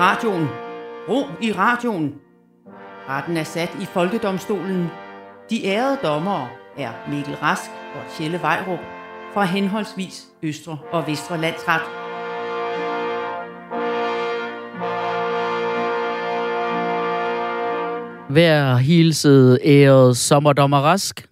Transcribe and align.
radioen. 0.00 0.48
Ro 1.08 1.26
i 1.42 1.52
radioen. 1.52 2.14
Retten 3.08 3.36
er 3.36 3.44
sat 3.44 3.76
i 3.82 3.84
Folkedomstolen. 3.84 4.86
De 5.50 5.64
ærede 5.64 5.98
dommere 6.02 6.48
er 6.78 6.90
Mikkel 7.10 7.34
Rask 7.34 7.70
og 7.94 8.02
Tjelle 8.16 8.42
Vejrup 8.42 8.78
fra 9.34 9.44
henholdsvis 9.44 10.26
Østre 10.42 10.78
og 10.92 11.06
Vestre 11.06 11.40
Landsret. 11.40 11.80
Hver 18.30 18.76
hilsede 18.76 19.58
æret 19.64 20.16
sommerdommer 20.16 20.80
Rask. 20.80 21.29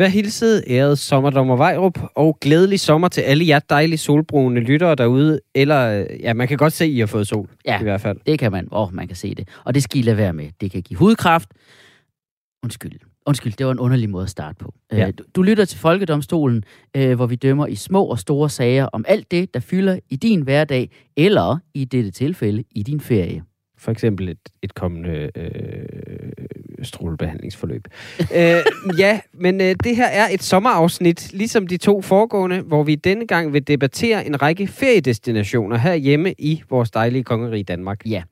Vær 0.00 0.08
hilset, 0.08 0.64
æret 0.66 0.98
sommerdommer 0.98 1.56
Vejrup, 1.56 1.98
og 2.14 2.38
glædelig 2.40 2.80
sommer 2.80 3.08
til 3.08 3.20
alle 3.20 3.48
jer 3.48 3.58
dejlige 3.58 3.98
solbrune 3.98 4.60
lyttere 4.60 4.94
derude. 4.94 5.40
Eller, 5.54 6.06
ja, 6.20 6.34
man 6.34 6.48
kan 6.48 6.56
godt 6.56 6.72
se, 6.72 6.84
at 6.84 6.90
I 6.90 6.98
har 6.98 7.06
fået 7.06 7.28
sol, 7.28 7.48
Ja. 7.66 7.80
i 7.80 7.82
hvert 7.82 8.00
fald. 8.00 8.18
Det 8.26 8.38
kan 8.38 8.52
man. 8.52 8.68
Åh, 8.72 8.88
oh, 8.88 8.94
man 8.94 9.06
kan 9.06 9.16
se 9.16 9.34
det. 9.34 9.48
Og 9.64 9.74
det 9.74 9.82
skal 9.82 9.98
I 10.00 10.02
lade 10.02 10.16
være 10.16 10.32
med. 10.32 10.48
Det 10.60 10.70
kan 10.70 10.82
give 10.82 10.98
hudkræft. 10.98 11.48
Undskyld. 12.62 12.92
Undskyld, 13.26 13.52
det 13.52 13.66
var 13.66 13.72
en 13.72 13.78
underlig 13.78 14.10
måde 14.10 14.22
at 14.24 14.30
starte 14.30 14.56
på. 14.58 14.74
Ja. 14.92 14.96
Ja. 14.96 15.10
Du, 15.10 15.24
du 15.34 15.42
lytter 15.42 15.64
til 15.64 15.78
Folkedomstolen, 15.78 16.64
øh, 16.96 17.14
hvor 17.16 17.26
vi 17.26 17.34
dømmer 17.36 17.66
i 17.66 17.74
små 17.74 18.04
og 18.04 18.18
store 18.18 18.50
sager 18.50 18.86
om 18.86 19.04
alt 19.08 19.30
det, 19.30 19.54
der 19.54 19.60
fylder 19.60 19.98
i 20.10 20.16
din 20.16 20.42
hverdag, 20.42 20.90
eller 21.16 21.58
i 21.74 21.84
dette 21.84 22.10
tilfælde 22.10 22.64
i 22.70 22.82
din 22.82 23.00
ferie. 23.00 23.42
For 23.80 23.90
eksempel 23.90 24.28
et, 24.28 24.38
et 24.62 24.74
kommende 24.74 25.30
øh, 25.36 26.32
strålebehandlingsforløb. 26.82 27.88
øh, 28.20 28.56
ja, 28.98 29.20
men 29.34 29.60
øh, 29.60 29.74
det 29.84 29.96
her 29.96 30.06
er 30.06 30.28
et 30.32 30.42
sommerafsnit, 30.42 31.32
ligesom 31.32 31.66
de 31.66 31.76
to 31.76 32.02
foregående, 32.02 32.60
hvor 32.60 32.82
vi 32.82 32.94
denne 32.94 33.26
gang 33.26 33.52
vil 33.52 33.68
debattere 33.68 34.26
en 34.26 34.42
række 34.42 34.66
feriedestinationer 34.66 35.76
herhjemme 35.76 36.34
i 36.38 36.62
vores 36.70 36.90
dejlige 36.90 37.24
kongerige 37.24 37.64
Danmark. 37.64 38.06
Ja, 38.06 38.22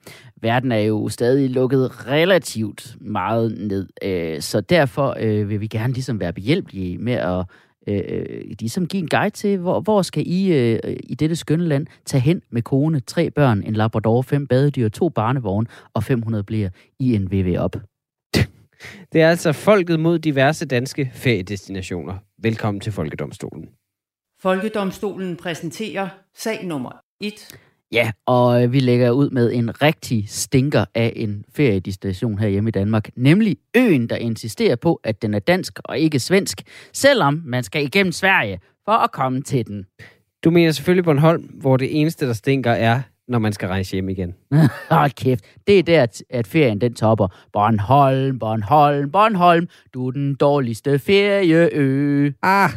verden 0.42 0.72
er 0.72 0.78
jo 0.78 1.08
stadig 1.08 1.50
lukket 1.50 2.06
relativt 2.06 2.96
meget 3.00 3.58
ned, 3.58 3.88
øh, 4.02 4.40
så 4.40 4.60
derfor 4.60 5.16
øh, 5.20 5.48
vil 5.48 5.60
vi 5.60 5.66
gerne 5.66 5.92
ligesom 5.92 6.20
være 6.20 6.32
behjælpelige 6.32 6.98
med 6.98 7.14
at 7.14 7.44
øh, 7.88 8.44
ligesom 8.60 8.86
give 8.86 9.02
en 9.02 9.08
guide 9.08 9.30
til, 9.30 9.58
hvor, 9.58 9.80
hvor 9.80 10.02
skal 10.02 10.24
I 10.26 10.52
øh, 10.52 10.96
i 11.02 11.14
dette 11.14 11.36
skønne 11.36 11.64
land 11.64 11.86
tage 12.04 12.20
hen 12.20 12.42
med 12.50 12.62
kone, 12.62 13.00
tre 13.00 13.30
børn, 13.30 13.62
en 13.62 13.74
labrador, 13.74 14.22
fem 14.22 14.46
badedyr, 14.46 14.88
to 14.88 15.08
barnevogne 15.08 15.66
og 15.94 16.04
500 16.04 16.44
bliver 16.44 16.68
i 16.98 17.14
en 17.14 17.32
VV 17.32 17.56
op. 17.58 17.76
Det 19.12 19.22
er 19.22 19.30
altså 19.30 19.52
folket 19.52 20.00
mod 20.00 20.18
diverse 20.18 20.66
danske 20.66 21.10
feriedestinationer. 21.14 22.14
Velkommen 22.42 22.80
til 22.80 22.92
Folkedomstolen. 22.92 23.68
Folkedomstolen 24.40 25.36
præsenterer 25.36 26.08
sag 26.34 26.64
nummer 26.64 26.90
1. 27.20 27.32
Ja, 27.92 28.10
og 28.26 28.62
øh, 28.64 28.72
vi 28.72 28.80
lægger 28.80 29.10
ud 29.10 29.30
med 29.30 29.52
en 29.52 29.82
rigtig 29.82 30.28
stinker 30.28 30.84
af 30.94 31.12
en 31.16 31.44
feriedestination 31.56 32.38
herhjemme 32.38 32.68
i 32.68 32.70
Danmark, 32.70 33.10
nemlig 33.16 33.56
øen, 33.76 34.06
der 34.08 34.16
insisterer 34.16 34.76
på, 34.76 35.00
at 35.04 35.22
den 35.22 35.34
er 35.34 35.38
dansk 35.38 35.78
og 35.84 35.98
ikke 35.98 36.18
svensk, 36.20 36.62
selvom 36.92 37.42
man 37.44 37.62
skal 37.64 37.84
igennem 37.84 38.12
Sverige 38.12 38.60
for 38.84 38.92
at 38.92 39.12
komme 39.12 39.42
til 39.42 39.66
den. 39.66 39.86
Du 40.44 40.50
mener 40.50 40.72
selvfølgelig 40.72 41.04
Bornholm, 41.04 41.42
hvor 41.42 41.76
det 41.76 42.00
eneste, 42.00 42.26
der 42.26 42.32
stinker, 42.32 42.70
er, 42.70 43.00
når 43.28 43.38
man 43.38 43.52
skal 43.52 43.68
rejse 43.68 43.92
hjem 43.92 44.08
igen. 44.08 44.34
Hold 44.90 45.10
kæft, 45.10 45.44
det 45.66 45.78
er 45.78 45.82
der, 45.82 46.06
at- 46.30 46.46
ferien 46.46 46.80
den 46.80 46.94
topper. 46.94 47.28
Bornholm, 47.52 48.38
Bornholm, 48.38 49.10
Bornholm, 49.10 49.68
du 49.94 50.06
er 50.06 50.10
den 50.10 50.34
dårligste 50.34 50.98
ferieø. 50.98 52.30
Ah! 52.42 52.70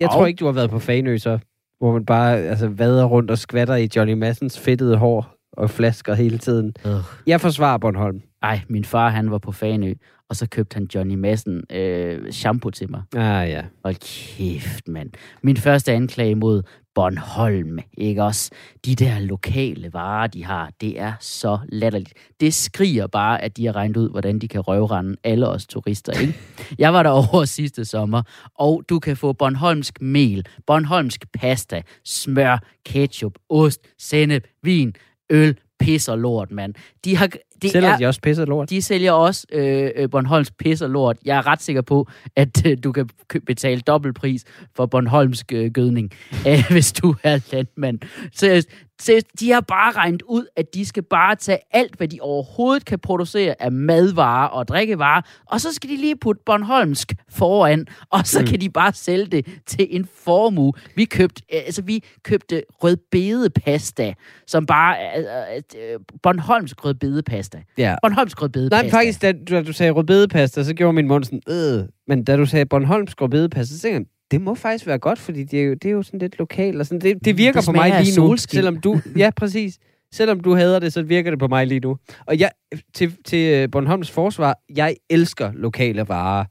Jeg 0.00 0.08
Au. 0.08 0.14
tror 0.14 0.26
ikke, 0.26 0.38
du 0.38 0.44
har 0.46 0.52
været 0.52 0.70
på 0.70 0.78
Fanø, 0.78 1.18
så, 1.18 1.38
hvor 1.78 1.92
man 1.92 2.04
bare 2.04 2.38
altså, 2.38 2.68
vader 2.68 3.04
rundt 3.04 3.30
og 3.30 3.38
skvatter 3.38 3.74
i 3.74 3.88
Johnny 3.96 4.12
Massens 4.12 4.60
fedtede 4.60 4.96
hår 4.96 5.36
og 5.52 5.70
flasker 5.70 6.14
hele 6.14 6.38
tiden. 6.38 6.74
Øh. 6.86 6.92
Jeg 7.26 7.40
forsvarer 7.40 7.78
Bornholm. 7.78 8.20
Ej, 8.42 8.60
min 8.68 8.84
far 8.84 9.08
han 9.08 9.30
var 9.30 9.38
på 9.38 9.52
Fanø, 9.52 9.94
og 10.30 10.36
så 10.36 10.48
købte 10.48 10.74
han 10.74 10.88
Johnny 10.94 11.14
Madsen 11.14 11.62
øh, 11.72 12.32
shampoo 12.32 12.70
til 12.70 12.90
mig. 12.90 13.02
Ah 13.16 13.50
ja. 13.50 13.62
Hold 13.84 13.94
kæft, 13.94 14.88
mand. 14.88 15.10
Min 15.42 15.56
første 15.56 15.92
anklage 15.92 16.34
mod 16.34 16.62
Bornholm, 16.96 17.78
ikke 17.98 18.22
også? 18.22 18.50
De 18.84 18.94
der 18.94 19.18
lokale 19.18 19.92
varer, 19.92 20.26
de 20.26 20.44
har, 20.44 20.70
det 20.80 21.00
er 21.00 21.12
så 21.20 21.58
latterligt. 21.68 22.12
Det 22.40 22.54
skriger 22.54 23.06
bare, 23.06 23.42
at 23.42 23.56
de 23.56 23.66
har 23.66 23.76
regnet 23.76 23.96
ud, 23.96 24.10
hvordan 24.10 24.38
de 24.38 24.48
kan 24.48 24.60
røvrende 24.60 25.16
alle 25.24 25.48
os 25.48 25.66
turister, 25.66 26.20
ikke? 26.20 26.34
Jeg 26.78 26.92
var 26.92 27.02
der 27.02 27.10
over 27.10 27.44
sidste 27.44 27.84
sommer, 27.84 28.22
og 28.54 28.82
du 28.88 28.98
kan 28.98 29.16
få 29.16 29.32
Bornholmsk 29.32 30.00
mel, 30.00 30.46
Bornholmsk 30.66 31.24
pasta, 31.32 31.82
smør, 32.04 32.58
ketchup, 32.84 33.32
ost, 33.48 33.80
sennep, 33.98 34.46
vin, 34.62 34.94
øl, 35.30 35.56
pis 35.78 36.08
og 36.08 36.18
lort, 36.18 36.50
mand. 36.50 36.74
De 37.04 37.16
har... 37.16 37.28
Det 37.62 37.70
Sælger 37.70 37.88
er, 37.88 37.96
de 37.96 38.06
også 38.06 38.20
pisset 38.20 38.48
lort? 38.48 38.70
de 38.70 38.82
sælger 38.82 39.12
også 39.12 39.46
øh, 39.52 39.90
øh, 39.96 40.10
Bornholms 40.10 40.50
pis 40.50 40.82
og 40.82 40.90
lort. 40.90 41.16
Jeg 41.24 41.36
er 41.36 41.46
ret 41.46 41.62
sikker 41.62 41.82
på, 41.82 42.08
at 42.36 42.66
øh, 42.66 42.76
du 42.84 42.92
kan 42.92 43.08
betale 43.46 43.80
dobbeltpris 43.80 44.44
for 44.76 44.86
Bornholmsk 44.86 45.52
øh, 45.52 45.70
gødning, 45.70 46.10
øh, 46.48 46.64
hvis 46.70 46.92
du 46.92 47.14
er 47.22 47.38
landmand. 47.52 47.98
Seriøst, 48.32 48.68
seriøst, 49.00 49.26
de 49.40 49.50
har 49.50 49.60
bare 49.60 49.92
regnet 49.92 50.22
ud, 50.22 50.46
at 50.56 50.74
de 50.74 50.86
skal 50.86 51.02
bare 51.02 51.34
tage 51.34 51.58
alt, 51.70 51.96
hvad 51.96 52.08
de 52.08 52.18
overhovedet 52.20 52.84
kan 52.84 52.98
producere 52.98 53.54
af 53.62 53.72
madvarer 53.72 54.48
og 54.48 54.68
drikkevarer, 54.68 55.22
og 55.46 55.60
så 55.60 55.72
skal 55.72 55.90
de 55.90 55.96
lige 55.96 56.16
putte 56.16 56.42
Bornholmsk 56.46 57.12
foran, 57.30 57.86
og 58.10 58.26
så 58.26 58.40
mm. 58.40 58.46
kan 58.46 58.60
de 58.60 58.70
bare 58.70 58.92
sælge 58.92 59.26
det 59.26 59.46
til 59.66 59.86
en 59.90 60.08
formue. 60.14 60.72
Vi 60.94 61.04
købte, 61.04 61.42
øh, 61.54 61.60
altså, 61.66 61.82
vi 61.82 62.04
købte 62.22 62.62
rødbedepasta, 62.82 64.14
som 64.46 64.66
bare 64.66 64.98
er 64.98 65.54
øh, 65.56 65.92
øh, 65.92 66.00
Bornholmsk 66.22 66.84
rødbedepasta. 66.84 67.45
Ja. 67.78 67.94
Bornholmsk 68.02 68.42
rødbedepasta. 68.42 68.82
Nej, 68.82 68.90
faktisk, 68.90 69.22
da, 69.22 69.32
da 69.32 69.62
du 69.62 69.72
sagde 69.72 69.92
rødbedepasta, 69.92 70.62
så 70.64 70.74
gjorde 70.74 70.92
min 70.92 71.08
mund 71.08 71.24
sådan, 71.24 71.40
øh. 71.48 71.88
Men 72.08 72.24
da 72.24 72.36
du 72.36 72.46
sagde 72.46 72.66
Bornholmsk 72.66 73.20
rødbedepasta, 73.20 73.74
så 73.74 73.80
tænkte 73.80 73.98
jeg, 73.98 74.06
det 74.30 74.40
må 74.40 74.54
faktisk 74.54 74.86
være 74.86 74.98
godt, 74.98 75.18
fordi 75.18 75.44
det 75.44 75.60
er 75.60 75.64
jo, 75.64 75.74
det 75.74 75.84
er 75.84 75.92
jo 75.92 76.02
sådan 76.02 76.20
lidt 76.20 76.38
lokalt. 76.38 76.80
Og 76.80 76.86
sådan. 76.86 77.00
Det, 77.00 77.24
det 77.24 77.38
virker 77.38 77.60
Det 77.60 77.66
på 77.66 77.72
mig 77.72 78.02
lige 78.04 78.20
nu, 78.20 78.36
selvom 78.36 78.76
du... 78.76 79.00
Ja, 79.16 79.30
præcis. 79.36 79.78
Selvom 80.12 80.40
du 80.40 80.54
hader 80.54 80.78
det, 80.78 80.92
så 80.92 81.02
virker 81.02 81.30
det 81.30 81.38
på 81.38 81.48
mig 81.48 81.66
lige 81.66 81.80
nu. 81.80 81.96
Og 82.26 82.38
jeg, 82.38 82.50
til, 82.94 83.16
til 83.24 83.54
øh, 83.54 83.70
Bornholms 83.70 84.10
forsvar, 84.10 84.58
jeg 84.76 84.96
elsker 85.10 85.52
lokale 85.54 86.08
varer. 86.08 86.44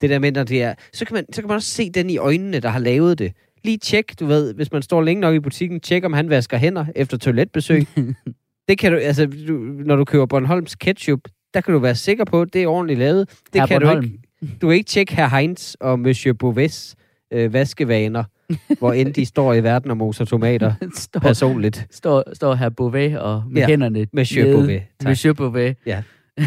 Det 0.00 0.10
der 0.10 0.18
med, 0.18 0.32
når 0.32 0.44
det 0.44 0.62
er... 0.62 0.74
Så 0.92 1.04
kan, 1.04 1.14
man, 1.14 1.24
så 1.32 1.40
kan 1.42 1.48
man 1.48 1.54
også 1.54 1.68
se 1.68 1.90
den 1.90 2.10
i 2.10 2.16
øjnene, 2.16 2.60
der 2.60 2.68
har 2.68 2.78
lavet 2.78 3.18
det. 3.18 3.32
Lige 3.64 3.78
tjek, 3.78 4.20
du 4.20 4.26
ved, 4.26 4.54
hvis 4.54 4.72
man 4.72 4.82
står 4.82 5.02
længe 5.02 5.20
nok 5.20 5.34
i 5.34 5.40
butikken, 5.40 5.80
tjek 5.80 6.04
om 6.04 6.12
han 6.12 6.30
vasker 6.30 6.56
hænder 6.56 6.86
efter 6.96 7.16
toiletbesøg. 7.16 7.86
det 8.68 8.78
kan 8.78 8.92
du, 8.92 8.98
altså, 8.98 9.26
du, 9.26 9.52
når 9.84 9.96
du 9.96 10.04
køber 10.04 10.26
Bornholms 10.26 10.74
ketchup, 10.74 11.20
der 11.54 11.60
kan 11.60 11.74
du 11.74 11.78
være 11.80 11.94
sikker 11.94 12.24
på, 12.24 12.42
at 12.42 12.52
det 12.52 12.62
er 12.62 12.66
ordentligt 12.66 12.98
lavet. 12.98 13.28
Det 13.52 13.60
Herr 13.60 13.66
kan 13.66 13.80
Bornholm. 13.80 14.00
du 14.00 14.06
ikke. 14.06 14.58
Du 14.62 14.68
kan 14.68 14.76
ikke 14.76 14.88
tjekke 14.88 15.16
herr 15.16 15.28
Heinz 15.36 15.74
og 15.80 15.98
Monsieur 15.98 16.34
Bouvets 16.34 16.96
øh, 17.32 17.52
vaskevaner, 17.52 18.24
hvor 18.78 18.92
end 18.92 19.14
de 19.14 19.24
står 19.24 19.54
i 19.54 19.62
verden 19.62 19.90
og 19.90 19.96
moser 19.96 20.24
tomater 20.24 20.74
står, 20.94 21.20
personligt. 21.20 21.86
står, 21.90 22.34
står 22.34 22.54
her 22.54 22.68
Beauvais 22.68 23.16
og 23.16 23.42
med 23.50 23.62
Ja, 23.62 23.66
hænderne 23.68 24.06
Monsieur 24.12 24.46
nede. 24.60 24.82
Tak. 25.00 25.08
Monsieur 25.08 25.32
Beauvais. 25.34 25.76
Ja. 25.86 26.02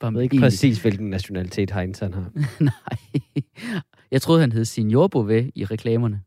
Bare 0.00 0.14
ved 0.14 0.22
ikke 0.22 0.38
præcis, 0.38 0.82
hvilken 0.82 1.10
nationalitet 1.10 1.70
Heinz 1.70 1.98
han 1.98 2.14
har. 2.14 2.30
Nej. 2.60 3.22
Jeg 4.10 4.22
troede, 4.22 4.40
han 4.40 4.52
hed 4.52 4.64
Signor 4.64 5.06
Beauvais 5.06 5.50
i 5.54 5.64
reklamerne. 5.64 6.20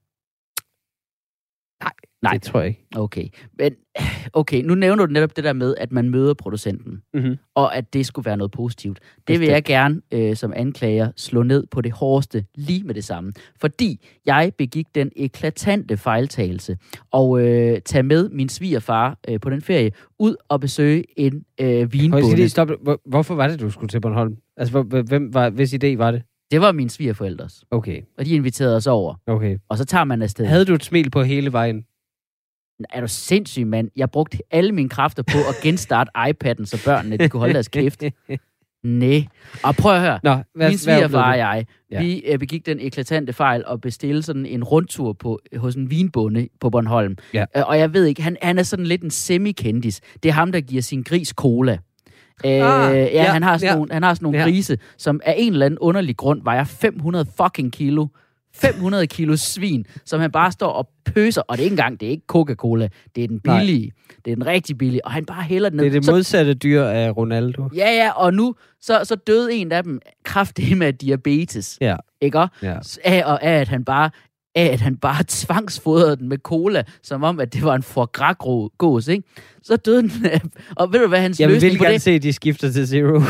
Nej. 2.22 2.34
Det 2.34 2.42
tror 2.42 2.60
jeg 2.60 2.68
ikke. 2.70 2.86
Okay. 2.96 3.28
Men, 3.60 3.74
okay, 4.34 4.62
nu 4.64 4.76
nævner 4.76 5.06
du 5.06 5.12
netop 5.14 5.36
det 5.36 5.44
der 5.44 5.54
med, 5.54 5.76
at 5.78 5.92
man 5.92 6.10
møder 6.10 6.34
producenten, 6.34 7.02
Mm-hmm. 7.14 7.38
og 7.56 7.76
at 7.78 7.94
det 7.94 8.06
skulle 8.06 8.26
være 8.26 8.38
noget 8.38 8.52
positivt. 8.52 9.00
Det 9.28 9.34
vil 9.40 9.40
Bestemt. 9.40 9.54
jeg 9.54 9.64
gerne 9.64 10.02
øh, 10.12 10.36
som 10.36 10.54
anklager 10.56 11.12
slå 11.16 11.44
ned 11.44 11.66
på 11.72 11.82
det 11.82 11.92
hårdeste 11.92 12.46
lige 12.56 12.84
med 12.84 12.96
det 12.96 13.04
samme. 13.04 13.34
Fordi 13.62 14.06
jeg 14.26 14.52
begik 14.58 14.86
den 14.96 15.12
eklatante 15.16 15.98
fejltagelse 15.98 16.78
og 17.12 17.42
øh, 17.48 17.82
tage 17.86 18.04
med 18.04 18.30
min 18.30 18.50
svigerfar 18.50 19.18
øh, 19.30 19.40
på 19.40 19.50
den 19.50 19.62
ferie 19.62 19.92
ud 20.20 20.36
og 20.50 20.60
besøge 20.60 21.04
en 21.20 21.44
øh, 21.62 21.94
vinbonde. 21.94 22.36
lige, 22.36 22.50
stop. 22.50 22.70
Hvor, 22.84 23.02
hvorfor 23.06 23.36
var 23.36 23.48
det, 23.48 23.60
du 23.60 23.70
skulle 23.70 23.90
til 23.90 24.02
Bornholm? 24.02 24.38
Altså, 24.58 24.82
hvem 24.82 25.34
var, 25.34 25.50
hvis 25.50 25.74
idé 25.74 25.98
var 25.98 26.12
det? 26.12 26.22
Det 26.52 26.62
var 26.62 26.72
mine 26.72 26.90
svigerforældres, 26.90 27.64
Okay, 27.72 28.02
og 28.18 28.26
de 28.26 28.30
inviterede 28.36 28.76
os 28.76 28.88
over. 28.88 29.16
okay. 29.28 29.58
Og 29.70 29.78
så 29.78 29.86
tager 29.86 30.04
man 30.04 30.22
afsted. 30.22 30.46
Havde 30.46 30.66
du 30.66 30.74
et 30.74 30.84
smil 30.84 31.10
på 31.12 31.22
hele 31.24 31.52
vejen? 31.52 31.84
Er 32.90 33.02
du 33.02 33.08
sindssyg, 33.08 33.68
mand? 33.68 33.90
Jeg 33.96 34.12
brugte 34.12 34.38
alle 34.52 34.72
mine 34.72 34.90
kræfter 34.90 35.24
på 35.24 35.38
at 35.38 35.56
genstarte 35.64 36.12
iPad'en, 36.18 36.66
så 36.66 36.82
børnene 36.86 37.18
de 37.18 37.30
kunne 37.30 37.40
holde 37.40 37.54
deres 37.54 37.68
kæft. 37.68 38.04
Nej. 38.84 39.26
Og 39.64 39.76
prøv 39.76 39.94
at 39.96 40.02
høre. 40.02 40.20
Nå, 40.24 40.36
hvad, 40.56 40.70
Min 40.70 40.78
svigerfar 40.78 41.32
og 41.32 41.38
jeg, 41.38 41.66
Ja. 41.92 42.02
vi 42.02 42.20
øh, 42.20 42.40
begik 42.40 42.66
den 42.66 42.80
eklatante 42.80 43.34
fejl 43.34 43.64
at 43.72 43.82
bestille 43.82 44.24
sådan 44.24 44.46
en 44.46 44.64
rundtur 44.64 45.14
på, 45.14 45.40
hos 45.58 45.76
en 45.76 45.90
vinbonde 45.92 46.48
på 46.62 46.70
Bornholm. 46.70 47.18
Ja. 47.34 47.46
Øh, 47.58 47.64
og 47.68 47.80
jeg 47.80 47.94
ved 47.94 48.06
ikke, 48.06 48.22
han, 48.22 48.38
han 48.42 48.60
er 48.60 48.64
sådan 48.64 48.86
lidt 48.86 49.02
en 49.04 49.10
semi-kendis. 49.12 50.00
Det 50.24 50.30
er 50.30 50.34
ham, 50.34 50.52
der 50.52 50.62
giver 50.62 50.82
sin 50.82 51.04
gris 51.04 51.30
cola. 51.30 51.78
Øh, 52.46 52.52
ja, 52.52 52.90
ja, 53.06 53.24
han 53.24 53.44
har 53.44 53.58
sådan 53.58 53.72
ja. 53.74 53.76
nogle, 53.78 53.94
han 53.94 54.04
har 54.04 54.14
sådan 54.14 54.24
nogle 54.26 54.38
Ja. 54.38 54.44
grise, 54.44 54.78
som 54.98 55.22
af 55.26 55.36
en 55.38 55.54
eller 55.54 55.66
anden 55.66 55.80
underlig 55.80 56.18
grund 56.18 56.44
vejer 56.44 56.64
500 56.64 57.26
fucking 57.44 57.74
kilo. 57.74 58.08
500 58.62 59.08
kilo 59.08 59.36
svin, 59.36 59.86
som 60.06 60.20
han 60.20 60.32
bare 60.32 60.52
står 60.52 60.72
og 60.72 60.90
pøser, 61.06 61.42
og 61.42 61.58
det 61.58 61.62
er 61.62 61.66
ikke 61.66 61.74
engang, 61.74 62.00
det 62.00 62.06
er 62.06 62.10
ikke 62.12 62.24
Coca-Cola, 62.28 62.88
det 63.16 63.24
er 63.24 63.28
den 63.28 63.40
billige, 63.40 63.86
Nej. 63.86 64.16
det 64.26 64.32
er 64.32 64.36
den 64.36 64.46
rigtig 64.46 64.78
billige, 64.78 65.06
og 65.06 65.12
han 65.12 65.26
bare 65.26 65.42
hælder 65.44 65.70
den 65.70 65.78
ned. 65.78 65.84
Det 65.86 65.90
er 65.96 66.00
det 66.00 66.06
Så- 66.06 66.12
modsatte 66.12 66.54
dyr 66.54 66.84
af 66.84 67.18
Ronaldo. 67.18 67.70
Ja, 67.76 67.92
ja, 67.92 68.12
og 68.12 68.34
nu 68.34 68.56
så, 68.82 69.02
så 69.04 69.16
døde 69.16 69.54
en 69.54 69.72
af 69.72 69.84
dem 69.84 70.00
kraftigt 70.24 70.78
med 70.78 70.94
diabetes. 70.94 71.78
Ja. 71.82 71.96
Ikke? 72.22 72.40
Ja. 72.64 72.78
Af, 73.04 73.24
og 73.26 73.44
af, 73.44 73.60
at 73.62 73.68
han 73.68 73.86
bare 73.86 74.10
af, 74.56 74.66
at 74.66 74.82
han 74.82 74.96
bare 74.98 75.24
tvangsfodrede 75.44 76.16
den 76.18 76.30
med 76.30 76.38
cola, 76.38 76.84
som 77.04 77.24
om, 77.24 77.40
at 77.40 77.54
det 77.54 77.64
var 77.64 77.76
en 77.76 77.84
foie 77.84 78.68
gås, 78.78 79.08
ikke? 79.08 79.24
Så 79.64 79.76
døde 79.76 80.02
den 80.02 80.26
af, 80.26 80.42
og 80.76 80.94
ved 80.94 81.00
du 81.00 81.08
hvad 81.08 81.20
hans 81.22 81.40
Jeg 81.40 81.48
vil 81.50 81.54
løsning 81.56 81.78
på 81.78 81.84
gerne 81.84 81.94
det? 81.94 82.02
se, 82.02 82.12
at 82.12 82.24
de 82.24 82.34
skifter 82.34 82.72
til 82.72 82.88
Zero. 82.88 83.22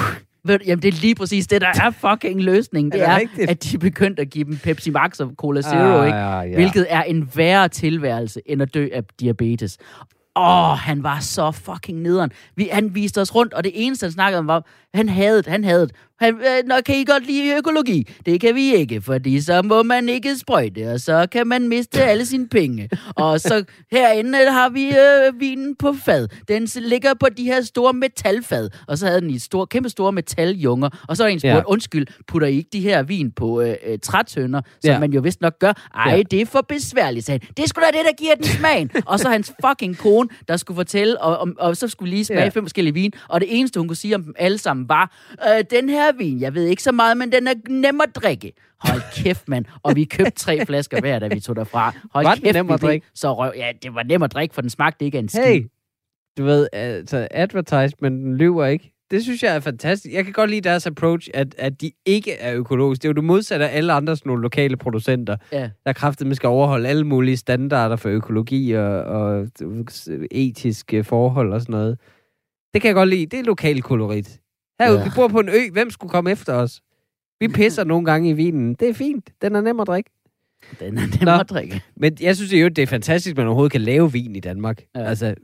Ved, 0.44 0.60
jamen, 0.66 0.82
det 0.82 0.88
er 0.94 1.02
lige 1.02 1.16
præcis 1.16 1.48
det, 1.48 1.62
der 1.62 1.68
er 1.68 1.92
fucking 1.92 2.42
løsningen. 2.44 2.92
Det 2.92 3.02
Er 3.02 3.06
det 3.06 3.14
er, 3.14 3.20
rigtigt? 3.20 3.50
at 3.50 3.64
de 3.64 3.76
er 3.76 3.80
begyndt 3.80 4.20
at 4.20 4.30
give 4.30 4.44
dem 4.46 4.58
Pepsi 4.58 4.90
Max 4.90 5.20
og 5.20 5.32
Cola 5.38 5.62
Zero, 5.62 6.04
ikke? 6.04 6.18
Ah, 6.18 6.50
ja. 6.52 6.56
Hvilket 6.56 6.86
er 6.90 7.04
en 7.04 7.30
værre 7.36 7.68
tilværelse, 7.68 8.42
end 8.46 8.62
at 8.62 8.74
dø 8.74 8.88
af 8.94 9.04
diabetes. 9.20 9.78
Åh, 10.36 10.78
han 10.78 11.04
var 11.04 11.20
så 11.20 11.52
fucking 11.52 12.02
nederen. 12.02 12.32
Vi, 12.56 12.70
han 12.72 12.96
viste 12.96 13.22
os 13.22 13.36
rundt, 13.36 13.54
og 13.54 13.64
det 13.64 13.72
eneste, 13.76 14.04
han 14.04 14.12
snakkede 14.12 14.40
om, 14.40 14.48
var, 14.48 14.66
han 14.94 15.10
havde 15.10 15.44
han 15.48 15.64
havde 15.64 15.90
han, 16.20 16.36
øh, 16.36 16.68
Nå, 16.68 16.76
kan 16.86 16.96
I 16.96 17.04
godt 17.04 17.26
lide 17.28 17.56
økologi? 17.58 18.08
Det 18.26 18.42
kan 18.42 18.56
vi 18.56 18.74
ikke, 18.76 19.02
fordi 19.02 19.42
så 19.42 19.62
må 19.62 19.84
man 19.84 20.10
ikke 20.10 20.38
sprøjte, 20.38 20.92
og 20.92 21.00
så 21.00 21.28
kan 21.32 21.48
man 21.48 21.68
miste 21.68 22.04
alle 22.04 22.26
sine 22.26 22.48
penge. 22.48 22.90
Og 23.16 23.40
så 23.42 23.64
herinde 23.92 24.38
har 24.52 24.70
vi 24.70 24.88
øh, 24.88 25.40
vinen 25.40 25.76
på 25.76 25.94
fad. 26.06 26.28
Den 26.48 26.68
ligger 26.76 27.14
på 27.20 27.28
de 27.38 27.44
her 27.44 27.62
store 27.62 27.94
metalfad. 27.94 28.70
Og 28.88 28.98
så 28.98 29.06
havde 29.08 29.22
den 29.22 29.30
i 29.30 29.40
store, 29.40 29.68
kæmpe 29.68 29.90
store 29.90 30.12
metaljunger. 30.12 30.90
Og 31.08 31.18
så 31.18 31.24
er 31.24 31.28
en 31.28 31.40
spurgt, 31.40 31.54
Ja. 31.54 31.62
undskyld, 31.66 32.08
putter 32.28 32.48
I 32.48 32.56
ikke 32.58 32.70
de 32.74 32.80
her 32.82 33.04
vin 33.04 33.32
på 33.32 33.62
øh, 33.62 33.76
øh, 33.88 34.00
trætønder, 34.04 34.62
som 34.82 34.92
Ja. 34.92 35.00
man 35.00 35.14
jo 35.14 35.22
vist 35.22 35.42
nok 35.42 35.60
gør? 35.60 35.74
Ej, 35.96 36.16
Ja. 36.16 36.22
det 36.24 36.42
er 36.42 36.46
for 36.46 36.62
besværligt, 36.62 37.26
sagde 37.26 37.40
han. 37.46 37.54
Det 37.58 37.64
er 37.64 37.68
sgu 37.68 37.82
da 37.82 37.98
det, 37.98 38.06
der 38.06 38.14
giver 38.18 38.36
den 38.36 38.44
smagen. 38.44 38.92
og 39.06 39.20
så 39.20 39.30
hans 39.30 39.54
fucking 39.66 39.98
kone, 39.98 40.30
der 40.48 40.58
skulle 40.58 40.76
fortælle, 40.76 41.22
og, 41.22 41.38
og, 41.38 41.48
og 41.60 41.78
så 41.78 41.88
skulle 41.88 42.10
lige 42.10 42.26
smage 42.26 42.44
ja. 42.44 42.50
fem 42.50 42.64
forskellige 42.66 42.94
vin. 42.94 43.12
Og 43.28 43.42
det 43.42 43.48
eneste, 43.60 43.80
hun 43.80 43.88
kunne 43.88 43.96
sige 43.96 44.16
om 44.16 44.24
dem 44.24 44.34
alle 44.38 44.58
sammen, 44.58 44.79
var, 44.88 45.16
øh, 45.48 45.64
den 45.72 45.90
her 45.90 46.12
vin, 46.18 46.42
jeg 46.42 46.54
ved 46.56 46.66
ikke 46.66 46.84
så 46.84 46.92
meget, 46.92 47.18
men 47.18 47.32
den 47.32 47.48
er 47.48 47.54
nem 47.70 48.02
at 48.02 48.16
drikke. 48.16 48.54
Hold 48.80 49.02
kæft, 49.24 49.48
mand. 49.50 49.66
Og 49.84 49.96
vi 49.96 50.06
købte 50.06 50.32
tre 50.32 50.60
flasker 50.68 51.00
hver, 51.00 51.20
da 51.20 51.28
vi 51.28 51.40
tog 51.40 51.56
derfra. 51.56 51.94
Hold 52.14 52.26
Var 52.26 52.36
kæft, 52.36 52.54
nem 52.54 52.72
at 52.72 52.82
drikke? 52.82 53.08
Så 53.14 53.34
røv, 53.34 53.52
ja, 53.56 53.72
det 53.84 53.96
var 53.96 54.04
nem 54.04 54.24
at 54.24 54.34
drikke, 54.34 54.56
for 54.56 54.62
den 54.62 54.70
smagte 54.70 55.06
ikke 55.06 55.18
af 55.18 55.22
en 55.22 55.30
skid. 55.30 55.42
Hey, 55.44 55.66
du 56.38 56.44
ved, 56.44 56.68
altså 56.74 57.28
advertisement 57.32 58.36
lyver 58.36 58.66
ikke. 58.66 58.94
Det 59.12 59.24
synes 59.24 59.44
jeg 59.44 59.56
er 59.56 59.60
fantastisk. 59.60 60.14
Jeg 60.14 60.24
kan 60.24 60.34
godt 60.34 60.50
lide 60.50 60.62
deres 60.70 60.88
approach, 60.88 61.30
at, 61.34 61.56
at 61.58 61.82
de 61.82 61.92
ikke 62.06 62.34
er 62.34 62.56
økologiske. 62.56 63.02
Det 63.02 63.08
er 63.08 63.10
jo 63.10 63.14
det 63.14 63.24
modsatte 63.24 63.70
af 63.70 63.78
alle 63.78 63.94
andre 63.94 64.16
sådan 64.16 64.30
nogle 64.30 64.42
lokale 64.42 64.78
producenter, 64.78 65.38
Ja. 65.52 65.70
der 65.86 65.94
kraftigt 65.94 66.36
skal 66.36 66.48
overholde 66.48 66.90
alle 66.90 67.04
mulige 67.04 67.38
standarder 67.38 67.96
for 67.96 68.10
økologi 68.10 68.72
og, 68.72 69.04
og 69.04 69.48
etiske 70.32 71.04
forhold 71.04 71.54
og 71.54 71.62
sådan 71.62 71.74
noget. 71.74 71.98
Det 72.74 72.82
kan 72.82 72.88
jeg 72.88 72.96
godt 72.96 73.10
lide. 73.10 73.26
Det 73.26 73.40
er 73.40 73.44
lokal 73.44 73.82
kolorit. 73.82 74.40
Herude, 74.82 74.98
Ja. 75.00 75.04
vi 75.04 75.10
bor 75.16 75.28
på 75.28 75.40
en 75.40 75.50
ø. 75.50 75.72
Hvem 75.72 75.90
skulle 75.90 76.12
komme 76.12 76.32
efter 76.32 76.54
os? 76.54 76.82
Vi 77.40 77.48
pisser 77.48 77.84
nogle 77.84 78.06
gange 78.06 78.30
i 78.30 78.34
vinen. 78.34 78.74
Det 78.74 78.90
er 78.90 78.94
fint. 78.94 79.30
Den 79.42 79.56
er 79.56 79.62
nem 79.62 79.80
at 79.80 79.88
drikke. 79.88 80.10
Den 80.80 80.98
er 80.98 81.02
nem 81.02 81.10
Nå. 81.26 81.32
at 81.32 81.50
drikke. 81.50 81.84
Men 81.96 82.18
jeg 82.22 82.36
synes 82.36 82.54
jo, 82.54 82.68
det 82.68 82.80
er 82.82 82.88
fantastisk, 82.88 83.34
at 83.34 83.38
man 83.38 83.46
overhovedet 83.48 83.72
kan 83.72 83.82
lave 83.82 84.12
vin 84.12 84.36
i 84.36 84.40
Danmark. 84.40 84.82
Ja. 84.96 85.04
Altså, 85.04 85.36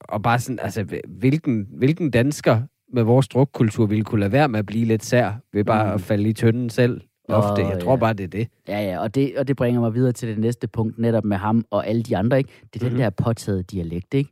og 0.00 0.22
bare 0.22 0.38
sådan, 0.38 0.58
altså, 0.62 0.84
hvilken, 1.08 1.66
hvilken 1.70 2.10
dansker 2.10 2.62
med 2.92 3.02
vores 3.02 3.28
drukkultur 3.28 3.86
ville 3.86 4.04
kunne 4.04 4.20
lade 4.20 4.32
være 4.32 4.48
med 4.48 4.58
at 4.58 4.66
blive 4.66 4.84
lidt 4.84 5.04
sær 5.04 5.32
ved 5.52 5.64
bare 5.64 5.86
Mm. 5.86 5.94
at 5.94 6.00
falde 6.00 6.28
i 6.28 6.32
tønden 6.32 6.70
selv 6.70 7.00
ofte. 7.28 7.62
Jeg 7.66 7.80
tror 7.82 7.92
ja. 7.92 7.96
bare, 7.96 8.12
det 8.12 8.24
er 8.24 8.28
det. 8.28 8.48
Ja, 8.68 8.80
ja, 8.80 8.98
og 8.98 9.14
det, 9.14 9.36
og 9.38 9.48
det 9.48 9.56
bringer 9.56 9.80
mig 9.80 9.94
videre 9.94 10.12
til 10.12 10.28
det 10.28 10.38
næste 10.38 10.68
punkt, 10.68 10.98
netop 10.98 11.24
med 11.24 11.36
ham 11.36 11.64
og 11.70 11.86
alle 11.86 12.02
de 12.02 12.16
andre, 12.16 12.38
ikke? 12.38 12.50
Det 12.74 12.82
er 12.82 12.86
den 12.86 12.92
Mhm. 12.92 13.02
der 13.02 13.10
påtagede 13.10 13.62
dialekt, 13.62 14.14
ikke? 14.14 14.30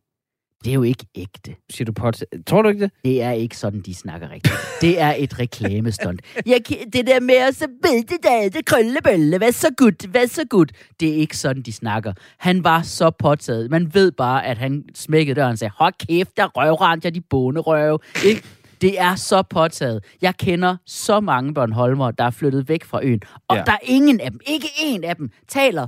Det 0.65 0.71
er 0.71 0.75
jo 0.75 0.83
ikke 0.83 1.07
ægte. 1.15 1.55
Siger 1.71 1.87
du 1.87 1.93
pot? 1.93 2.23
Tror 2.47 2.63
du 2.63 2.69
ikke 2.69 2.81
det? 2.81 2.91
Det 3.05 3.23
er 3.23 3.31
ikke 3.31 3.57
sådan, 3.57 3.81
de 3.81 3.95
snakker 3.95 4.31
rigtigt. 4.31 4.55
Det 4.81 5.01
er 5.01 5.15
et 5.19 5.39
reklamestunt. 5.39 6.21
Jeg, 6.47 6.61
det 6.93 7.07
der 7.07 7.21
med 7.21 7.35
at 7.35 7.57
så 7.57 7.67
ved 7.83 8.03
det 8.03 8.55
det 8.55 8.65
krøllebølle, 8.65 9.39
hvad 9.39 9.53
så 9.53 9.69
godt, 9.77 10.07
hvad 10.07 10.27
så 10.27 10.45
godt. 10.51 10.73
Det 11.01 11.09
er 11.09 11.15
ikke 11.15 11.37
sådan, 11.37 11.63
de 11.63 11.73
snakker. 11.73 12.13
Han 12.39 12.65
var 12.65 12.83
så 12.83 13.11
påtaget. 13.11 13.71
Man 13.71 13.95
ved 13.95 14.13
bare, 14.13 14.47
at 14.47 14.59
han 14.59 14.85
smækkede 14.95 15.41
døren 15.41 15.53
og 15.53 15.59
sagde, 15.59 15.73
hold 15.77 15.95
kæft, 16.07 16.37
der 16.37 16.47
røvrand 16.47 17.01
jeg 17.05 17.15
de 17.15 17.21
bonerøve. 17.21 17.99
Ikke? 18.25 18.43
Det 18.81 19.01
er 19.01 19.15
så 19.15 19.43
påtaget. 19.43 20.05
Jeg 20.23 20.37
kender 20.37 20.77
så 20.87 21.21
mange 21.21 21.55
Bornholmer, 21.55 22.11
der 22.11 22.25
er 22.25 22.31
flyttet 22.31 22.69
væk 22.69 22.85
fra 22.85 23.05
øen. 23.05 23.21
Og 23.49 23.57
ja. 23.57 23.63
der 23.67 23.73
er 23.73 23.79
ingen 23.83 24.21
af 24.21 24.31
dem, 24.31 24.41
ikke 24.47 24.69
en 24.83 25.05
af 25.05 25.17
dem, 25.17 25.31
taler 25.49 25.87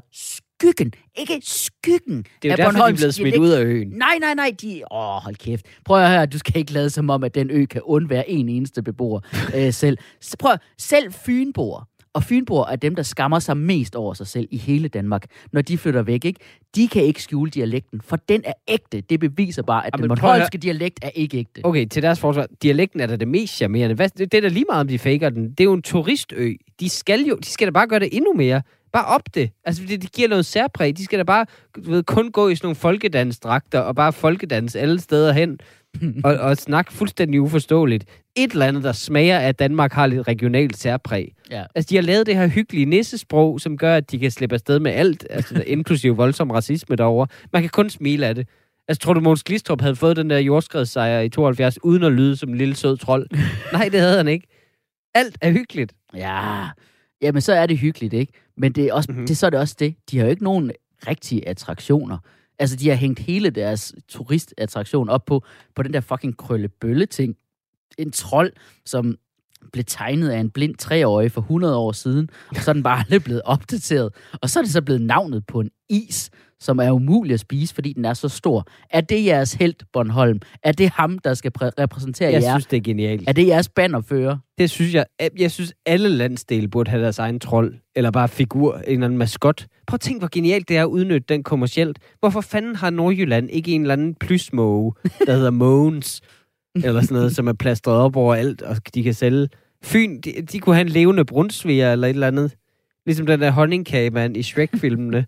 skyggen, 0.60 0.92
ikke 1.14 1.40
skyggen 1.42 2.16
Det 2.42 2.44
er 2.44 2.48
jo 2.48 2.52
af 2.52 2.56
derfor, 2.56 2.56
de 2.56 2.62
er 2.62 2.72
Bornholms 2.72 3.00
blevet 3.00 3.14
smidt 3.14 3.36
ud 3.36 3.48
af 3.48 3.62
øen. 3.64 3.88
Nej, 3.88 4.18
nej, 4.20 4.34
nej, 4.34 4.54
de... 4.62 4.82
Åh, 4.90 5.22
hold 5.22 5.36
kæft. 5.36 5.66
Prøv 5.84 6.02
at 6.02 6.10
høre, 6.10 6.26
du 6.26 6.38
skal 6.38 6.56
ikke 6.56 6.72
lade 6.72 6.90
som 6.90 7.10
om, 7.10 7.24
at 7.24 7.34
den 7.34 7.50
ø 7.50 7.64
kan 7.64 7.80
undvære 7.84 8.30
en 8.30 8.48
eneste 8.48 8.82
beboer 8.82 9.20
øh, 9.56 9.72
selv. 9.72 9.98
Så 10.20 10.36
prøv, 10.38 10.56
selv 10.78 11.12
Fynboer, 11.12 11.84
og 12.12 12.22
Fynboer 12.22 12.66
er 12.66 12.76
dem, 12.76 12.94
der 12.94 13.02
skammer 13.02 13.38
sig 13.38 13.56
mest 13.56 13.96
over 13.96 14.14
sig 14.14 14.26
selv 14.26 14.48
i 14.50 14.56
hele 14.56 14.88
Danmark, 14.88 15.24
når 15.52 15.62
de 15.62 15.78
flytter 15.78 16.02
væk, 16.02 16.24
ikke? 16.24 16.40
De 16.74 16.88
kan 16.88 17.02
ikke 17.02 17.22
skjule 17.22 17.50
dialekten, 17.50 18.00
for 18.00 18.16
den 18.16 18.42
er 18.44 18.52
ægte. 18.68 19.00
Det 19.00 19.20
beviser 19.20 19.62
bare, 19.62 19.86
at 19.86 19.92
Jamen, 19.94 20.10
den 20.10 20.16
prøv 20.16 20.30
at 20.30 20.34
bornholmske 20.34 20.58
dialekt 20.58 20.98
er 21.02 21.10
ikke 21.14 21.38
ægte. 21.38 21.60
Okay, 21.64 21.86
til 21.86 22.02
deres 22.02 22.20
forsvar. 22.20 22.46
Dialekten 22.62 23.00
er 23.00 23.06
da 23.06 23.16
det 23.16 23.28
mest 23.28 23.56
charmerende. 23.56 23.94
Hvad, 23.94 24.08
det, 24.08 24.32
det 24.32 24.38
er 24.38 24.42
da 24.42 24.48
lige 24.48 24.64
meget, 24.68 24.80
om 24.80 24.88
de 24.88 24.98
faker 24.98 25.30
den. 25.30 25.50
Det 25.50 25.60
er 25.60 25.64
jo 25.64 25.72
en 25.72 25.82
turistø. 25.82 26.52
De 26.80 26.88
skal 26.88 27.20
jo, 27.20 27.36
de 27.36 27.48
skal 27.48 27.66
da 27.66 27.70
bare 27.70 27.86
gøre 27.86 28.00
det 28.00 28.08
endnu 28.12 28.32
mere. 28.32 28.62
Bare 28.92 29.04
op 29.04 29.22
det. 29.34 29.50
Altså, 29.64 29.82
det, 29.88 30.02
det 30.02 30.12
giver 30.12 30.28
noget 30.28 30.46
særpræg. 30.46 30.96
De 30.96 31.04
skal 31.04 31.18
da 31.18 31.24
bare 31.24 31.46
du 31.76 31.90
ved, 31.90 32.02
kun 32.02 32.30
gå 32.30 32.48
i 32.48 32.56
sådan 32.56 32.66
nogle 32.66 32.76
folkedansdragter 32.76 33.80
og 33.80 33.96
bare 33.96 34.12
folkedans 34.12 34.76
alle 34.76 35.00
steder 35.00 35.32
hen. 35.32 35.58
og, 36.24 36.34
og 36.34 36.56
snakke 36.56 36.92
fuldstændig 36.92 37.40
uforståeligt. 37.40 38.04
Et 38.36 38.52
eller 38.52 38.66
andet, 38.66 38.84
der 38.84 38.92
smager 38.92 39.38
af, 39.38 39.48
at 39.48 39.58
Danmark 39.58 39.92
har 39.92 40.06
lidt 40.06 40.28
regionalt 40.28 40.76
særpræg. 40.76 41.34
Ja. 41.50 41.64
Altså, 41.74 41.88
de 41.90 41.94
har 41.94 42.02
lavet 42.02 42.26
det 42.26 42.36
her 42.36 42.46
hyggelige 42.46 42.86
nissesprog, 42.86 43.60
som 43.60 43.76
gør, 43.76 43.96
at 43.96 44.10
de 44.10 44.18
kan 44.18 44.30
slippe 44.30 44.54
afsted 44.54 44.78
med 44.78 44.92
alt, 44.92 45.26
altså 45.30 45.62
inklusive 45.66 46.16
voldsom 46.16 46.50
racisme 46.50 46.96
derovre. 46.96 47.26
Man 47.52 47.62
kan 47.62 47.70
kun 47.70 47.90
smile 47.90 48.26
af 48.26 48.34
det. 48.34 48.48
Altså, 48.88 49.00
tror 49.00 49.14
du, 49.14 49.20
Måns 49.20 49.44
Glistrup 49.44 49.80
havde 49.80 49.96
fået 49.96 50.16
den 50.16 50.30
der 50.30 50.38
jordskredssejr 50.38 51.20
i 51.20 51.28
72, 51.28 51.84
uden 51.84 52.02
at 52.02 52.12
lyde 52.12 52.36
som 52.36 52.48
en 52.48 52.56
lille 52.56 52.76
sød 52.76 52.96
trold? 52.96 53.26
Nej, 53.72 53.88
det 53.92 54.00
havde 54.00 54.16
han 54.16 54.28
ikke. 54.28 54.46
Alt 55.14 55.38
er 55.40 55.50
hyggeligt. 55.50 55.92
Ja, 56.16 56.68
jamen 57.22 57.42
så 57.42 57.52
er 57.52 57.66
det 57.66 57.78
hyggeligt, 57.78 58.14
ikke? 58.14 58.32
Men 58.56 58.72
det 58.72 58.84
er 58.84 58.92
også, 58.92 59.06
Mhm. 59.12 59.16
mm-hmm. 59.16 59.26
det, 59.26 59.36
så 59.36 59.46
er 59.46 59.50
det 59.50 59.60
også 59.60 59.76
det. 59.78 59.94
De 60.10 60.18
har 60.18 60.24
jo 60.24 60.30
ikke 60.30 60.44
nogen 60.44 60.72
rigtige 61.06 61.48
attraktioner. 61.48 62.18
Altså, 62.58 62.76
de 62.76 62.88
har 62.88 62.96
hængt 62.96 63.18
hele 63.18 63.50
deres 63.50 63.94
turistattraktion 64.08 65.08
op 65.08 65.24
på, 65.24 65.44
på 65.76 65.82
den 65.82 65.92
der 65.92 66.00
fucking 66.00 66.36
krøllebølle-ting. 66.36 67.36
En 67.98 68.10
trold, 68.10 68.52
som 68.86 69.16
blev 69.72 69.84
tegnet 69.86 70.30
af 70.30 70.38
en 70.38 70.50
blind 70.50 70.74
treårig 70.76 71.32
for 71.32 71.40
100 71.40 71.76
år 71.76 71.92
siden, 71.92 72.30
og 72.48 72.56
så 72.56 72.70
er 72.70 72.72
den 72.72 72.82
bare 72.82 72.98
aldrig 73.04 73.24
blevet 73.24 73.42
opdateret. 73.44 74.14
Og 74.42 74.50
så 74.50 74.58
er 74.58 74.62
det 74.62 74.72
så 74.72 74.82
blevet 74.82 75.00
navnet 75.02 75.46
på 75.46 75.60
en 75.60 75.70
is, 75.88 76.30
som 76.60 76.78
er 76.78 76.90
umulig 76.90 77.34
at 77.34 77.40
spise, 77.40 77.74
fordi 77.74 77.92
den 77.92 78.04
er 78.04 78.14
så 78.14 78.28
stor. 78.28 78.66
Er 78.90 79.00
det 79.00 79.24
jeres 79.24 79.52
held, 79.54 79.74
Bornholm? 79.92 80.40
Er 80.62 80.72
det 80.72 80.88
ham, 80.90 81.18
der 81.18 81.34
skal 81.34 81.52
præ- 81.62 81.70
repræsentere 81.78 82.32
Jeg 82.32 82.42
jer? 82.42 82.52
synes, 82.52 82.66
det 82.66 82.76
er 82.76 82.80
genialt. 82.80 83.28
Er 83.28 83.32
det 83.32 83.46
jeres 83.46 83.68
bannerfører? 83.68 84.36
Det 84.58 84.70
synes 84.70 84.94
jeg, 84.94 85.04
jeg 85.38 85.50
synes, 85.50 85.72
alle 85.86 86.08
landsdele 86.08 86.68
burde 86.68 86.90
have 86.90 87.02
deres 87.02 87.18
egen 87.18 87.40
trold, 87.40 87.74
eller 87.96 88.10
bare 88.10 88.28
figur, 88.28 88.74
en 88.76 88.82
eller 88.92 89.04
anden 89.04 89.18
maskot. 89.18 89.66
Prøv 89.86 89.94
at 89.94 90.00
tænke, 90.00 90.18
hvor 90.18 90.28
genialt 90.32 90.68
det 90.68 90.76
er 90.76 90.82
at 90.82 90.86
udnytte 90.86 91.24
den 91.28 91.42
kommercielt. 91.42 91.98
Hvorfor 92.20 92.40
fanden 92.40 92.76
har 92.76 92.90
Nordjylland 92.90 93.50
ikke 93.50 93.72
en 93.72 93.80
eller 93.80 93.92
anden 93.92 94.14
plysmåge, 94.14 94.92
der 95.26 95.32
hedder 95.34 95.50
Mogens, 95.50 96.20
eller 96.84 97.00
sådan 97.00 97.14
noget, 97.14 97.36
som 97.36 97.48
er 97.48 97.52
plastret 97.52 97.94
op 97.96 98.16
over 98.16 98.34
alt, 98.34 98.62
og 98.62 98.76
de 98.94 99.02
kan 99.02 99.14
sælge. 99.14 99.48
Fyn, 99.84 100.20
de, 100.20 100.32
de 100.52 100.58
kunne 100.58 100.74
have 100.74 100.86
en 100.86 100.88
levende 100.92 101.24
brunsviger, 101.24 101.92
eller 101.92 102.06
et 102.06 102.14
eller 102.14 102.26
andet. 102.26 102.54
Ligesom 103.06 103.26
den 103.26 103.40
der 103.40 103.50
honningkagemand 103.50 104.36
i 104.36 104.42
Shrek-filmene. 104.42 105.26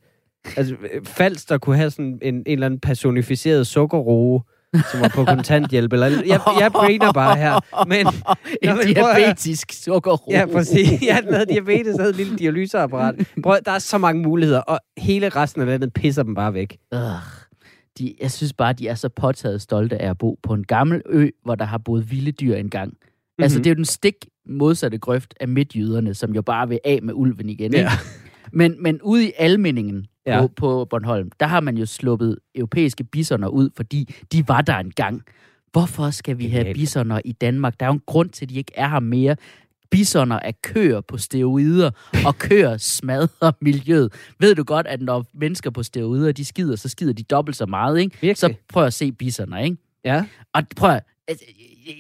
Altså, 0.56 0.74
øh, 0.74 1.04
Falster 1.04 1.58
kunne 1.58 1.76
have 1.76 1.90
sådan 1.90 2.18
en, 2.22 2.34
en 2.34 2.42
eller 2.46 2.66
anden 2.66 2.80
personificeret 2.80 3.66
sukkerroe, 3.66 4.40
som 4.92 5.00
var 5.00 5.08
på 5.14 5.24
kontanthjælp. 5.34 5.92
Eller, 5.92 6.06
jeg, 6.06 6.40
jeg 6.60 6.70
brainer 6.72 7.12
bare 7.12 7.36
her. 7.36 7.84
Men, 7.88 7.96
En 8.62 8.68
Nå, 8.68 8.74
men 8.74 8.94
prøv 8.94 9.04
at 9.08 9.14
høre. 9.16 9.24
diabetisk 9.26 9.72
sukkerro. 9.72 10.30
Ja, 10.30 10.46
præcis. 10.52 11.02
Jeg 11.06 11.20
havde 11.30 11.46
diabetes, 11.46 11.96
havde 11.98 12.10
et 12.10 12.16
lille 12.16 12.38
dialyseapparat. 12.38 13.14
Prøv, 13.42 13.56
der 13.64 13.72
er 13.72 13.78
så 13.78 13.98
mange 13.98 14.22
muligheder, 14.22 14.60
og 14.60 14.78
hele 14.98 15.28
resten 15.28 15.60
af 15.62 15.66
landet 15.66 15.92
pisser 15.92 16.22
dem 16.22 16.34
bare 16.34 16.54
væk. 16.54 16.76
Ugh. 16.94 17.00
De, 17.98 18.14
jeg 18.20 18.30
synes 18.30 18.52
bare, 18.52 18.72
de 18.72 18.88
er 18.88 18.94
så 18.94 19.08
påtaget 19.08 19.62
stolte 19.62 20.02
af 20.02 20.10
at 20.10 20.18
bo 20.18 20.38
på 20.42 20.54
en 20.54 20.64
gammel 20.64 21.02
ø, 21.10 21.28
hvor 21.44 21.54
der 21.54 21.64
har 21.64 21.78
boet 21.78 22.10
vilde 22.10 22.32
dyr 22.32 22.54
engang. 22.56 22.88
Mm-hmm. 22.88 23.42
Altså, 23.42 23.58
Mhm. 23.58 23.62
det 23.62 23.70
er 23.70 23.74
jo 23.74 23.76
den 23.76 23.84
stik 23.84 24.14
modsatte 24.46 24.98
grøft 24.98 25.34
af 25.40 25.48
midtjyderne, 25.48 26.14
som 26.14 26.34
jo 26.34 26.42
bare 26.42 26.68
vil 26.68 26.78
af 26.84 26.98
med 27.02 27.14
ulven 27.14 27.48
igen. 27.48 27.72
Ja. 27.74 27.90
Men, 28.52 28.82
men 28.82 29.00
ude 29.02 29.28
i 29.28 29.32
Almindingen 29.38 30.06
Ja. 30.26 30.40
på, 30.40 30.48
på 30.56 30.84
Bornholm, 30.90 31.30
der 31.40 31.46
har 31.46 31.60
man 31.60 31.76
jo 31.76 31.86
sluppet 31.86 32.38
europæiske 32.54 33.04
bisoner 33.04 33.48
ud, 33.48 33.70
fordi 33.76 34.14
de 34.32 34.48
var 34.48 34.60
der 34.60 34.74
engang. 34.76 35.22
Hvorfor 35.72 36.10
skal 36.10 36.38
vi 36.38 36.46
have 36.48 36.74
bisoner 36.74 37.20
i 37.24 37.32
Danmark? 37.32 37.80
Der 37.80 37.86
er 37.86 37.90
jo 37.90 37.94
en 37.94 38.02
grund 38.06 38.30
til, 38.30 38.44
at 38.44 38.48
de 38.50 38.54
ikke 38.54 38.72
er 38.74 38.88
her 38.88 39.00
mere. 39.00 39.36
bisoner 39.90 40.38
af 40.38 40.62
køer 40.62 41.00
på 41.00 41.18
steroider, 41.18 41.90
og 42.26 42.38
køer 42.38 42.76
smadrer 42.76 43.52
miljøet. 43.60 44.12
Ved 44.40 44.54
du 44.54 44.64
godt, 44.64 44.86
at 44.86 45.00
når 45.02 45.24
mennesker 45.34 45.70
på 45.70 45.82
steroider, 45.82 46.32
de 46.32 46.44
skider, 46.44 46.76
så 46.76 46.88
skider 46.88 47.12
de 47.12 47.22
dobbelt 47.22 47.56
så 47.56 47.66
meget, 47.66 47.98
ikke? 48.00 48.16
Virkelig? 48.20 48.36
Så 48.36 48.54
prøv 48.68 48.84
at 48.84 48.92
se 48.94 49.12
bisoner, 49.12 49.58
ikke? 49.58 49.76
Ja. 50.04 50.24
Og 50.54 50.62
prøv 50.76 50.90
at, 50.90 51.02
altså, 51.28 51.44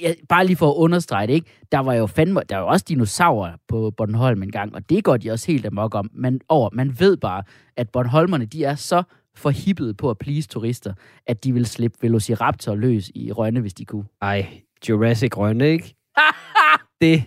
jeg, 0.02 0.16
bare 0.28 0.46
lige 0.46 0.56
for 0.56 0.70
at 0.70 0.74
understrege 0.74 1.26
det, 1.26 1.32
ikke? 1.32 1.50
Der 1.72 1.78
var 1.78 1.94
jo 1.94 2.06
fandme, 2.06 2.40
der 2.48 2.56
var 2.56 2.62
jo 2.62 2.68
også 2.68 2.84
dinosaurer 2.88 3.52
på 3.68 3.90
Bornholm 3.96 4.42
en 4.42 4.50
gang, 4.50 4.74
og 4.74 4.90
det 4.90 5.04
går 5.04 5.16
de 5.16 5.30
også 5.30 5.52
helt 5.52 5.66
amok 5.66 5.94
om. 5.94 6.10
Man, 6.12 6.40
over, 6.48 6.70
man 6.72 7.00
ved 7.00 7.16
bare, 7.16 7.42
at 7.76 7.90
Bornholmerne, 7.90 8.44
de 8.44 8.64
er 8.64 8.74
så 8.74 9.02
forhippede 9.36 9.94
på 9.94 10.10
at 10.10 10.18
please 10.18 10.48
turister, 10.48 10.94
at 11.26 11.44
de 11.44 11.52
vil 11.52 11.66
slippe 11.66 11.98
Velociraptor 12.02 12.74
løs 12.74 13.10
i 13.14 13.32
Rønne, 13.32 13.60
hvis 13.60 13.74
de 13.74 13.84
kunne. 13.84 14.04
Ej, 14.22 14.46
Jurassic 14.88 15.36
Rønne, 15.36 15.68
ikke? 15.68 15.94
det, 17.00 17.22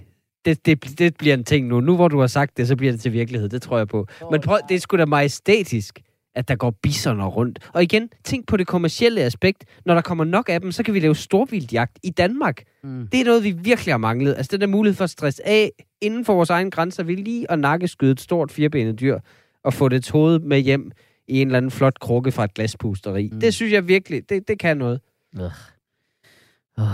det, 0.45 0.65
det, 0.65 0.99
det 0.99 1.17
bliver 1.17 1.33
en 1.33 1.43
ting 1.43 1.67
nu. 1.67 1.81
Nu 1.81 1.95
hvor 1.95 2.07
du 2.07 2.19
har 2.19 2.27
sagt 2.27 2.57
det, 2.57 2.67
så 2.67 2.75
bliver 2.75 2.91
det 2.91 3.01
til 3.01 3.13
virkelighed. 3.13 3.49
Det 3.49 3.61
tror 3.61 3.77
jeg 3.77 3.87
på. 3.87 4.07
Men 4.31 4.41
prøv, 4.41 4.57
det 4.69 4.75
er 4.75 4.79
sgu 4.79 4.97
da 4.97 5.05
majestætisk, 5.05 5.99
at 6.35 6.47
der 6.47 6.55
går 6.55 6.71
bisoner 6.71 7.25
rundt. 7.25 7.59
Og 7.73 7.83
igen, 7.83 8.09
tænk 8.23 8.47
på 8.47 8.57
det 8.57 8.67
kommercielle 8.67 9.21
aspekt. 9.21 9.65
Når 9.85 9.93
der 9.93 10.01
kommer 10.01 10.23
nok 10.23 10.49
af 10.49 10.61
dem, 10.61 10.71
så 10.71 10.83
kan 10.83 10.93
vi 10.93 10.99
lave 10.99 11.15
storvildjagt 11.15 11.99
i 12.03 12.09
Danmark. 12.09 12.63
Mm. 12.83 13.07
Det 13.11 13.21
er 13.21 13.25
noget, 13.25 13.43
vi 13.43 13.51
virkelig 13.51 13.93
har 13.93 13.97
manglet. 13.97 14.33
Altså 14.37 14.49
den 14.51 14.61
der 14.61 14.67
mulighed 14.67 14.95
for 14.95 15.03
at 15.03 15.09
stresse 15.09 15.47
af 15.47 15.71
inden 16.01 16.25
for 16.25 16.33
vores 16.33 16.49
egen 16.49 16.71
grænser. 16.71 17.03
Vi 17.03 17.15
lige 17.15 17.51
at 17.51 17.59
nakkeskyde 17.59 18.11
et 18.11 18.19
stort 18.19 18.51
firbenet 18.51 18.99
dyr 18.99 19.19
og 19.63 19.73
få 19.73 19.89
det 19.89 20.09
hoved 20.09 20.39
med 20.39 20.59
hjem 20.59 20.91
i 21.27 21.41
en 21.41 21.47
eller 21.47 21.57
anden 21.57 21.71
flot 21.71 21.99
krukke 21.99 22.31
fra 22.31 22.43
et 22.43 22.53
glaspusteri. 22.53 23.29
Mm. 23.31 23.39
Det 23.39 23.53
synes 23.53 23.73
jeg 23.73 23.87
virkelig, 23.87 24.29
det, 24.29 24.47
det 24.47 24.59
kan 24.59 24.77
noget. 24.77 24.99
Ugh. 25.39 25.51
Oh, 26.77 26.85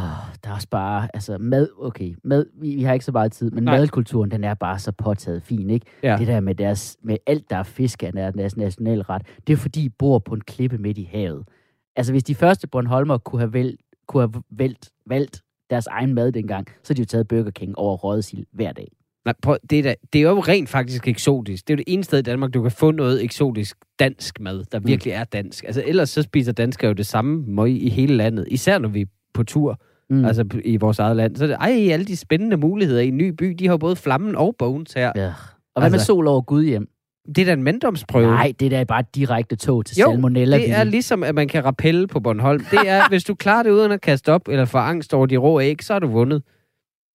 der 0.43 0.50
er 0.50 0.53
også 0.53 0.67
bare, 0.69 1.07
altså 1.13 1.38
mad, 1.38 1.67
okay, 1.77 2.15
mad, 2.23 2.45
vi, 2.53 2.75
vi 2.75 2.83
har 2.83 2.93
ikke 2.93 3.05
så 3.05 3.11
meget 3.11 3.31
tid, 3.31 3.51
men 3.51 3.63
Nej. 3.63 3.77
Madkulturen, 3.77 4.31
den 4.31 4.43
er 4.43 4.53
bare 4.53 4.79
så 4.79 4.91
påtaget 4.91 5.43
fin, 5.43 5.69
ikke? 5.69 5.85
Ja. 6.03 6.17
Det 6.17 6.27
der 6.27 6.39
med, 6.39 6.55
deres, 6.55 6.97
med 7.03 7.17
alt, 7.27 7.50
der 7.50 7.55
er 7.55 7.63
fisk 7.63 8.03
af 8.03 8.13
deres, 8.13 8.57
nationalret, 8.57 9.21
det 9.47 9.53
er 9.53 9.57
fordi, 9.57 9.81
de 9.81 9.89
bor 9.89 10.19
på 10.19 10.35
en 10.35 10.41
klippe 10.41 10.77
midt 10.77 10.97
i 10.97 11.09
havet. 11.11 11.47
Altså, 11.95 12.13
hvis 12.13 12.23
de 12.23 12.35
første 12.35 12.67
Bornholmer 12.67 13.17
kunne 13.17 13.39
have, 13.39 13.53
vælt, 13.53 13.81
kunne 14.07 14.23
have 14.23 14.43
vælt, 14.50 14.89
valgt 15.05 15.41
deres 15.69 15.88
egen 15.88 16.13
mad 16.13 16.31
dengang, 16.31 16.67
så 16.83 16.93
de 16.93 17.01
jo 17.01 17.05
taget 17.05 17.27
Burger 17.27 17.51
King 17.51 17.77
over 17.77 17.97
rødsild 17.97 18.45
hver 18.53 18.71
dag. 18.71 18.91
Nej, 19.25 19.33
prøv, 19.41 19.57
det, 19.69 19.79
er 19.79 19.83
da, 19.83 19.95
det 20.13 20.21
er 20.21 20.29
jo 20.29 20.39
rent 20.39 20.69
faktisk 20.69 21.07
eksotisk. 21.07 21.67
Det 21.67 21.73
er 21.73 21.77
jo 21.77 21.83
det 21.85 21.93
ene 21.93 22.03
sted 22.03 22.19
i 22.19 22.21
Danmark, 22.21 22.53
du 22.53 22.61
kan 22.61 22.71
få 22.71 22.91
noget 22.91 23.23
eksotisk 23.23 23.77
dansk 24.00 24.39
mad, 24.39 24.63
der 24.71 24.79
virkelig 24.79 25.13
er 25.13 25.23
dansk. 25.23 25.63
Altså 25.63 25.83
ellers 25.85 26.09
så 26.09 26.21
spiser 26.21 26.51
danskere 26.51 26.88
jo 26.88 26.93
det 26.93 27.05
samme 27.05 27.43
møg 27.47 27.83
i 27.83 27.89
hele 27.89 28.17
landet. 28.17 28.47
Især 28.51 28.79
når 28.79 28.89
vi 28.89 29.01
er 29.01 29.05
på 29.33 29.43
tur, 29.43 29.79
Mm. 30.09 30.25
altså 30.25 30.45
i 30.65 30.77
vores 30.77 31.00
eget 31.00 31.15
land. 31.17 31.35
Så 31.35 31.45
ej, 31.53 31.88
alle 31.91 32.05
de 32.05 32.17
spændende 32.17 32.57
muligheder 32.57 33.01
i 33.01 33.07
en 33.07 33.17
ny 33.17 33.29
by, 33.29 33.45
de 33.59 33.67
har 33.67 33.77
både 33.77 33.95
flammen 33.95 34.35
og 34.35 34.55
bones 34.57 34.93
her. 34.93 35.11
Ja. 35.15 35.27
Og 35.75 35.81
hvad 35.81 35.89
med 35.89 35.93
Altså- 35.93 36.05
sol 36.05 36.27
over 36.27 36.41
Gud 36.41 36.63
hjem? 36.63 36.88
Det 37.27 37.38
er 37.38 37.45
da 37.45 37.53
en 37.53 37.63
manddomsprøve. 37.63 38.27
Nej, 38.31 38.53
det 38.59 38.73
er 38.73 38.83
bare 38.85 39.00
et 39.00 39.15
direkte 39.15 39.55
tog 39.55 39.85
til 39.85 39.97
Jo, 40.00 40.05
salmonella. 40.11 40.57
det 40.57 40.71
er 40.71 40.83
ligesom, 40.83 41.23
at 41.23 41.35
man 41.35 41.47
kan 41.47 41.65
rappelle 41.65 42.07
på 42.07 42.19
Bornholm. 42.19 42.59
Det 42.71 42.79
er, 42.85 43.09
hvis 43.09 43.23
du 43.23 43.35
klarer 43.35 43.63
det 43.63 43.69
uden 43.71 43.91
at 43.91 44.01
kaste 44.01 44.31
op 44.33 44.47
eller 44.47 44.65
få 44.65 44.77
angst 44.77 45.13
over 45.13 45.25
de 45.25 45.38
rå 45.38 45.59
æg, 45.61 45.83
så 45.83 45.93
har 45.93 46.00
du 46.00 46.07
vundet. 46.07 46.43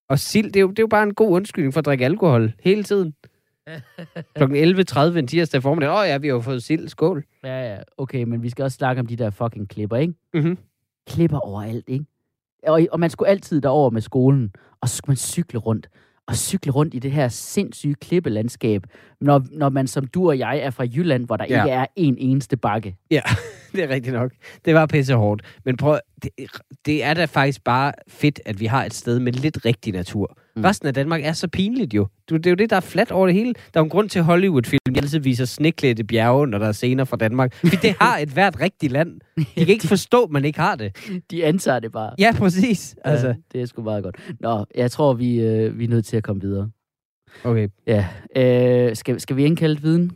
Og 0.09 0.19
sild, 0.19 0.47
det 0.47 0.57
er, 0.57 0.61
jo, 0.61 0.71
det 0.71 0.79
er 0.79 0.83
jo 0.83 0.87
bare 0.87 1.03
en 1.03 1.15
god 1.15 1.31
undskyldning 1.31 1.73
for 1.75 1.79
at 1.79 1.85
drikke 1.87 2.05
alkohol 2.05 2.53
hele 2.61 2.83
tiden. 2.83 3.15
Klokken 4.37 4.77
11.30 4.79 5.19
en 5.19 5.27
tirsdag 5.27 5.63
formiddag. 5.63 5.91
Åh 5.93 5.99
oh, 6.01 6.07
ja, 6.09 6.19
vi 6.19 6.27
har 6.29 6.35
jo 6.35 6.41
fået 6.41 6.63
sild. 6.63 6.89
Skål. 6.89 7.25
Ja, 7.45 7.73
ja, 7.73 7.77
okay, 7.99 8.23
men 8.23 8.43
vi 8.43 8.51
skal 8.51 8.63
også 8.63 8.77
snakke 8.77 9.01
om 9.01 9.07
de 9.07 9.17
der 9.17 9.31
fucking 9.31 9.69
klipper, 9.69 9.97
ikke? 9.97 10.15
Mm-hmm. 10.35 10.59
Klipper 11.07 11.39
overalt, 11.39 11.89
ikke? 11.89 12.05
Og, 12.67 12.87
og 12.93 13.01
man 13.01 13.11
skulle 13.11 13.29
altid 13.29 13.61
derover 13.61 13.91
med 13.91 14.01
skolen, 14.01 14.53
og 14.81 14.89
så 14.89 14.97
skulle 14.97 15.11
man 15.11 15.17
cykle 15.17 15.59
rundt. 15.59 15.89
Og 16.29 16.37
cykle 16.37 16.73
rundt 16.73 16.95
i 16.95 16.99
det 16.99 17.13
her 17.13 17.29
sindssyge 17.29 17.95
klippelandskab, 17.95 18.83
når, 19.21 19.43
når 19.53 19.69
man 19.69 19.87
som 19.87 20.07
du 20.07 20.29
og 20.29 20.39
jeg 20.39 20.59
er 20.59 20.71
fra 20.71 20.85
Jylland, 20.85 21.27
hvor 21.27 21.37
der 21.37 21.45
Ja. 21.49 21.55
ja. 21.57 21.63
ikke 21.65 21.73
er 21.73 21.87
en 21.97 22.17
eneste 22.19 22.57
bakke. 22.57 22.97
Ja, 23.11 23.21
det 23.73 23.85
er 23.85 23.89
rigtigt 23.89 24.15
nok. 24.15 24.33
Det 24.65 24.75
var 24.75 24.87
pisse 24.87 25.15
hårdt. 25.15 25.43
Men 25.65 25.77
prøv, 25.77 25.99
det, 26.23 26.31
det 26.87 27.05
er 27.05 27.15
da 27.15 27.25
faktisk 27.25 27.65
bare 27.65 27.93
fedt, 28.09 28.41
at 28.47 28.61
vi 28.61 28.67
har 28.67 28.85
et 28.85 28.95
sted 28.95 29.19
med 29.21 29.33
lidt 29.33 29.65
rigtig 29.65 29.93
natur. 29.93 30.39
Mm. 30.57 30.65
Resten 30.65 30.89
af 30.89 30.95
Danmark 30.95 31.21
er 31.25 31.33
så 31.33 31.49
pinligt 31.49 31.95
jo. 31.95 32.07
Du, 32.31 32.37
det 32.37 32.47
er 32.47 32.51
jo 32.51 32.55
det, 32.55 32.71
der 32.71 32.77
er 32.77 32.81
fladt 32.81 33.11
over 33.11 33.27
det 33.27 33.35
hele. 33.35 33.55
Der 33.75 33.81
er 33.81 33.85
en 33.85 33.91
grund 33.91 34.09
til 34.09 34.19
at 34.19 34.25
Hollywood-film 34.25 34.81
de 34.95 35.01
altid 35.01 35.19
viser 35.19 35.45
sneklædte 35.45 36.05
bjerge, 36.05 36.47
når 36.47 36.59
der 36.59 36.67
er 36.69 36.73
scener 36.73 37.05
fra 37.05 37.17
Danmark. 37.17 37.55
For 37.73 37.77
det 37.83 37.95
har 38.01 38.19
et 38.19 38.29
hvert 38.29 38.61
rigtigt 38.61 38.93
land. 38.93 39.21
De 39.37 39.45
kan 39.57 39.69
ikke 39.69 39.87
forstå, 39.87 40.23
at 40.23 40.31
man 40.31 40.45
ikke 40.45 40.59
har 40.61 40.77
det. 40.77 40.97
De 41.31 41.45
antager 41.45 41.79
det 41.81 41.93
bare. 41.93 42.15
Ja, 42.19 42.33
præcis. 42.39 42.97
Altså, 43.05 43.27
Ja, 43.27 43.35
det 43.53 43.61
er 43.61 43.67
sgu 43.67 43.83
meget 43.83 44.05
godt. 44.05 44.17
Nå, 44.41 44.65
jeg 44.75 44.91
tror, 44.91 45.13
vi, 45.15 45.41
øh, 45.41 45.79
vi 45.79 45.85
er 45.85 45.89
nødt 45.89 46.07
til 46.07 46.17
at 46.17 46.23
komme 46.23 46.43
videre. 46.43 46.71
okay. 47.45 47.69
Ja, 47.87 48.07
øh, 48.37 48.97
skal, 48.97 49.21
skal 49.21 49.37
vi 49.37 49.45
indkalde 49.45 49.83
viden? 49.83 50.13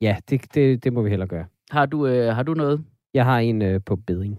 Ja, 0.00 0.16
det, 0.30 0.54
det, 0.54 0.84
det 0.84 0.92
må 0.92 1.02
vi 1.02 1.10
hellere 1.10 1.28
gøre. 1.28 1.44
Har 1.70 1.86
du, 1.86 2.06
øh, 2.06 2.34
har 2.34 2.42
du 2.42 2.54
noget? 2.54 2.84
Jeg 3.14 3.24
har 3.24 3.38
en 3.38 3.62
øh, 3.62 3.80
på 3.86 3.96
beding. 3.96 4.38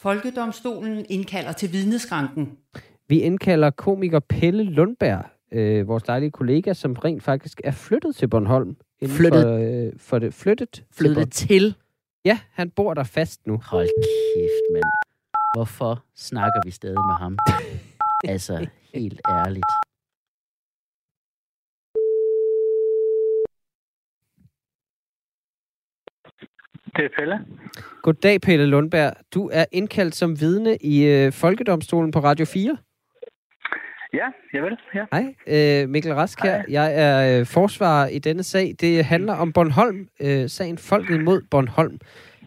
Folkedomstolen 0.00 1.04
indkalder 1.08 1.52
til 1.52 1.72
vidneskranken. 1.72 2.48
Vi 3.10 3.20
indkalder 3.20 3.70
komiker 3.70 4.20
Pelle 4.20 4.62
Lundberg, 4.62 5.24
øh, 5.52 5.88
vores 5.88 6.02
dejlige 6.02 6.30
kollega, 6.30 6.72
som 6.72 6.92
rent 6.92 7.22
faktisk 7.22 7.60
er 7.64 7.70
flyttet 7.70 8.16
til 8.16 8.28
Bornholm. 8.28 8.76
inden 9.00 9.16
Flyttet? 9.16 9.42
For, 9.42 9.86
øh, 9.86 9.92
for 9.98 10.18
det, 10.18 10.34
flyttet? 10.34 10.70
til 10.70 10.84
Flyttet 10.92 11.14
Bornholm. 11.16 11.30
til? 11.30 11.74
Ja, 12.24 12.38
han 12.50 12.70
bor 12.70 12.94
der 12.94 13.04
fast 13.04 13.46
nu. 13.46 13.60
Hold 13.64 13.88
kæft, 14.36 14.72
mand. 14.72 14.82
Hvorfor 15.56 16.04
snakker 16.16 16.60
vi 16.64 16.70
stadig 16.70 16.94
med 16.94 17.14
ham? 17.18 17.38
altså, 18.32 18.66
helt 18.94 19.20
ærligt. 19.28 19.64
Det 26.96 27.04
er 27.04 27.08
Pelle. 27.18 27.46
Goddag, 28.02 28.40
Pelle 28.40 28.66
Lundberg. 28.66 29.12
Du 29.34 29.50
er 29.52 29.64
indkaldt 29.72 30.14
som 30.14 30.40
vidne 30.40 30.76
i 30.76 31.04
øh, 31.04 31.32
Folkedomstolen 31.32 32.10
på 32.10 32.20
Radio 32.20 32.46
4. 32.46 32.76
Ja, 34.14 34.26
jeg 34.52 34.62
vil. 34.62 34.76
Ja. 34.94 35.04
Hej, 35.12 35.34
øh, 35.82 35.88
Mikkel 35.88 36.14
Rask 36.14 36.42
her. 36.42 36.62
Jeg 36.68 36.94
er 36.94 37.40
øh, 37.40 37.46
forsvarer 37.46 38.08
i 38.08 38.18
denne 38.18 38.42
sag. 38.42 38.74
Det 38.80 39.04
handler 39.04 39.34
om 39.34 39.52
Bornholm, 39.52 40.08
øh, 40.20 40.48
sagen 40.48 40.78
Folket 40.78 41.24
mod 41.24 41.42
Bornholm, 41.50 41.98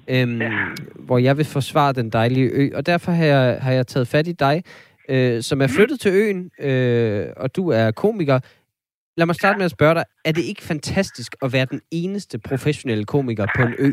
øhm, 0.10 0.41
Ja. 0.41 0.51
hvor 0.96 1.17
jeg 1.17 1.38
vil 1.38 1.46
forsvare 1.46 1.93
den 1.93 2.10
dejlige 2.10 2.50
ø. 2.53 2.70
Og 2.75 2.86
derfor 2.86 3.12
har 3.12 3.25
jeg, 3.25 3.58
har 3.62 3.72
jeg 3.72 3.88
taget 3.88 4.08
fat 4.08 4.27
i 4.27 4.32
dig, 4.32 4.63
øh, 5.10 5.41
som 5.41 5.62
er 5.62 5.67
flyttet 5.67 6.00
til 6.00 6.12
øen, 6.13 6.51
øh, 6.60 7.27
og 7.38 7.55
du 7.55 7.70
er 7.70 7.91
komiker. 7.91 8.39
Lad 9.17 9.25
mig 9.25 9.36
starte 9.36 9.58
med 9.58 9.65
at 9.65 9.72
spørge 9.72 9.96
dig, 9.96 10.03
er 10.25 10.32
det 10.32 10.43
ikke 10.43 10.62
fantastisk 10.62 11.36
at 11.41 11.53
være 11.53 11.65
den 11.65 11.82
eneste 11.91 12.39
professionelle 12.39 13.05
komiker 13.05 13.46
på 13.55 13.62
en 13.62 13.75
ø? 13.79 13.91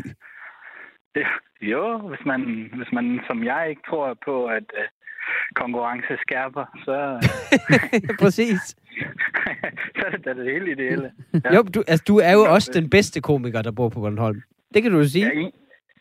Det, 1.15 1.23
jo, 1.61 1.97
hvis 2.09 2.25
man, 2.25 2.41
hvis 2.77 2.91
man 2.93 3.19
som 3.27 3.43
jeg 3.43 3.65
ikke 3.69 3.81
tror 3.89 4.17
på, 4.25 4.45
at 4.45 4.63
øh, 4.77 4.87
konkurrence 5.55 6.13
skærper, 6.21 6.65
så, 6.85 6.95
Præcis. 8.23 8.61
så 9.97 10.01
er 10.07 10.11
det 10.15 10.25
da 10.25 10.33
det 10.33 10.45
hele 10.53 10.71
ideelle. 10.71 11.11
Ja. 11.45 11.55
Jo, 11.55 11.61
du, 11.61 11.83
altså, 11.87 12.03
du 12.07 12.17
er 12.17 12.31
jo 12.33 12.43
også 12.55 12.71
den 12.73 12.89
bedste 12.89 13.21
komiker, 13.21 13.61
der 13.61 13.71
bor 13.71 13.89
på 13.89 13.99
Bornholm. 13.99 14.41
Det 14.73 14.83
kan 14.83 14.91
du 14.91 14.97
jo 14.97 15.07
sige. 15.07 15.25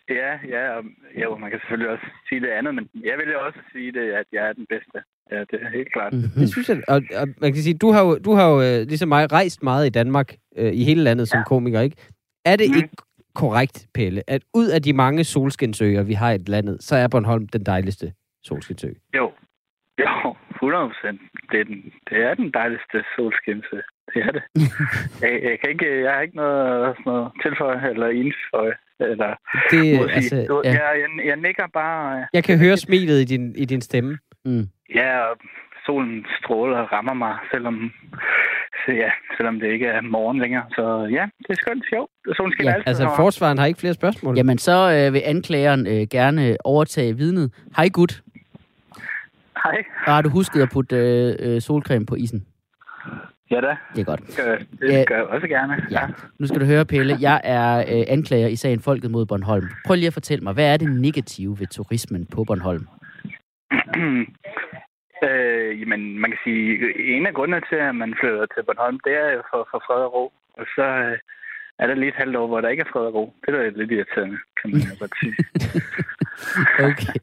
Ja, 0.09 0.15
ja, 0.15 0.33
ja, 0.49 0.77
og, 0.77 0.85
jo, 1.23 1.37
man 1.37 1.51
kan 1.51 1.59
selvfølgelig 1.61 1.91
også 1.91 2.05
sige 2.29 2.41
det 2.41 2.49
andet, 2.49 2.75
men 2.75 2.89
jeg 2.95 3.15
vil 3.19 3.27
jo 3.33 3.39
også 3.47 3.59
sige 3.73 3.93
det, 3.93 4.13
at 4.13 4.25
jeg 4.33 4.49
er 4.49 4.53
den 4.53 4.67
bedste. 4.69 4.99
Ja, 5.33 5.41
det 5.41 5.59
er 5.63 5.71
helt 5.71 5.93
klart. 5.93 6.13
Mhm. 6.13 6.23
Det 6.37 6.49
synes 6.53 6.69
jeg, 6.69 6.81
og, 6.89 7.03
og 7.17 7.29
man 7.41 7.53
kan 7.53 7.63
sige, 7.63 7.79
du 7.79 7.91
har 7.91 8.05
jo, 8.05 8.19
du 8.19 8.33
har 8.33 8.49
jo 8.49 8.63
øh, 8.63 8.87
ligesom 8.89 9.09
mig 9.09 9.33
rejst 9.33 9.63
meget 9.63 9.87
i 9.87 9.91
Danmark, 9.91 10.35
øh, 10.57 10.73
i 10.73 10.85
hele 10.85 11.03
landet 11.03 11.29
som 11.29 11.39
Ja. 11.39 11.45
komiker, 11.45 11.81
ikke? 11.81 11.97
Er 12.45 12.57
det 12.57 12.67
Mhm. 12.71 12.77
ikke 12.77 12.89
korrekt, 13.35 13.87
Pelle, 13.95 14.23
at 14.27 14.43
ud 14.55 14.69
af 14.69 14.83
de 14.83 14.93
mange 14.93 15.25
solskinsøer, 15.25 16.03
vi 16.03 16.13
har 16.13 16.31
i 16.33 16.39
landet, 16.47 16.83
så 16.83 16.97
er 16.97 17.09
Bornholm 17.09 17.47
den 17.47 17.67
dejligste 17.67 18.13
solskinsø? 18.45 18.89
Jo, 19.17 19.33
jo, 20.01 20.37
100 20.55 20.89
procent. 20.89 21.21
Det, 21.51 21.61
er 21.61 21.65
den, 21.65 21.79
det 22.11 22.19
er 22.29 22.35
den 22.35 22.51
dejligste 22.55 22.97
solskinse. 23.17 23.77
Det 24.15 24.19
er 24.27 24.31
det. 24.37 24.43
jeg, 25.23 25.33
jeg, 25.43 25.59
kan 25.61 25.71
ikke, 25.71 26.03
jeg 26.05 26.13
har 26.13 26.21
ikke 26.21 26.37
noget, 26.37 26.97
sådan 26.97 27.03
noget 27.13 27.33
tilføje 27.43 27.91
eller 27.91 28.09
indføje. 28.09 28.75
Eller, 29.01 29.31
Det, 29.71 29.87
jeg 29.93 30.11
altså. 30.11 30.47
Du, 30.49 30.63
ja. 30.65 30.71
jeg, 30.71 30.93
jeg, 31.03 31.27
jeg 31.27 31.37
nikker 31.37 31.67
bare. 31.75 32.19
øh, 32.19 32.25
jeg 32.33 32.45
kan 32.45 32.59
høre 32.59 32.77
smilet 32.77 33.21
i 33.21 33.25
din, 33.25 33.55
i 33.57 33.65
din 33.65 33.81
stemme. 33.81 34.19
Mm. 34.45 34.65
Ja, 34.95 35.19
og 35.21 35.37
solen 35.87 36.27
stråler 36.43 36.79
og 36.79 36.93
rammer 36.93 37.15
mig, 37.15 37.39
selvom, 37.53 37.93
så 38.87 38.93
ja, 38.93 39.11
selvom 39.37 39.61
det 39.61 39.69
ikke 39.73 39.87
er 39.87 40.01
morgen 40.01 40.39
længere. 40.39 40.65
Så 40.75 41.09
ja, 41.11 41.27
det 41.39 41.51
er 41.51 41.55
skønt. 41.55 41.85
Jo, 41.93 42.09
solen 42.37 42.53
skinner 42.53 42.71
Ja, 42.71 42.77
altid. 42.77 42.89
Altså, 42.89 43.17
forsvaren 43.17 43.59
har 43.59 43.67
ikke 43.67 43.81
flere 43.81 43.95
spørgsmål. 43.95 44.37
Jamen, 44.37 44.59
så 44.59 44.77
øh, 45.07 45.13
vil 45.15 45.23
anklageren 45.25 45.87
øh, 45.87 46.07
gerne 46.11 46.57
overtage 46.65 47.17
vidnet. 47.17 47.53
Hej, 47.77 47.89
gut. 47.89 48.23
Hej. 49.65 49.85
Og 50.07 50.13
har 50.15 50.23
du 50.23 50.29
husket 50.29 50.63
at 50.63 50.69
putte 50.73 50.97
øh, 50.97 51.37
øh, 51.55 51.61
solcreme 51.61 52.07
på 52.07 52.15
isen? 52.15 52.47
Ja 53.51 53.61
da, 53.61 53.77
Det 53.95 54.01
er 54.01 54.05
godt. 54.05 54.21
det 54.27 54.37
gør, 54.37 54.57
det 54.57 54.93
Ja. 54.93 55.05
gør 55.07 55.15
jeg 55.17 55.25
også 55.25 55.47
gerne. 55.49 55.87
Ja. 55.91 56.07
Nu 56.39 56.47
skal 56.47 56.61
du 56.61 56.67
høre, 56.67 56.85
Pelle. 56.85 57.17
Jeg 57.21 57.41
er 57.45 57.79
øh, 57.79 58.05
anklager 58.09 58.49
i 58.49 58.57
sagen 58.57 58.81
Folket 58.81 59.11
mod 59.11 59.27
Bornholm. 59.27 59.69
Prøv 59.87 59.95
lige 59.95 60.07
at 60.07 60.13
fortælle 60.13 60.43
mig, 60.45 60.53
hvad 60.55 60.73
er 60.73 60.77
det 60.77 60.91
negative 61.01 61.57
ved 61.61 61.67
turismen 61.67 62.27
på 62.27 62.45
Bornholm? 62.45 62.87
Øh, 65.29 65.81
jamen, 65.81 66.19
man 66.23 66.31
kan 66.31 66.41
sige, 66.45 66.67
en 67.17 67.27
af 67.27 67.35
grundene 67.35 67.63
til, 67.71 67.77
at 67.77 67.95
man 67.95 68.15
flytter 68.21 68.47
til 68.47 68.63
Bornholm, 68.67 68.99
det 69.07 69.13
er 69.25 69.31
jo 69.37 69.43
for, 69.51 69.69
for 69.71 69.79
fred 69.87 70.03
og 70.07 70.13
ro. 70.15 70.25
Og 70.61 70.67
så 70.77 70.87
øh, 71.07 71.19
er 71.81 71.87
der 71.87 71.95
lige 71.95 72.09
et 72.09 72.15
halvt 72.23 72.37
år, 72.37 72.47
hvor 72.47 72.61
der 72.61 72.69
ikke 72.69 72.85
er 72.87 72.91
fred 72.93 73.03
og 73.11 73.15
ro. 73.15 73.25
Det 73.47 73.55
er 73.55 73.59
da 73.59 73.69
lidt 73.69 73.91
irriterende, 73.91 74.39
kan 74.61 74.71
man 74.73 74.81
godt 75.03 75.15
sige. 75.21 75.35
Okay. 76.91 77.15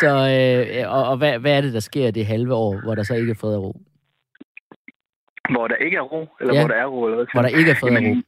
så, 0.00 0.10
øh, 0.36 0.92
og, 0.96 1.02
og 1.10 1.16
hvad, 1.18 1.38
hvad 1.38 1.56
er 1.56 1.60
det, 1.60 1.72
der 1.72 1.80
sker 1.90 2.10
det 2.10 2.26
halve 2.26 2.54
år, 2.54 2.72
hvor 2.84 2.94
der 2.94 3.02
så 3.02 3.14
ikke 3.14 3.30
er 3.30 3.40
fred 3.42 3.54
og 3.56 3.62
ro? 3.64 3.72
hvor 5.54 5.68
der 5.68 5.76
ikke 5.86 5.96
er 5.96 6.06
ro, 6.14 6.22
eller 6.40 6.54
Ja. 6.54 6.60
hvor 6.60 6.68
der 6.68 6.78
er 6.82 6.86
ro. 6.94 7.00
Eller 7.04 7.16
hvad 7.16 7.26
Hvor 7.34 7.42
der 7.42 7.58
ikke 7.60 7.70
er 7.70 7.80
fred 7.82 7.90
og 7.96 8.02
ro? 8.02 8.12
Jamen, 8.14 8.24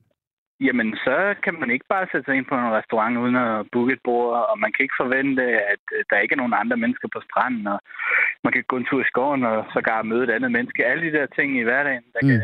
jamen, 0.67 0.89
så 1.07 1.17
kan 1.45 1.55
man 1.61 1.71
ikke 1.75 1.87
bare 1.95 2.07
sætte 2.13 2.25
sig 2.27 2.35
ind 2.37 2.47
på 2.49 2.55
en 2.55 2.77
restaurant 2.79 3.17
uden 3.23 3.37
at 3.47 3.67
booke 3.73 3.93
et 3.93 4.03
bord, 4.05 4.33
og 4.51 4.57
man 4.65 4.71
kan 4.73 4.83
ikke 4.85 5.01
forvente, 5.03 5.43
at 5.73 5.83
øh, 5.97 6.01
der 6.11 6.19
ikke 6.23 6.33
er 6.35 6.41
nogen 6.43 6.61
andre 6.63 6.77
mennesker 6.85 7.09
på 7.15 7.21
stranden, 7.29 7.67
og 7.75 7.79
man 8.45 8.53
kan 8.53 8.65
gå 8.71 8.77
en 8.77 8.87
tur 8.91 9.01
i 9.03 9.11
skoven 9.13 9.43
og 9.51 9.57
sågar 9.75 10.03
møde 10.11 10.25
et 10.25 10.31
andet 10.37 10.53
menneske. 10.57 10.87
Alle 10.91 11.03
de 11.07 11.17
der 11.19 11.27
ting 11.37 11.49
i 11.61 11.67
hverdagen, 11.69 12.05
der 12.15 12.21
Mm. 12.23 12.29
kan, 12.29 12.41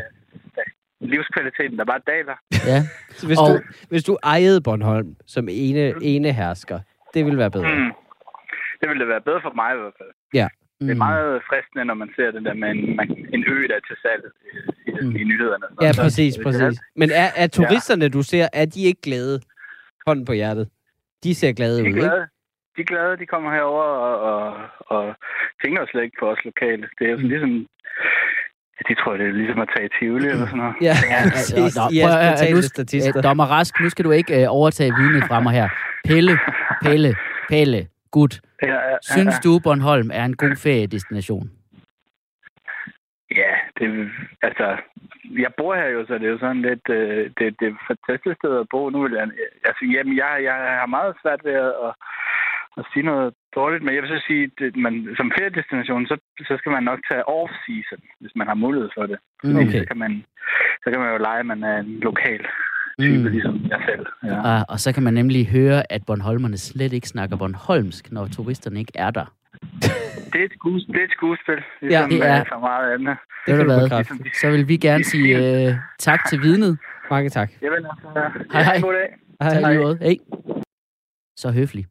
livskvaliteten, 1.13 1.77
der 1.79 1.85
bare 1.93 2.01
daler. 2.13 2.35
Ja. 2.71 2.79
Så 3.19 3.23
hvis, 3.27 3.37
Og- 3.39 3.47
du, 3.49 3.55
hvis 3.91 4.03
du 4.09 4.13
ejede 4.23 4.61
Bornholm 4.61 5.15
som 5.27 5.47
ene, 5.51 5.83
ene 6.01 6.29
hersker, 6.41 6.79
det 7.13 7.25
ville 7.25 7.37
være 7.43 7.51
bedre. 7.51 7.75
Mm. 7.75 7.91
Det 8.79 8.85
ville 8.89 8.99
det 9.03 9.09
være 9.13 9.21
bedre 9.21 9.41
for 9.41 9.53
mig 9.61 9.69
i 9.75 9.79
hvert 9.81 9.97
fald. 10.01 10.11
Mm. 10.81 10.87
Det 10.87 10.93
er 10.93 10.97
meget 11.09 11.41
fristende, 11.49 11.85
når 11.85 11.93
man 11.93 12.09
ser 12.15 12.31
det 12.31 12.43
der 12.47 12.53
med 12.53 12.69
en, 12.75 12.95
man, 12.95 13.07
en 13.33 13.43
ø, 13.53 13.67
der 13.69 13.75
er 13.75 13.83
til 13.89 13.97
salg 14.03 14.23
i, 14.25 14.57
i, 14.89 14.91
Mm. 15.05 15.15
i 15.15 15.23
nyhederne. 15.23 15.65
Så- 15.69 15.85
Ja, 15.85 15.91
præcis, 16.03 16.33
så- 16.35 16.43
præcis. 16.43 16.81
Men 16.95 17.09
er, 17.23 17.29
er 17.43 17.47
turisterne, 17.47 18.09
du 18.09 18.21
ser, 18.23 18.47
er 18.53 18.65
de 18.65 18.81
ikke 18.89 19.01
glade? 19.01 19.39
Hånden 20.07 20.25
på 20.25 20.33
hjertet. 20.33 20.69
De 21.23 21.35
ser 21.35 21.51
glade 21.53 21.77
De 21.77 21.81
ud, 21.81 21.85
er 21.85 21.87
ikke? 21.87 21.99
glade. 21.99 22.21
De 22.75 22.81
er 22.81 22.85
glade, 22.93 23.17
de 23.17 23.25
kommer 23.25 23.51
herover 23.51 23.83
og, 23.83 24.15
og, 24.31 24.43
og 24.95 25.15
tænker 25.63 25.85
slet 25.91 26.03
ikke 26.03 26.17
på 26.19 26.29
os 26.31 26.45
lokale. 26.45 26.87
Det 26.99 27.03
er 27.07 27.11
jo 27.11 27.17
sådan 27.17 27.29
ligesom... 27.29 27.67
Ja, 28.79 28.93
de 28.93 29.01
tror, 29.01 29.17
det 29.17 29.27
er 29.27 29.31
ligesom 29.31 29.59
at 29.61 29.69
tage 29.75 29.85
i 29.85 29.89
Tivoli 29.99 30.27
eller 30.27 30.45
sådan 30.45 30.57
noget. 30.57 30.75
Ja, 30.81 30.95
Ja, 31.13 31.19
præcis. 31.31 31.75
Nå, 31.77 31.81
prøv 32.03 32.11
spontane 32.11 32.55
nu- 32.55 32.61
statister. 32.61 33.17
Øh, 33.17 33.23
Dommer 33.23 33.45
Rask, 33.45 33.79
nu 33.79 33.89
skal 33.89 34.05
du 34.05 34.11
ikke 34.11 34.41
øh, 34.41 34.45
overtage 34.49 34.91
vidnet 34.99 35.23
fra 35.27 35.39
mig 35.39 35.53
her. 35.53 35.67
Pelle, 36.09 36.39
Pelle, 36.85 37.15
Pelle, 37.49 37.87
gut. 38.11 38.33
Ja, 38.61 38.67
ja, 38.89 38.95
Synes 39.01 39.35
ja. 39.35 39.39
du, 39.49 39.59
Bornholm 39.63 40.09
er 40.13 40.25
en 40.25 40.35
god 40.35 40.55
feriedestination? 40.55 41.51
Ja, 43.41 43.53
det, 43.79 44.09
altså, 44.41 44.67
jeg 45.43 45.51
bor 45.57 45.75
her 45.75 45.87
jo, 45.95 46.05
så 46.07 46.13
det 46.13 46.23
er 46.27 46.29
jo 46.35 46.39
sådan 46.39 46.61
lidt, 46.61 46.85
øh, 46.89 47.23
det, 47.37 47.45
det 47.59 47.65
er 47.67 47.71
et 47.75 47.83
fantastisk 47.91 48.35
sted 48.41 48.59
at 48.59 48.67
bo. 48.71 48.89
Nu 48.89 49.01
vil 49.03 49.13
jeg, 49.19 49.27
altså, 49.69 49.83
jamen, 49.93 50.17
jeg, 50.17 50.31
jeg 50.43 50.53
har 50.81 50.85
meget 50.97 51.15
svært 51.21 51.41
ved 51.43 51.53
at, 51.53 51.73
at, 51.87 51.93
at 52.79 52.83
sige 52.93 53.05
noget 53.11 53.33
dårligt, 53.55 53.83
men 53.83 53.93
jeg 53.95 54.01
vil 54.03 54.09
så 54.15 54.21
sige, 54.27 54.43
at 54.67 54.75
man, 54.85 54.93
som 55.17 55.31
feriedestination, 55.37 56.05
så, 56.11 56.15
så 56.47 56.53
skal 56.59 56.71
man 56.71 56.83
nok 56.83 56.99
tage 57.11 57.23
off-season, 57.37 58.01
hvis 58.21 58.33
man 58.39 58.47
har 58.47 58.55
mulighed 58.65 58.89
for 58.97 59.05
det. 59.11 59.17
Mm, 59.43 59.55
okay. 59.55 59.79
Så 59.79 59.85
kan 59.89 59.97
man, 59.97 60.11
så 60.83 60.87
kan 60.91 60.99
man 60.99 61.09
jo 61.13 61.17
lege, 61.17 61.39
at 61.39 61.45
man 61.53 61.63
er 61.63 61.77
en 61.79 61.99
lokal 62.09 62.41
type, 62.99 63.17
Mm. 63.19 63.25
ligesom 63.35 63.55
jeg 63.73 63.81
selv. 63.89 64.05
Ja. 64.23 64.37
Og, 64.51 64.65
og 64.69 64.79
så 64.79 64.93
kan 64.93 65.03
man 65.03 65.13
nemlig 65.13 65.47
høre, 65.47 65.91
at 65.91 66.01
Bornholmerne 66.07 66.57
slet 66.57 66.93
ikke 66.93 67.07
snakker 67.07 67.37
Bornholmsk, 67.37 68.11
når 68.11 68.27
turisterne 68.27 68.79
ikke 68.79 68.91
er 68.95 69.11
der. 69.11 69.25
Det 70.33 70.41
er 70.41 70.45
et, 70.45 70.51
skues, 70.59 70.83
det 70.85 70.95
er 70.95 71.03
et 71.03 71.11
skuespil, 71.11 71.59
ligesom 71.81 72.09
det 72.09 72.17
ja, 72.17 72.25
er- 72.25 72.33
er. 72.41 72.43
så 72.53 72.57
meget 72.59 72.93
andet. 72.93 73.17
Det 73.45 73.55
du 73.55 73.59
du 73.61 73.65
hvad? 73.65 73.83
bekræfte. 73.83 74.13
Så 74.41 74.51
vil 74.51 74.67
vi 74.67 74.77
gerne 74.77 75.03
sige 75.03 75.29
øh, 75.67 75.73
tak 75.99 76.25
til 76.29 76.39
vidnet. 76.41 76.77
Mange 77.11 77.29
tak. 77.29 77.49
Jamen, 77.61 77.85
altså, 77.85 78.31
Hej, 78.53 78.63
hej. 78.63 78.79
god 78.81 78.93
dag. 78.93 79.09
Tak 79.41 79.61
Hej. 79.61 79.77
måde. 79.77 79.97
Hey. 80.01 80.15
Så 81.37 81.51
høflig. 81.51 81.85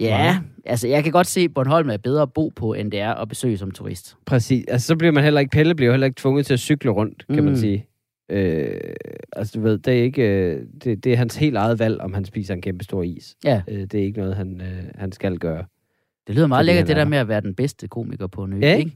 Ja, 0.00 0.38
altså 0.64 0.88
jeg 0.88 1.02
kan 1.02 1.12
godt 1.12 1.26
se, 1.26 1.40
at 1.40 1.54
Bornholm 1.54 1.90
er 1.90 1.96
bedre 1.96 2.22
at 2.22 2.32
bo 2.32 2.48
på, 2.48 2.74
end 2.74 2.92
det 2.92 3.00
er 3.00 3.14
at 3.14 3.28
besøge 3.28 3.58
som 3.58 3.70
turist. 3.70 4.16
Præcis. 4.26 4.64
Altså, 4.68 4.86
så 4.86 4.96
bliver 4.96 5.12
man 5.12 5.24
heller 5.24 5.40
ikke, 5.40 5.50
Pelle 5.50 5.74
bliver 5.74 5.90
heller 5.92 6.06
ikke 6.06 6.20
tvunget 6.20 6.46
til 6.46 6.52
at 6.52 6.60
cykle 6.60 6.90
rundt, 6.90 7.26
kan 7.26 7.38
mm. 7.38 7.44
man 7.44 7.56
sige. 7.58 7.86
Øh, 8.30 8.80
altså, 9.32 9.58
du 9.58 9.62
ved, 9.62 9.78
det 9.78 9.98
er 9.98 10.02
ikke, 10.02 10.22
øh, 10.22 10.62
det, 10.84 11.04
det 11.04 11.12
er 11.12 11.16
hans 11.16 11.36
helt 11.36 11.56
eget 11.56 11.78
valg, 11.78 12.00
om 12.00 12.14
han 12.14 12.24
spiser 12.24 12.54
en 12.54 12.62
kæmpe 12.62 12.84
stor 12.84 13.02
is. 13.02 13.36
Ja. 13.44 13.62
Øh, 13.68 13.80
det 13.82 13.94
er 13.94 14.04
ikke 14.04 14.18
noget, 14.20 14.36
han, 14.36 14.60
øh, 14.60 14.84
han 14.94 15.12
skal 15.12 15.38
gøre. 15.38 15.64
Det 16.26 16.34
lyder 16.34 16.46
meget 16.46 16.66
lækkert, 16.66 16.86
det 16.88 16.96
der 16.96 17.02
er- 17.02 17.08
med 17.08 17.18
at 17.18 17.28
være 17.28 17.40
den 17.40 17.54
bedste 17.54 17.88
komiker 17.88 18.26
på 18.26 18.44
en 18.44 18.52
ø, 18.52 18.58
Ja, 18.60 18.76
ikke? 18.76 18.92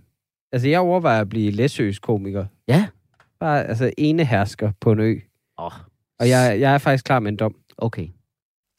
Altså, 0.53 0.69
jeg 0.69 0.81
overvejer 0.81 1.21
at 1.21 1.29
blive 1.29 1.51
Læsøs 1.51 1.99
komiker. 1.99 2.47
Ja. 2.69 2.87
Bare, 3.41 3.65
altså, 3.67 3.91
ene 3.99 4.25
hersker 4.25 4.73
på 4.81 4.93
en 4.93 5.01
ø. 5.01 5.15
Åh, 5.59 5.71
Og 6.21 6.29
jeg, 6.29 6.57
jeg 6.61 6.75
er 6.75 6.79
faktisk 6.79 7.05
klar 7.05 7.19
med 7.21 7.33
en 7.33 7.37
dom. 7.37 7.55
okay. 7.79 8.07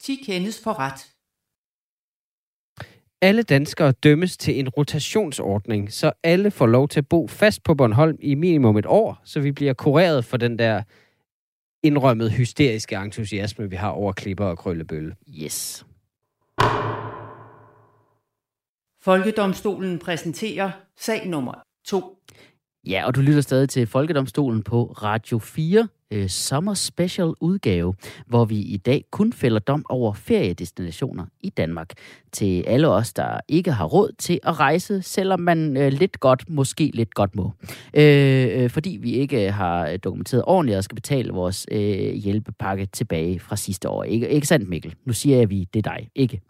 10 0.02 0.18
kendes 0.26 0.60
for 0.64 0.78
ret. 0.78 1.06
Alle 3.22 3.42
danskere 3.42 3.92
dømmes 3.92 4.36
til 4.36 4.58
en 4.58 4.68
rotationsordning, 4.68 5.92
så 5.92 6.12
alle 6.22 6.50
får 6.50 6.66
lov 6.66 6.88
til 6.88 7.00
at 7.00 7.08
bo 7.08 7.26
fast 7.26 7.62
på 7.62 7.74
Bornholm 7.74 8.16
i 8.20 8.34
minimum 8.34 8.76
et 8.76 8.86
år, 8.86 9.20
så 9.24 9.40
vi 9.40 9.52
bliver 9.52 9.72
kureret 9.72 10.24
for 10.24 10.36
den 10.36 10.58
der 10.58 10.82
indrømmet 11.82 12.32
hysteriske 12.32 12.96
entusiasme, 12.96 13.70
vi 13.70 13.76
har 13.76 13.88
over 13.88 14.12
klipper 14.12 14.44
og 14.44 14.58
krøllebølle. 14.58 15.16
Yes. 15.42 15.86
Folkedomstolen 19.02 19.98
præsenterer 19.98 20.70
sag 20.96 21.28
nummer 21.28 21.54
2. 21.84 22.18
Ja, 22.86 23.06
og 23.06 23.14
du 23.14 23.20
lytter 23.20 23.40
stadig 23.40 23.68
til 23.68 23.86
Folkedomstolen 23.86 24.62
på 24.62 24.84
Radio 24.84 25.38
4, 25.38 25.88
øh, 26.10 26.28
Sommer 26.28 26.74
Special 26.74 27.34
udgave, 27.40 27.94
hvor 28.26 28.44
vi 28.44 28.56
i 28.56 28.76
dag 28.76 29.04
kun 29.10 29.32
fælder 29.32 29.58
dom 29.58 29.86
over 29.88 30.12
feriedestinationer 30.12 31.24
i 31.40 31.48
Danmark. 31.48 31.92
Til 32.32 32.64
alle 32.66 32.88
os, 32.88 33.12
der 33.12 33.40
ikke 33.48 33.72
har 33.72 33.84
råd 33.84 34.14
til 34.18 34.40
at 34.42 34.60
rejse, 34.60 35.02
selvom 35.02 35.40
man 35.40 35.76
øh, 35.76 35.92
lidt 35.92 36.20
godt, 36.20 36.50
måske 36.50 36.90
lidt 36.94 37.14
godt 37.14 37.36
må. 37.36 37.52
Øh, 37.94 38.62
øh, 38.62 38.70
fordi 38.70 38.98
vi 39.00 39.12
ikke 39.12 39.46
øh, 39.46 39.54
har 39.54 39.88
øh, 39.88 39.98
dokumenteret 40.04 40.42
ordentligt 40.46 40.78
og 40.78 40.84
skal 40.84 40.94
betale 40.94 41.32
vores 41.32 41.66
øh, 41.70 42.12
hjælpepakke 42.12 42.86
tilbage 42.86 43.40
fra 43.40 43.56
sidste 43.56 43.88
år. 43.88 44.04
Ikke, 44.04 44.28
ikke 44.28 44.46
sandt, 44.46 44.68
Mikkel? 44.68 44.94
Nu 45.04 45.12
siger 45.12 45.36
jeg, 45.36 45.42
at 45.42 45.50
vi, 45.50 45.68
det 45.74 45.86
er 45.86 45.90
dig, 45.90 46.08
ikke? 46.14 46.40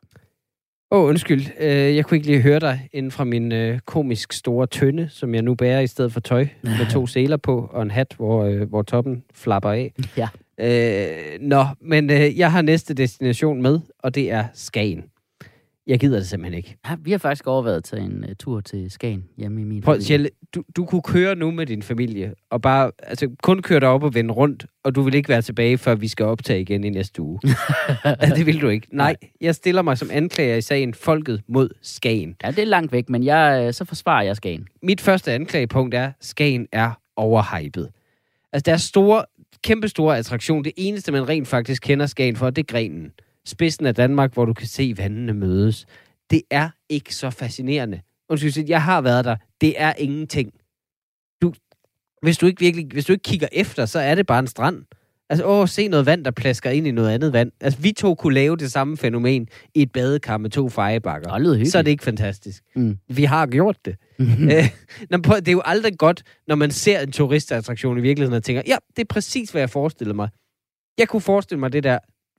Åh, 0.90 1.03
oh, 1.03 1.09
undskyld. 1.09 1.46
Øh, 1.61 1.96
jeg 1.96 2.05
kunne 2.05 2.16
ikke 2.16 2.27
lige 2.27 2.40
høre 2.40 2.61
dig 2.61 2.88
inden 2.92 3.12
fra 3.12 3.25
min 3.25 3.53
øh, 3.53 3.79
komisk 3.79 4.33
store 4.33 4.66
tønde, 4.66 5.09
som 5.11 5.35
jeg 5.35 5.42
nu 5.42 5.55
bærer 5.55 5.81
i 5.81 5.87
stedet 5.87 6.12
for 6.12 6.20
tøj, 6.20 6.46
med 6.62 6.90
to 6.90 7.07
seler 7.16 7.37
på 7.37 7.70
og 7.72 7.83
en 7.83 7.90
hat, 7.90 8.14
hvor, 8.16 8.44
øh, 8.44 8.68
hvor 8.68 8.83
toppen 8.83 9.22
flapper 9.35 9.70
af. 9.70 9.92
Ja. 10.16 10.29
Øh, 10.61 11.40
nå, 11.40 11.64
men 11.81 12.11
øh, 12.11 12.38
jeg 12.38 12.53
har 12.53 12.62
næste 12.62 12.94
destination 12.94 13.62
med, 13.62 13.81
og 13.99 14.14
det 14.14 14.31
er 14.31 14.44
Skagen. 14.55 15.05
Jeg 15.87 16.01
gider 16.01 16.16
det 16.16 16.29
simpelthen 16.29 16.57
ikke. 16.57 16.77
Ja, 16.88 16.96
vi 17.01 17.11
har 17.11 17.18
faktisk 17.18 17.46
overvejet 17.46 17.77
at 17.77 17.85
tage 17.85 18.03
en 18.03 18.25
uh, 18.25 18.31
tur 18.38 18.61
til 18.61 18.90
Skagen 18.90 19.25
hjemme 19.37 19.61
i 19.61 19.64
min 19.64 19.83
Prøv. 19.83 20.01
Sjælle, 20.01 20.31
du, 20.55 20.62
du 20.77 20.85
kunne 20.85 21.03
køre 21.03 21.35
nu 21.35 21.51
med 21.51 21.66
din 21.66 21.83
familie, 21.83 22.35
og 22.51 22.62
bare 22.62 22.92
altså, 22.99 23.31
kun 23.42 23.62
køre 23.62 23.81
dig 23.81 23.88
op 23.88 24.03
og 24.03 24.14
vende 24.14 24.35
rundt, 24.35 24.66
og 24.85 24.94
du 24.94 25.03
vil 25.03 25.14
ikke 25.14 25.29
være 25.29 25.42
tilbage, 25.42 25.79
før 25.79 25.94
vi 25.94 26.09
skal 26.09 26.27
optage 26.27 26.61
igen 26.61 26.85
i 26.85 26.90
næste 26.90 27.22
uge. 27.22 27.40
ja, 28.05 28.14
det 28.37 28.46
vil 28.46 28.61
du 28.61 28.68
ikke. 28.68 28.87
Nej, 28.92 29.16
jeg 29.40 29.55
stiller 29.55 29.83
mig 29.83 29.99
som 29.99 30.09
anklager 30.12 30.57
i 30.57 30.61
sagen 30.61 30.94
Folket 30.94 31.42
mod 31.49 31.68
Skagen. 31.83 32.37
Ja, 32.44 32.51
det 32.51 32.59
er 32.59 32.64
langt 32.64 32.92
væk, 32.92 33.09
men 33.09 33.25
jeg, 33.25 33.64
øh, 33.66 33.72
så 33.72 33.85
forsvarer 33.85 34.22
jeg 34.22 34.37
Skagen. 34.37 34.68
Mit 34.83 35.01
første 35.01 35.33
anklagepunkt 35.33 35.94
er, 35.94 36.12
Skagen 36.20 36.66
er 36.72 36.90
overhypet. 37.16 37.88
Altså, 38.53 38.62
der 38.66 38.72
er 38.72 38.77
store, 38.77 39.25
kæmpe 39.64 39.88
store 39.88 40.18
attraktion. 40.18 40.64
Det 40.64 40.72
eneste, 40.77 41.12
man 41.12 41.29
rent 41.29 41.49
faktisk 41.49 41.83
kender 41.83 42.07
Skagen 42.07 42.37
for, 42.37 42.51
det 42.51 42.62
er 42.62 42.72
grenen. 42.72 43.12
Spidsen 43.46 43.87
af 43.87 43.94
Danmark, 43.94 44.35
hvor 44.35 44.44
du 44.44 44.52
kan 44.52 44.66
se 44.66 44.94
vandene 44.96 45.35
mødes. 45.35 45.87
Det 46.30 46.42
er 46.50 46.68
ikke 46.88 47.14
så 47.14 47.30
fascinerende. 47.30 48.00
Undskyld, 48.28 48.64
jeg 48.68 48.82
har 48.82 49.00
været 49.00 49.24
der. 49.24 49.37
Det 49.61 49.74
er 49.76 49.92
ingenting. 49.98 50.52
Du, 51.42 51.52
hvis, 52.22 52.38
du 52.38 52.46
ikke 52.46 52.61
virkelig, 52.61 52.87
hvis 52.92 53.04
du 53.04 53.12
ikke 53.12 53.22
kigger 53.22 53.48
efter, 53.52 53.87
så 53.87 53.98
er 53.98 54.14
det 54.14 54.26
bare 54.26 54.38
en 54.38 54.46
strand. 54.46 54.85
Altså, 55.30 55.46
åh, 55.46 55.68
se 55.68 55.88
noget 55.88 56.06
vand, 56.06 56.24
der 56.24 56.30
plasker 56.30 56.70
ind 56.70 56.87
i 56.87 56.90
noget 56.90 57.11
andet 57.11 57.32
vand. 57.32 57.52
Altså, 57.61 57.80
vi 57.80 57.92
to 57.92 58.14
kunne 58.14 58.35
lave 58.35 58.56
det 58.56 58.72
samme 58.72 58.96
fænomen 58.96 59.48
i 59.74 59.82
et 59.82 59.92
badekar 59.92 60.38
med 60.38 60.50
to 60.50 60.68
fejebakker. 60.68 61.32
Det 61.32 61.40
lyder. 61.42 61.64
Så 61.64 61.78
er 61.78 61.82
det 61.82 61.90
ikke 61.90 62.04
fantastisk. 62.04 62.62
Mm. 62.76 62.98
Vi 63.09 63.24
har 63.24 63.46
gjort 63.46 63.76
det. 63.85 63.96
Øh, 64.20 64.68
det 65.11 65.48
er 65.48 65.52
jo 65.52 65.62
aldrig 65.64 65.98
godt, 65.98 66.22
når 66.48 66.54
man 66.54 66.70
ser 66.70 67.00
en 67.00 67.12
turistattraktion 67.12 67.98
i 67.98 68.00
virkeligheden 68.00 68.37
og 68.37 68.44
tænker, 68.44 68.62
ja, 68.66 68.76
det 68.96 69.02
er 69.02 69.06
præcis, 69.09 69.50
hvad 69.50 69.62
jeg 69.62 69.70
forestiller 69.70 70.14
mig. 70.14 70.28
Jeg 70.98 71.09
kunne 71.09 71.20
forestille 71.20 71.61
mig 71.61 71.72
det 71.72 71.85
der 71.85 71.98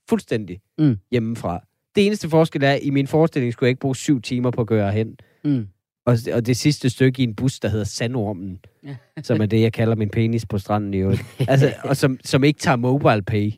fuldstændig 0.09 0.59
Mm. 0.79 0.97
hjemmefra. 1.11 1.59
Det 1.95 2.05
eneste 2.05 2.29
forskel 2.29 2.63
er, 2.63 2.71
at 2.71 2.79
i 2.83 2.89
min 2.89 3.07
forestilling 3.07 3.53
skulle 3.53 3.67
jeg 3.67 3.69
ikke 3.71 3.79
bruge 3.79 3.95
syv 3.95 4.21
timer 4.21 4.51
på 4.51 4.61
at 4.61 4.67
gøre 4.67 4.91
hen. 4.91 5.17
Mm. 5.43 5.67
Og, 6.05 6.17
og 6.33 6.45
det 6.45 6.57
sidste 6.57 6.89
stykke 6.89 7.19
i 7.21 7.23
en 7.23 7.35
bus, 7.35 7.59
der 7.59 7.69
hedder 7.69 7.85
Sandormen, 7.85 8.59
Ja. 8.83 8.95
som 9.23 9.41
er 9.41 9.45
det, 9.45 9.61
jeg 9.61 9.73
kalder 9.73 9.95
min 9.95 10.09
penis 10.09 10.45
på 10.45 10.57
stranden 10.57 10.93
i 10.93 10.97
øvrigt. 10.97 11.23
Altså, 11.47 11.73
og 11.83 11.97
som, 11.97 12.17
som 12.25 12.43
ikke 12.43 12.59
tager 12.59 12.75
mobile 12.75 13.21
pay 13.21 13.51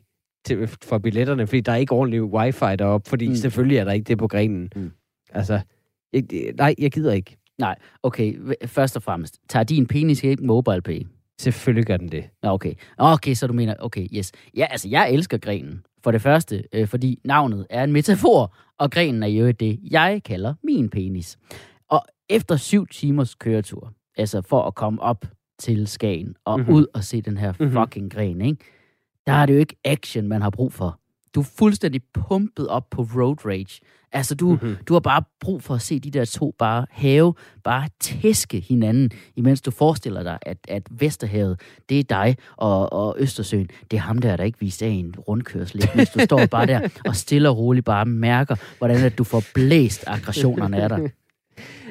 til, 0.44 0.66
for 0.82 0.98
billetterne, 0.98 1.46
fordi 1.46 1.60
der 1.60 1.72
er 1.72 1.76
ikke 1.76 1.92
ordentlig 1.92 2.22
wifi 2.22 2.76
deroppe, 2.78 3.08
fordi 3.10 3.28
Mm. 3.28 3.34
selvfølgelig 3.34 3.76
er 3.78 3.84
der 3.84 3.92
ikke 3.92 4.04
det 4.04 4.18
på 4.18 4.28
grenen. 4.28 4.70
Mm. 4.76 4.90
Altså, 5.32 5.60
jeg, 6.12 6.24
nej, 6.54 6.74
jeg 6.78 6.90
gider 6.90 7.12
ikke. 7.12 7.36
Okay, 8.02 8.34
v- 8.38 8.66
først 8.66 8.96
og 8.96 9.02
fremmest. 9.02 9.38
Tager 9.48 9.64
din 9.64 9.86
penis 9.86 10.24
ikke 10.24 10.44
mobile 10.46 10.82
pay? 10.82 11.02
Selvfølgelig 11.40 11.86
gør 11.86 11.96
den 11.96 12.08
det. 12.08 12.24
Nå, 12.42 12.48
okay. 12.50 12.74
Okay, 12.98 13.34
så 13.34 13.46
du 13.46 13.52
mener, 13.52 13.74
okay, 13.78 14.06
yes. 14.16 14.32
Ja, 14.56 14.66
altså, 14.70 14.88
jeg 14.88 15.12
elsker 15.12 15.38
grenen. 15.38 15.82
For 16.04 16.10
det 16.10 16.22
første, 16.22 16.64
øh, 16.72 16.88
fordi 16.88 17.20
navnet 17.24 17.66
er 17.70 17.84
en 17.84 17.92
metafor, 17.92 18.54
og 18.78 18.90
grenen 18.90 19.22
er 19.22 19.26
jo 19.26 19.50
det, 19.50 19.78
jeg 19.90 20.20
kalder 20.24 20.54
min 20.64 20.90
penis. 20.90 21.38
Og 21.88 22.04
efter 22.28 22.56
syv 22.56 22.86
timers 22.86 23.34
køretur, 23.34 23.92
altså 24.16 24.42
for 24.42 24.62
at 24.62 24.74
komme 24.74 25.02
op 25.02 25.24
til 25.58 25.86
Skagen 25.86 26.34
og 26.44 26.58
Mhm. 26.58 26.62
mm-hmm. 26.66 26.74
ud 26.74 26.86
og 26.94 27.04
se 27.04 27.20
den 27.22 27.36
her 27.36 27.52
Mhm. 27.60 27.70
fucking 27.72 28.12
gren, 28.12 28.40
ikke? 28.40 28.64
Der 29.26 29.32
er 29.32 29.46
det 29.46 29.54
jo 29.54 29.58
ikke 29.58 29.76
action, 29.84 30.28
man 30.28 30.42
har 30.42 30.50
brug 30.50 30.72
for. 30.72 30.98
Du 31.34 31.40
er 31.40 31.44
fuldstændig 31.58 32.00
pumpet 32.14 32.68
op 32.68 32.90
på 32.90 33.02
road 33.02 33.46
rage. 33.46 33.80
Altså, 34.12 34.34
du, 34.34 34.48
Mhm. 34.52 34.58
mm-hmm. 34.62 34.84
du 34.86 34.92
har 34.92 35.00
bare 35.00 35.22
brug 35.40 35.62
for 35.62 35.74
at 35.74 35.82
se 35.82 35.98
de 35.98 36.10
der 36.10 36.24
to 36.24 36.54
bare 36.58 36.86
have, 36.90 37.34
bare 37.64 37.88
tæske 38.00 38.60
hinanden, 38.60 39.10
imens 39.36 39.60
du 39.60 39.70
forestiller 39.70 40.22
dig, 40.22 40.38
at, 40.42 40.58
at 40.68 40.82
Vesterhavet, 40.90 41.60
det 41.88 41.98
er 41.98 42.02
dig, 42.04 42.36
og, 42.56 42.92
og 42.92 43.16
Østersøen, 43.18 43.68
det 43.90 43.96
er 43.96 44.00
ham 44.00 44.18
der, 44.18 44.36
der 44.36 44.44
ikke 44.44 44.60
viser 44.60 44.86
af 44.86 44.90
en 44.90 45.14
rundkørsel, 45.18 45.90
mens 45.94 46.10
du 46.10 46.18
står 46.20 46.46
bare 46.46 46.66
der 46.66 46.88
og 47.08 47.16
stille 47.16 47.48
og 47.48 47.56
roligt 47.58 47.84
bare 47.86 48.04
mærker, 48.06 48.56
hvordan 48.78 49.04
at 49.04 49.18
du 49.18 49.24
får 49.24 49.42
blæst 49.54 50.04
aggressionerne 50.06 50.82
af 50.82 50.88
dig. 50.88 51.10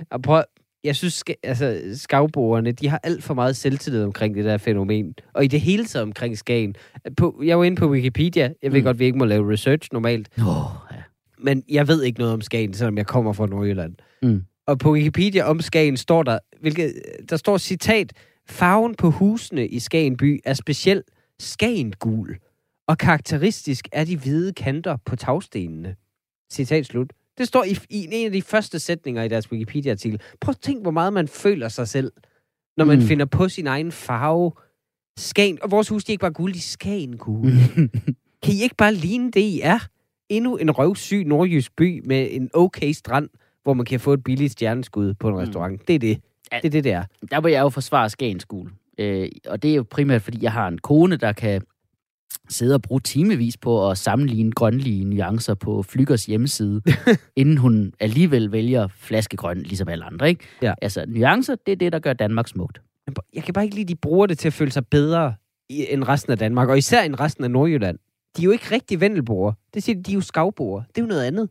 Og 0.09 0.21
prøv, 0.21 0.43
jeg 0.83 0.95
synes, 0.95 1.13
ska- 1.13 1.39
altså, 1.43 1.81
skavboerne, 1.93 2.71
de 2.71 2.87
har 2.89 2.99
alt 3.03 3.23
for 3.23 3.33
meget 3.33 3.55
selvtillid 3.55 4.03
omkring 4.03 4.35
det 4.35 4.45
der 4.45 4.57
fænomen. 4.57 5.13
Og 5.33 5.43
i 5.43 5.47
det 5.47 5.61
hele 5.61 5.85
taget 5.85 6.03
omkring 6.03 6.37
Skagen. 6.37 6.75
På, 7.17 7.41
jeg 7.45 7.57
var 7.59 7.63
inde 7.63 7.77
på 7.77 7.89
Wikipedia. 7.89 8.53
Jeg 8.63 8.71
ved 8.71 8.79
Mm. 8.79 8.83
godt, 8.85 8.99
vi 8.99 9.05
ikke 9.05 9.17
må 9.17 9.25
lave 9.25 9.51
research 9.53 9.89
normalt. 9.91 10.29
Åh, 10.37 10.45
ja. 10.91 10.95
Men 11.39 11.63
jeg 11.69 11.87
ved 11.87 12.03
ikke 12.03 12.19
noget 12.19 12.33
om 12.33 12.41
Skagen, 12.41 12.73
selvom 12.73 12.97
jeg 12.97 13.07
kommer 13.07 13.33
fra 13.33 13.45
Nordjylland. 13.47 13.95
Mm. 14.21 14.43
Og 14.67 14.79
på 14.79 14.91
Wikipedia 14.93 15.43
om 15.43 15.61
Skagen 15.61 15.97
står 15.97 16.23
der, 16.23 16.39
hvilket, 16.61 16.93
der 17.29 17.37
står 17.37 17.57
citat, 17.57 18.13
farven 18.49 18.95
på 18.95 19.09
husene 19.09 19.67
i 19.67 19.79
Skagen 19.79 20.17
by 20.17 20.41
er 20.45 20.53
speciel 20.53 21.03
skagengul, 21.39 22.37
og 22.87 22.97
karakteristisk 22.97 23.87
er 23.91 24.03
de 24.03 24.17
hvide 24.17 24.53
kanter 24.53 24.97
på 25.05 25.15
tagstenene. 25.15 25.95
Citat 26.51 26.85
slut. 26.85 27.13
Det 27.39 27.47
står 27.47 27.63
i, 27.63 27.77
i 27.89 28.07
en 28.11 28.25
af 28.25 28.31
de 28.31 28.41
første 28.41 28.79
sætninger 28.79 29.23
i 29.23 29.27
deres 29.27 29.51
Wikipedia-artikel. 29.51 30.21
Prøv 30.41 30.49
at 30.51 30.57
tænke, 30.61 30.81
hvor 30.81 30.91
meget 30.91 31.13
man 31.13 31.27
føler 31.27 31.69
sig 31.69 31.87
selv, 31.87 32.11
når 32.77 32.85
man 32.85 32.99
Mm. 32.99 33.05
finder 33.05 33.25
på 33.25 33.49
sin 33.49 33.67
egen 33.67 33.91
farve. 33.91 34.51
Skagen, 35.17 35.57
og 35.63 35.71
vores 35.71 35.89
hus, 35.89 36.03
de 36.03 36.11
er 36.11 36.13
ikke 36.13 36.21
bare 36.21 36.31
gule, 36.31 36.53
de 36.53 36.57
er 36.57 36.61
skagengule. 36.61 37.51
Kan 38.43 38.53
I 38.53 38.61
ikke 38.63 38.75
bare 38.75 38.93
ligne 38.93 39.31
det, 39.31 39.39
I 39.41 39.59
er? 39.63 39.79
Endnu 40.29 40.57
en 40.57 40.71
røvsyg 40.71 41.23
nordjysk 41.25 41.75
by 41.75 42.01
med 42.05 42.27
en 42.31 42.49
okay 42.53 42.91
strand, 42.91 43.29
hvor 43.63 43.73
man 43.73 43.85
kan 43.85 43.99
få 43.99 44.13
et 44.13 44.23
billigt 44.23 44.51
stjerneskud 44.51 45.13
på 45.13 45.27
en 45.27 45.33
Mm. 45.33 45.39
restaurant. 45.39 45.87
Det 45.87 45.95
er 45.95 45.99
det. 45.99 46.21
Det 46.51 46.65
er 46.65 46.69
det, 46.69 46.83
det 46.83 46.91
er. 46.91 47.03
der 47.31 47.41
vil 47.41 47.51
jeg 47.51 47.61
jo 47.61 47.69
forsvare 47.69 48.09
Skagen 48.09 48.39
skole. 48.39 48.69
Øh, 48.97 49.29
og 49.47 49.63
det 49.63 49.71
er 49.71 49.75
jo 49.75 49.85
primært, 49.89 50.21
fordi 50.21 50.37
jeg 50.41 50.51
har 50.51 50.67
en 50.67 50.77
kone, 50.77 51.15
der 51.17 51.33
kan 51.33 51.61
sidde 52.49 52.75
og 52.75 52.81
bruge 52.81 53.01
timevis 53.01 53.57
på 53.57 53.89
at 53.89 53.97
sammenligne 53.97 54.51
grønlige 54.51 55.03
nuancer 55.03 55.53
på 55.53 55.83
Flyggers 55.83 56.25
hjemmeside, 56.25 56.81
inden 57.35 57.57
hun 57.57 57.93
alligevel 57.99 58.51
vælger 58.51 58.87
flaskegrøn, 58.99 59.57
ligesom 59.61 59.87
alle 59.89 60.05
andre, 60.05 60.29
ikke? 60.29 60.43
Ja. 60.61 60.73
Altså, 60.81 61.05
nuancer, 61.07 61.55
det 61.65 61.71
er 61.71 61.75
det, 61.75 61.91
der 61.91 61.99
gør 61.99 62.13
Danmark 62.13 62.47
smukt. 62.47 62.81
Jeg 63.33 63.43
kan 63.43 63.53
bare 63.53 63.63
ikke 63.63 63.75
lide, 63.75 63.83
at 63.83 63.89
de 63.89 63.95
bruger 63.95 64.25
det 64.27 64.37
til 64.37 64.47
at 64.47 64.53
føle 64.53 64.71
sig 64.71 64.87
bedre 64.87 65.33
i- 65.69 65.85
end 65.89 66.03
resten 66.07 66.31
af 66.31 66.37
Danmark, 66.37 66.69
og 66.69 66.77
især 66.77 67.01
end 67.01 67.19
resten 67.19 67.43
af 67.43 67.51
Nordjylland. 67.51 67.97
De 68.37 68.41
er 68.41 68.45
jo 68.45 68.51
ikke 68.51 68.65
rigtig 68.71 69.01
vendelboere. 69.01 69.53
Det 69.73 69.83
siger 69.83 69.95
de, 69.95 70.03
de 70.03 70.11
er 70.11 70.15
jo 70.15 70.21
skavboere. 70.21 70.83
Det 70.95 70.97
er 70.97 71.05
jo 71.05 71.07
noget 71.07 71.23
andet. 71.23 71.49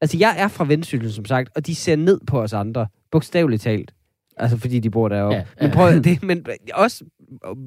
Altså, 0.00 0.16
jeg 0.18 0.34
er 0.38 0.48
fra 0.48 0.64
Vendsyssel, 0.64 1.12
som 1.12 1.24
sagt, 1.24 1.50
og 1.56 1.66
de 1.66 1.74
ser 1.74 1.96
ned 1.96 2.20
på 2.26 2.40
os 2.42 2.52
andre, 2.52 2.86
bogstaveligt 3.12 3.62
talt. 3.62 3.94
Altså, 4.38 4.56
fordi 4.56 4.78
de 4.78 4.90
bor 4.90 5.08
deroppe. 5.08 5.36
Ja. 5.36 5.44
Men 5.60 5.70
prøv 5.70 5.92
det, 6.04 6.22
men 6.22 6.46
også, 6.74 7.04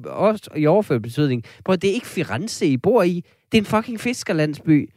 også 0.06 0.50
i 0.56 0.66
overført 0.66 1.02
betydning. 1.02 1.44
Prøv 1.64 1.76
det 1.76 1.90
er 1.90 1.94
ikke 1.94 2.06
Firenze, 2.06 2.66
I 2.66 2.76
bor 2.76 3.02
i. 3.02 3.24
Det 3.52 3.58
er 3.58 3.62
en 3.62 3.66
fucking 3.66 4.00
fiskerlandsby. 4.00 4.90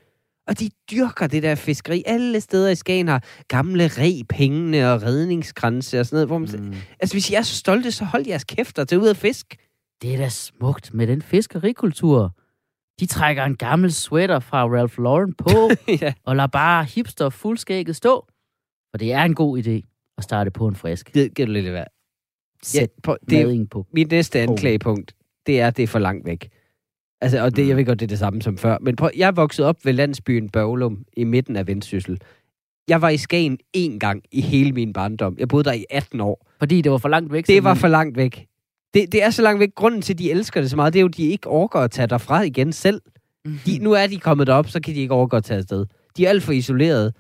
Og 0.48 0.60
de 0.60 0.70
dyrker 0.92 1.28
det 1.28 1.44
der 1.44 1.56
fiskeri. 1.56 2.04
Alle 2.06 2.42
steder 2.42 2.70
i 2.70 2.76
Skagen 2.76 3.08
har 3.08 3.24
gamle 3.48 3.88
reb 3.88 4.32
hængende 4.32 4.94
og 4.94 5.04
redningskranse 5.04 6.00
og 6.00 6.06
sådan 6.06 6.16
noget. 6.16 6.28
Hvor 6.28 6.38
man, 6.38 6.50
mm. 6.70 6.76
Altså, 7.00 7.16
hvis 7.16 7.30
I 7.30 7.34
er 7.34 7.42
så 7.42 7.56
stolte, 7.56 7.92
så 7.92 8.06
hold 8.06 8.28
jeres 8.28 8.44
kæft 8.44 8.80
og 8.80 8.88
tag 8.88 9.00
ud 9.00 9.08
og 9.08 9.18
fisk. 9.18 9.56
Det 10.02 10.14
er 10.14 10.18
da 10.18 10.30
smukt 10.30 10.94
med 10.94 11.08
den 11.08 11.22
fiskerikultur. 11.22 12.36
De 13.00 13.06
trækker 13.06 13.44
en 13.44 13.56
gammel 13.56 13.94
sweater 13.94 14.40
fra 14.40 14.68
Ralph 14.68 15.00
Lauren 15.00 15.34
på, 15.34 15.70
ja. 16.02 16.14
og 16.26 16.36
lader 16.36 16.48
bare 16.48 16.84
hipster 16.84 17.30
fuldskægget 17.30 17.96
stå. 17.96 18.26
For 18.92 18.98
det 18.98 19.14
er 19.14 19.24
en 19.24 19.36
god 19.36 19.58
idé 19.58 19.95
at 20.18 20.24
starte 20.24 20.52
på 20.52 20.68
en 20.68 20.76
frisk. 20.76 21.14
Det 21.14 21.34
giver 21.34 21.46
du 21.46 21.52
lidt 21.52 21.66
værd. 21.66 21.88
Ja, 22.74 22.80
Sæt 22.80 22.90
prøv, 23.04 23.18
det 23.30 23.40
er 23.42 23.46
mading 23.46 23.70
på. 23.70 23.86
mit 23.94 24.12
næste 24.12 24.40
anklagepunkt. 24.40 25.16
Det 25.46 25.60
er, 25.62 25.68
at 25.68 25.78
det 25.78 25.84
er 25.84 25.88
for 25.88 26.00
langt 26.00 26.26
væk. 26.26 26.50
Altså, 27.22 27.44
og 27.44 27.56
det, 27.56 27.64
Mm. 27.64 27.70
jeg 27.70 27.78
ved 27.78 27.86
godt, 27.86 28.00
det 28.00 28.06
er 28.06 28.08
det 28.08 28.20
samme 28.20 28.42
som 28.42 28.58
før. 28.58 28.78
Men 28.82 28.96
prøv, 28.96 29.10
jeg 29.18 29.36
vokset 29.36 29.66
op 29.66 29.86
ved 29.86 29.94
landsbyen 29.94 30.50
Børglum 30.50 31.06
i 31.18 31.24
midten 31.24 31.56
af 31.56 31.68
Vendsyssel. 31.68 32.22
Jeg 32.88 33.02
var 33.02 33.10
i 33.10 33.18
Skagen 33.18 33.58
én 33.78 33.98
gang 33.98 34.24
i 34.32 34.42
hele 34.42 34.72
min 34.72 34.94
barndom. 34.94 35.36
Jeg 35.40 35.48
boede 35.48 35.64
der 35.64 35.74
i 35.74 35.86
18 35.90 36.22
år. 36.22 36.48
Fordi 36.60 36.82
det 36.82 36.92
var 36.92 36.98
for 36.98 37.10
langt 37.10 37.32
væk. 37.34 37.48
Det 37.48 37.64
var 37.64 37.74
for 37.74 37.88
langt 37.88 38.18
væk. 38.18 38.48
Det, 38.94 39.12
det 39.12 39.24
er 39.24 39.30
så 39.30 39.42
langt 39.42 39.60
væk. 39.60 39.70
Grunden 39.76 40.02
til, 40.02 40.14
at 40.14 40.20
de 40.20 40.32
elsker 40.32 40.62
det 40.62 40.70
så 40.70 40.76
meget, 40.76 40.94
det 40.94 41.00
er 41.00 41.02
jo, 41.02 41.08
at 41.08 41.18
de 41.18 41.24
ikke 41.28 41.48
orker 41.50 41.80
at 41.80 41.92
tage 41.92 42.08
derfra 42.08 42.42
igen 42.42 42.74
selv. 42.74 43.02
De, 43.66 43.78
nu 43.82 43.92
er 43.92 44.08
de 44.08 44.20
kommet 44.20 44.48
derop, 44.48 44.68
så 44.70 44.80
kan 44.82 44.96
de 44.96 45.00
ikke 45.00 45.14
orke 45.14 45.38
at 45.38 45.44
tage 45.44 45.58
afsted. 45.58 45.86
De 46.18 46.26
er 46.26 46.30
alt 46.30 46.44
for 46.44 46.52
isolerede. 46.52 47.14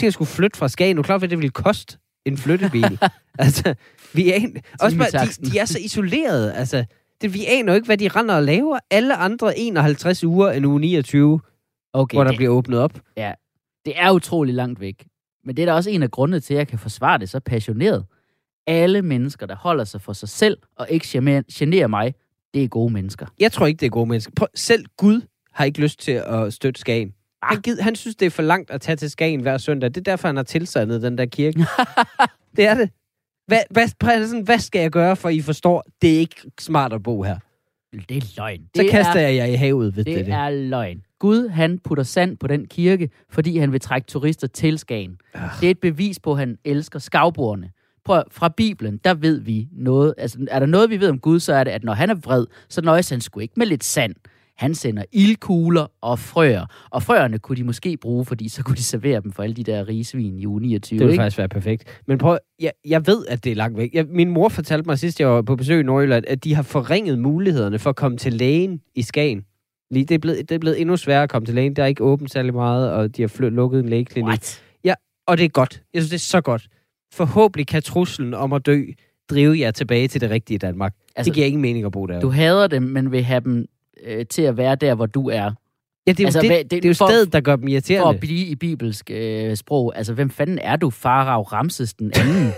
De 0.00 0.06
har 0.06 0.10
skulle 0.10 0.28
flytte 0.28 0.58
fra 0.58 0.68
Skagen. 0.68 0.96
Du 0.96 1.00
er 1.02 1.04
klar, 1.04 1.18
hvad 1.18 1.28
det 1.28 1.38
ville 1.38 1.50
koste 1.50 1.98
en 2.26 2.36
flyttebil. 2.38 2.98
altså, 3.38 3.74
vi 4.14 4.32
aner, 4.32 4.60
også 4.80 4.98
bare, 4.98 5.26
de, 5.26 5.50
de 5.50 5.58
er 5.58 5.64
så 5.64 5.78
isolerede. 5.78 6.54
Altså, 6.54 6.84
det, 7.20 7.34
vi 7.34 7.44
aner 7.48 7.72
jo 7.72 7.74
ikke, 7.76 7.86
hvad 7.86 7.98
de 7.98 8.08
render 8.08 8.34
og 8.34 8.42
laver. 8.42 8.78
Alle 8.90 9.16
andre 9.16 9.58
51 9.58 10.24
uger 10.24 10.50
end 10.50 10.66
uge 10.66 10.80
29, 10.80 11.40
okay, 11.92 12.16
hvor 12.16 12.24
der 12.24 12.30
det, 12.30 12.38
bliver 12.38 12.50
åbnet 12.52 12.78
op. 12.78 13.00
det 13.84 13.92
er 13.96 14.10
utrolig 14.10 14.54
langt 14.54 14.80
væk. 14.80 15.06
Men 15.44 15.56
det 15.56 15.62
er 15.62 15.66
da 15.66 15.72
også 15.72 15.90
en 15.90 16.02
af 16.02 16.10
grundene 16.10 16.40
til, 16.40 16.54
at 16.54 16.58
jeg 16.58 16.68
kan 16.68 16.78
forsvare 16.78 17.18
det 17.18 17.28
så 17.30 17.40
passioneret. 17.40 18.04
Alle 18.66 19.02
mennesker, 19.02 19.46
der 19.46 19.56
holder 19.56 19.84
sig 19.84 20.00
for 20.00 20.12
sig 20.12 20.28
selv 20.28 20.58
og 20.76 20.86
ikke 20.90 21.06
gener- 21.08 21.42
generer 21.52 21.86
mig, 21.86 22.14
det 22.54 22.64
er 22.64 22.68
gode 22.68 22.92
mennesker. 22.92 23.26
Jeg 23.40 23.52
tror 23.52 23.66
ikke, 23.66 23.80
det 23.80 23.86
er 23.86 23.90
gode 23.90 24.06
mennesker. 24.06 24.32
Prøv, 24.36 24.48
selv 24.54 24.84
Gud 24.96 25.20
har 25.52 25.64
ikke 25.64 25.80
lyst 25.80 26.00
til 26.00 26.12
at 26.12 26.52
støtte 26.52 26.80
Skagen. 26.80 27.12
Han, 27.42 27.60
gid, 27.60 27.80
han 27.80 27.96
synes, 27.96 28.16
det 28.16 28.26
er 28.26 28.30
for 28.30 28.42
langt 28.42 28.70
at 28.70 28.80
tage 28.80 28.96
til 28.96 29.10
Skagen 29.10 29.40
hver 29.40 29.58
søndag. 29.58 29.88
Det 29.88 29.96
er 29.96 30.00
derfor, 30.00 30.28
han 30.28 30.36
har 30.36 30.42
tilsandet 30.42 31.02
den 31.02 31.18
der 31.18 31.26
kirke. 31.26 31.58
det 32.56 32.66
er 32.66 32.74
det. 32.74 32.90
Hvad, 33.46 33.60
hvad, 33.70 33.88
sådan, 34.26 34.42
hvad 34.42 34.58
skal 34.58 34.80
jeg 34.80 34.90
gøre, 34.90 35.16
for 35.16 35.28
I 35.28 35.40
forstår, 35.40 35.84
det 36.02 36.14
er 36.14 36.18
ikke 36.18 36.36
smart 36.60 36.92
at 36.92 37.02
bo 37.02 37.22
her? 37.22 37.38
Det 38.08 38.16
er 38.16 38.34
løgn. 38.36 38.60
Så 38.76 38.82
det 38.82 38.90
kaster 38.90 39.20
er, 39.20 39.28
jeg 39.28 39.34
jer 39.34 39.44
i 39.44 39.54
havet, 39.54 39.96
ved 39.96 40.04
det, 40.04 40.16
det. 40.16 40.26
det. 40.26 40.34
er 40.34 40.50
løgn. 40.50 41.02
Gud, 41.18 41.48
han 41.48 41.78
putter 41.78 42.04
sand 42.04 42.36
på 42.36 42.46
den 42.46 42.66
kirke, 42.66 43.10
fordi 43.30 43.58
han 43.58 43.72
vil 43.72 43.80
trække 43.80 44.06
turister 44.06 44.46
til 44.46 44.78
Skagen. 44.78 45.18
Ah. 45.34 45.50
Det 45.60 45.66
er 45.66 45.70
et 45.70 45.80
bevis 45.80 46.20
på, 46.20 46.32
at 46.32 46.38
han 46.38 46.58
elsker 46.64 46.98
skavboerne. 46.98 47.70
Prøv, 48.04 48.22
fra 48.30 48.48
Bibelen, 48.48 49.00
der 49.04 49.14
ved 49.14 49.40
vi 49.40 49.68
noget. 49.72 50.14
Altså, 50.18 50.46
er 50.50 50.58
der 50.58 50.66
noget, 50.66 50.90
vi 50.90 51.00
ved 51.00 51.08
om 51.08 51.18
Gud, 51.18 51.40
så 51.40 51.54
er 51.54 51.64
det, 51.64 51.70
at 51.70 51.84
når 51.84 51.92
han 51.92 52.10
er 52.10 52.14
vred, 52.14 52.46
så 52.68 52.82
nøjes 52.82 53.10
han 53.10 53.20
sgu 53.20 53.40
ikke 53.40 53.54
med 53.56 53.66
lidt 53.66 53.84
sand. 53.84 54.14
Han 54.60 54.74
sender 54.74 55.04
ildkugler 55.12 55.86
og 56.00 56.18
frøer. 56.18 56.66
Og 56.90 57.02
frøerne 57.02 57.38
kunne 57.38 57.56
de 57.56 57.64
måske 57.64 57.96
bruge, 57.96 58.24
fordi 58.24 58.48
så 58.48 58.62
kunne 58.62 58.76
de 58.76 58.82
servere 58.82 59.20
dem 59.20 59.32
for 59.32 59.42
alle 59.42 59.54
de 59.54 59.64
der 59.64 59.88
rigesvin 59.88 60.38
i 60.38 60.46
uge 60.46 60.60
29. 60.60 60.98
Det 60.98 61.00
ville 61.00 61.12
ikke? 61.12 61.22
faktisk 61.22 61.38
være 61.38 61.48
perfekt. 61.48 62.02
Men 62.06 62.18
prøv, 62.18 62.38
jeg, 62.60 62.72
jeg 62.84 63.06
ved, 63.06 63.26
at 63.26 63.44
det 63.44 63.52
er 63.52 63.56
langt 63.56 63.78
væk. 63.78 63.94
Jeg, 63.94 64.06
min 64.08 64.30
mor 64.30 64.48
fortalte 64.48 64.86
mig 64.86 64.98
sidst, 64.98 65.20
jeg 65.20 65.28
var 65.28 65.42
på 65.42 65.56
besøg 65.56 65.80
i 65.80 65.82
Nordjylland, 65.82 66.24
at 66.28 66.44
de 66.44 66.54
har 66.54 66.62
forringet 66.62 67.18
mulighederne 67.18 67.78
for 67.78 67.90
at 67.90 67.96
komme 67.96 68.18
til 68.18 68.32
lægen 68.32 68.80
i 68.94 69.02
Skagen. 69.02 69.44
Lige, 69.90 70.04
det, 70.04 70.14
er 70.14 70.18
blevet, 70.18 70.38
det 70.48 70.54
er 70.54 70.58
blevet 70.58 70.80
endnu 70.80 70.96
sværere 70.96 71.22
at 71.22 71.30
komme 71.30 71.46
til 71.46 71.54
lægen. 71.54 71.76
Der 71.76 71.82
er 71.82 71.86
ikke 71.86 72.04
åbent 72.04 72.32
særlig 72.32 72.54
meget, 72.54 72.92
og 72.92 73.16
de 73.16 73.22
har 73.22 73.28
flyt, 73.28 73.52
lukket 73.52 73.80
en 73.80 73.88
lægeklinik. 73.88 74.28
What? 74.28 74.62
Og 75.30 75.38
det 75.38 75.44
er 75.44 75.48
godt. 75.48 75.82
Jeg 75.94 76.02
synes, 76.02 76.10
det 76.10 76.16
er 76.16 76.20
så 76.20 76.40
godt. 76.40 76.68
Forhåbentlig 77.12 77.66
kan 77.66 77.82
truslen 77.82 78.34
om 78.34 78.52
at 78.52 78.66
dø 78.66 78.84
drive 79.30 79.58
jer 79.58 79.70
tilbage 79.70 80.08
til 80.08 80.20
det 80.20 80.30
rigtige 80.30 80.58
Danmark. 80.58 80.94
Altså, 81.16 81.28
det 81.28 81.34
giver 81.34 81.46
ingen 81.46 81.62
mening 81.62 81.86
at 81.86 81.92
bo 81.92 82.06
der. 82.06 82.20
Du 82.20 82.30
hader 82.30 82.66
dem, 82.66 82.82
men 82.82 83.12
vil 83.12 83.22
have 83.22 83.40
dem 83.40 83.66
øh, 84.06 84.26
til 84.26 84.42
at 84.42 84.56
være 84.56 84.74
der, 84.74 84.94
hvor 84.94 85.06
du 85.06 85.28
er. 85.28 85.50
ja, 86.06 86.12
det 86.12 86.20
er 86.20 86.24
jo, 86.24 86.26
altså, 86.26 86.40
det, 86.40 86.48
hvad- 86.50 86.58
det, 86.58 86.70
det- 86.70 86.84
er 86.84 86.88
jo 86.88 86.94
for- 86.94 87.06
stedet, 87.08 87.32
der 87.32 87.40
gør 87.40 87.56
dem 87.56 87.62
For 87.64 87.68
irriterende. 87.68 88.08
at 88.14 88.20
blive 88.20 88.46
i 88.46 88.54
bibelsk 88.54 89.10
øh, 89.10 89.56
sprog. 89.56 89.92
Altså, 89.96 90.12
hvem 90.14 90.30
fanden 90.30 90.58
er 90.62 90.76
du? 90.76 90.90
Farao 90.90 91.42
Ramses 91.42 91.94
den 91.94 92.12
anden. 92.20 92.44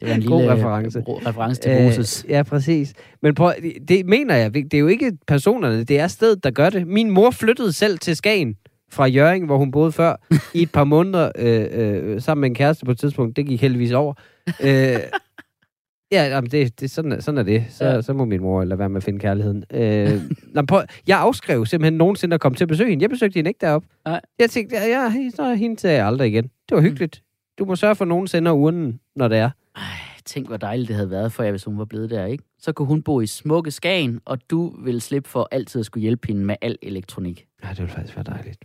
det 0.00 0.08
var 0.08 0.14
en 0.14 0.24
God 0.26 0.38
lille 0.40 0.54
reference. 0.54 0.98
øh, 0.98 1.04
reference 1.26 1.60
til 1.62 1.82
Moses. 1.82 2.24
Øh, 2.24 2.30
ja, 2.30 2.42
præcis. 2.42 2.94
Men 3.22 3.34
prøv, 3.34 3.52
det, 3.62 3.72
det 3.88 4.06
mener 4.06 4.34
jeg. 4.36 4.54
Det 4.54 4.74
er 4.74 4.78
jo 4.78 4.86
ikke 4.86 5.12
personerne, 5.26 5.84
det 5.84 5.98
er 6.00 6.08
stedet, 6.08 6.44
der 6.44 6.50
gør 6.50 6.70
det. 6.70 6.86
Min 6.86 7.10
mor 7.10 7.30
flyttede 7.30 7.72
selv 7.72 7.98
til 7.98 8.16
Skagen 8.16 8.54
fra 8.92 9.06
Jøring, 9.06 9.46
hvor 9.46 9.56
hun 9.58 9.70
boede 9.70 9.92
før, 9.92 10.16
i 10.54 10.62
et 10.62 10.72
par 10.72 10.84
måneder 10.84 11.30
øh, 11.38 11.66
øh, 11.72 12.20
sammen 12.22 12.40
med 12.40 12.48
en 12.50 12.54
kæreste 12.54 12.84
på 12.84 12.90
et 12.90 12.98
tidspunkt. 12.98 13.36
Det 13.36 13.46
gik 13.46 13.60
heldigvis 13.60 13.92
over. 13.92 14.14
øh, 14.62 14.96
ja, 16.12 16.24
jamen 16.28 16.50
det, 16.50 16.80
det, 16.80 16.90
sådan, 16.90 17.12
er, 17.12 17.20
sådan 17.20 17.38
er 17.38 17.42
det. 17.42 17.64
Så, 17.68 17.84
Ja. 17.84 18.02
så 18.02 18.12
må 18.12 18.24
min 18.24 18.40
mor 18.40 18.64
lade 18.64 18.78
være 18.78 18.88
med 18.88 18.96
at 18.96 19.02
finde 19.04 19.18
kærligheden. 19.18 19.64
Øh, 19.72 20.22
nå, 20.54 20.62
prøv, 20.62 20.82
jeg 21.06 21.18
afskrev 21.20 21.66
simpelthen 21.66 21.98
nogensinde 21.98 22.34
at 22.34 22.40
komme 22.40 22.56
til 22.56 22.64
at 22.64 22.68
besøge 22.68 22.90
hende. 22.90 23.02
Jeg 23.02 23.10
besøgte 23.10 23.34
hende 23.36 23.50
ikke 23.50 23.58
deroppe. 23.60 23.88
Nej. 24.04 24.20
Jeg 24.38 24.50
tænkte, 24.50 24.76
ja, 24.76 24.86
ja 24.86 25.30
så 25.34 25.54
hende 25.54 25.80
ser 25.80 25.90
jeg 25.90 26.06
aldrig 26.06 26.28
igen. 26.28 26.44
Det 26.44 26.74
var 26.76 26.80
hyggeligt. 26.80 27.22
Du 27.58 27.64
må 27.64 27.76
sørge 27.76 27.94
for, 27.94 28.04
at 28.04 28.08
nogen 28.08 28.26
sender 28.26 28.52
urnen, 28.52 29.00
når 29.16 29.28
det 29.28 29.38
er. 29.38 29.50
Ej, 29.76 29.82
tænk, 30.24 30.46
hvor 30.46 30.56
dejligt 30.56 30.88
det 30.88 30.96
havde 30.96 31.10
været 31.10 31.32
for 31.32 31.42
jer, 31.42 31.50
hvis 31.50 31.64
hun 31.64 31.78
var 31.78 31.84
blevet 31.84 32.10
der, 32.10 32.26
ikke? 32.26 32.44
Så 32.58 32.72
kunne 32.72 32.88
hun 32.88 33.02
bo 33.02 33.20
i 33.20 33.26
smukke 33.26 33.70
Skagen, 33.70 34.20
og 34.24 34.38
du 34.50 34.74
ville 34.84 35.00
slippe 35.00 35.28
for 35.28 35.48
altid 35.50 35.80
at 35.80 35.86
skulle 35.86 36.02
hjælpe 36.02 36.28
hende 36.28 36.44
med 36.44 36.54
al 36.62 36.76
elektronik. 36.82 37.46
Ja, 37.64 37.68
det 37.68 37.78
ville 37.78 37.92
faktisk 37.92 38.16
være 38.16 38.24
dejligt. 38.24 38.64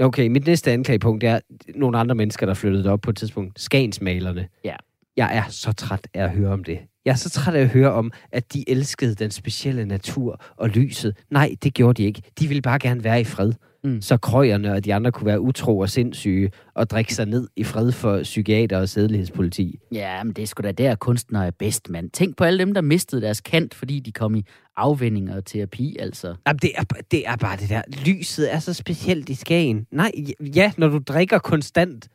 Okay, 0.00 0.28
mit 0.28 0.46
næste 0.46 0.70
anklagepunkt 0.72 1.24
er 1.24 1.40
nogle 1.74 1.98
andre 1.98 2.14
mennesker, 2.14 2.46
der 2.46 2.54
flyttede 2.54 2.90
op 2.90 3.00
på 3.00 3.10
et 3.10 3.16
tidspunkt. 3.16 3.60
Skagensmalerne. 3.60 4.48
Ja. 4.64 4.76
Jeg 5.18 5.36
er 5.36 5.44
så 5.48 5.72
træt 5.72 6.08
af 6.14 6.24
at 6.24 6.30
høre 6.30 6.52
om 6.52 6.64
det. 6.64 6.78
Jeg 7.04 7.12
er 7.12 7.16
så 7.16 7.30
træt 7.30 7.54
af 7.54 7.60
at 7.60 7.68
høre 7.68 7.92
om, 7.92 8.12
at 8.32 8.52
de 8.52 8.70
elskede 8.70 9.14
den 9.14 9.30
specielle 9.30 9.84
natur 9.84 10.42
og 10.56 10.68
lyset. 10.68 11.16
Nej, 11.30 11.56
det 11.62 11.74
gjorde 11.74 12.02
de 12.02 12.06
ikke. 12.06 12.22
De 12.38 12.48
ville 12.48 12.62
bare 12.62 12.78
gerne 12.78 13.04
være 13.04 13.20
i 13.20 13.24
fred. 13.24 13.52
Mm. 13.84 14.00
Så 14.00 14.16
krøjerne 14.16 14.72
og 14.72 14.84
de 14.84 14.94
andre 14.94 15.12
kunne 15.12 15.26
være 15.26 15.40
utro 15.40 15.78
og 15.78 15.90
sindssyge 15.90 16.50
og 16.74 16.90
drikke 16.90 17.14
sig 17.14 17.26
ned 17.26 17.48
i 17.56 17.64
fred 17.64 17.92
for 17.92 18.22
psykiater 18.22 18.78
og 18.78 18.88
sædelighedspoliti. 18.88 19.78
Ja, 19.92 20.24
men 20.24 20.32
det 20.32 20.42
er 20.42 20.46
sgu 20.46 20.62
da 20.62 20.72
der, 20.72 20.94
kunstnere 20.94 21.46
er 21.46 21.50
bedst, 21.50 21.90
mand. 21.90 22.10
Tænk 22.10 22.36
på 22.36 22.44
alle 22.44 22.58
dem, 22.58 22.74
der 22.74 22.80
mistede 22.80 23.22
deres 23.22 23.40
kant, 23.40 23.74
fordi 23.74 24.00
de 24.00 24.12
kom 24.12 24.34
i 24.34 24.44
afvinding 24.76 25.34
og 25.34 25.44
terapi, 25.44 25.96
altså. 26.00 26.34
Jamen, 26.46 26.58
det 26.62 26.70
er, 26.74 26.82
det 27.10 27.28
er 27.28 27.36
bare 27.36 27.56
det 27.56 27.68
der. 27.68 27.82
Lyset 28.06 28.54
er 28.54 28.58
så 28.58 28.74
specielt 28.74 29.28
i 29.28 29.34
Skagen. 29.34 29.86
Nej, 29.92 30.12
ja, 30.40 30.72
når 30.76 30.88
du 30.88 30.98
drikker 30.98 31.38
konstant 31.38 32.08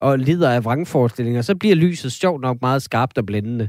og 0.00 0.18
lider 0.18 0.50
af 0.50 0.64
vrangforestillinger, 0.64 1.42
så 1.42 1.54
bliver 1.54 1.74
lyset 1.74 2.12
sjovt 2.12 2.40
nok 2.40 2.56
meget 2.60 2.82
skarpt 2.82 3.18
og 3.18 3.26
blændende. 3.26 3.68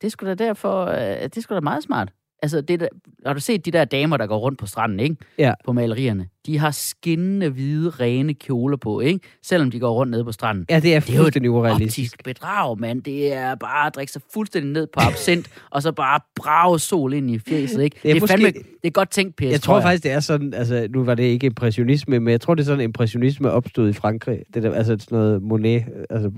Det 0.00 0.06
er 0.06 0.10
sgu 0.10 0.26
da 0.26 0.34
derfor, 0.34 0.84
øh, 0.84 1.28
det 1.34 1.42
sgu 1.42 1.54
da 1.54 1.60
meget 1.60 1.82
smart. 1.82 2.12
Altså, 2.42 2.60
det 2.60 2.80
der, 2.80 2.88
har 3.26 3.34
du 3.34 3.40
set 3.40 3.64
de 3.64 3.70
der 3.70 3.84
damer, 3.84 4.16
der 4.16 4.26
går 4.26 4.38
rundt 4.38 4.58
på 4.58 4.66
stranden, 4.66 5.00
ikke? 5.00 5.16
Ja. 5.38 5.54
På 5.64 5.72
malerierne. 5.72 6.28
De 6.48 6.58
har 6.58 6.70
skinnende, 6.70 7.48
hvide, 7.48 7.90
rene 7.90 8.34
kjoler 8.34 8.76
på, 8.76 9.00
ikke? 9.00 9.20
Selvom 9.42 9.70
de 9.70 9.78
går 9.80 9.92
rundt 9.94 10.10
nede 10.10 10.24
på 10.24 10.32
stranden. 10.32 10.66
Ja, 10.70 10.80
det 10.80 10.94
er 10.94 11.00
Det 11.00 11.10
er 11.10 11.14
jo 11.14 11.20
et 11.20 11.24
fuldstændig 11.24 11.50
urealistisk. 11.50 12.24
bedrag, 12.24 12.80
mand. 12.80 13.02
Det 13.02 13.32
er 13.32 13.54
bare 13.54 13.86
at 13.86 13.94
drikke 13.94 14.12
sig 14.12 14.22
fuldstændig 14.34 14.72
ned 14.72 14.86
på 14.94 15.00
absint, 15.02 15.48
og 15.70 15.82
så 15.82 15.92
bare 15.92 16.20
brage 16.36 16.78
sol 16.78 17.12
ind 17.14 17.30
i 17.30 17.38
fjeset, 17.38 17.82
ikke? 17.82 17.94
Det 18.02 18.08
er 18.10 18.12
Det 18.14 18.16
er, 18.16 18.20
måske- 18.20 18.32
fandme, 18.32 18.46
det 18.82 18.86
er 18.88 18.90
godt 18.90 19.10
tænkt, 19.10 19.36
Per. 19.36 19.48
Jeg 19.50 19.60
tror 19.60 19.80
faktisk, 19.80 20.02
det 20.04 20.10
er 20.12 20.20
sådan, 20.20 20.54
altså 20.54 20.86
nu 20.90 21.04
var 21.04 21.14
det 21.14 21.22
ikke 21.24 21.46
impressionisme, 21.46 22.20
men 22.20 22.30
jeg 22.32 22.40
tror, 22.40 22.54
det 22.54 22.62
er 22.62 22.66
sådan, 22.66 22.84
impressionisme 22.84 23.50
opstod 23.50 23.88
i 23.88 23.92
Frankrig. 23.92 24.38
Det 24.54 24.62
der, 24.62 24.72
altså 24.74 24.96
sådan 25.00 25.18
noget 25.18 25.42
Monet. 25.42 25.84
Altså, 26.10 26.30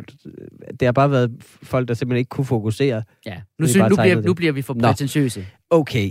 det 0.81 0.87
har 0.87 0.93
bare 0.93 1.11
været 1.11 1.31
folk, 1.63 1.89
der 1.89 1.95
simpelthen 1.95 2.19
ikke 2.19 2.29
kunne 2.29 2.45
fokusere. 2.45 3.03
Ja. 3.27 3.41
Nu, 3.59 3.67
synes, 3.67 3.91
nu, 3.91 3.97
bliver, 3.97 4.21
nu 4.21 4.35
bliver 4.35 4.53
vi 4.53 4.63
for 4.63 4.75
prætentiøse. 4.75 5.47
Okay, 5.71 6.11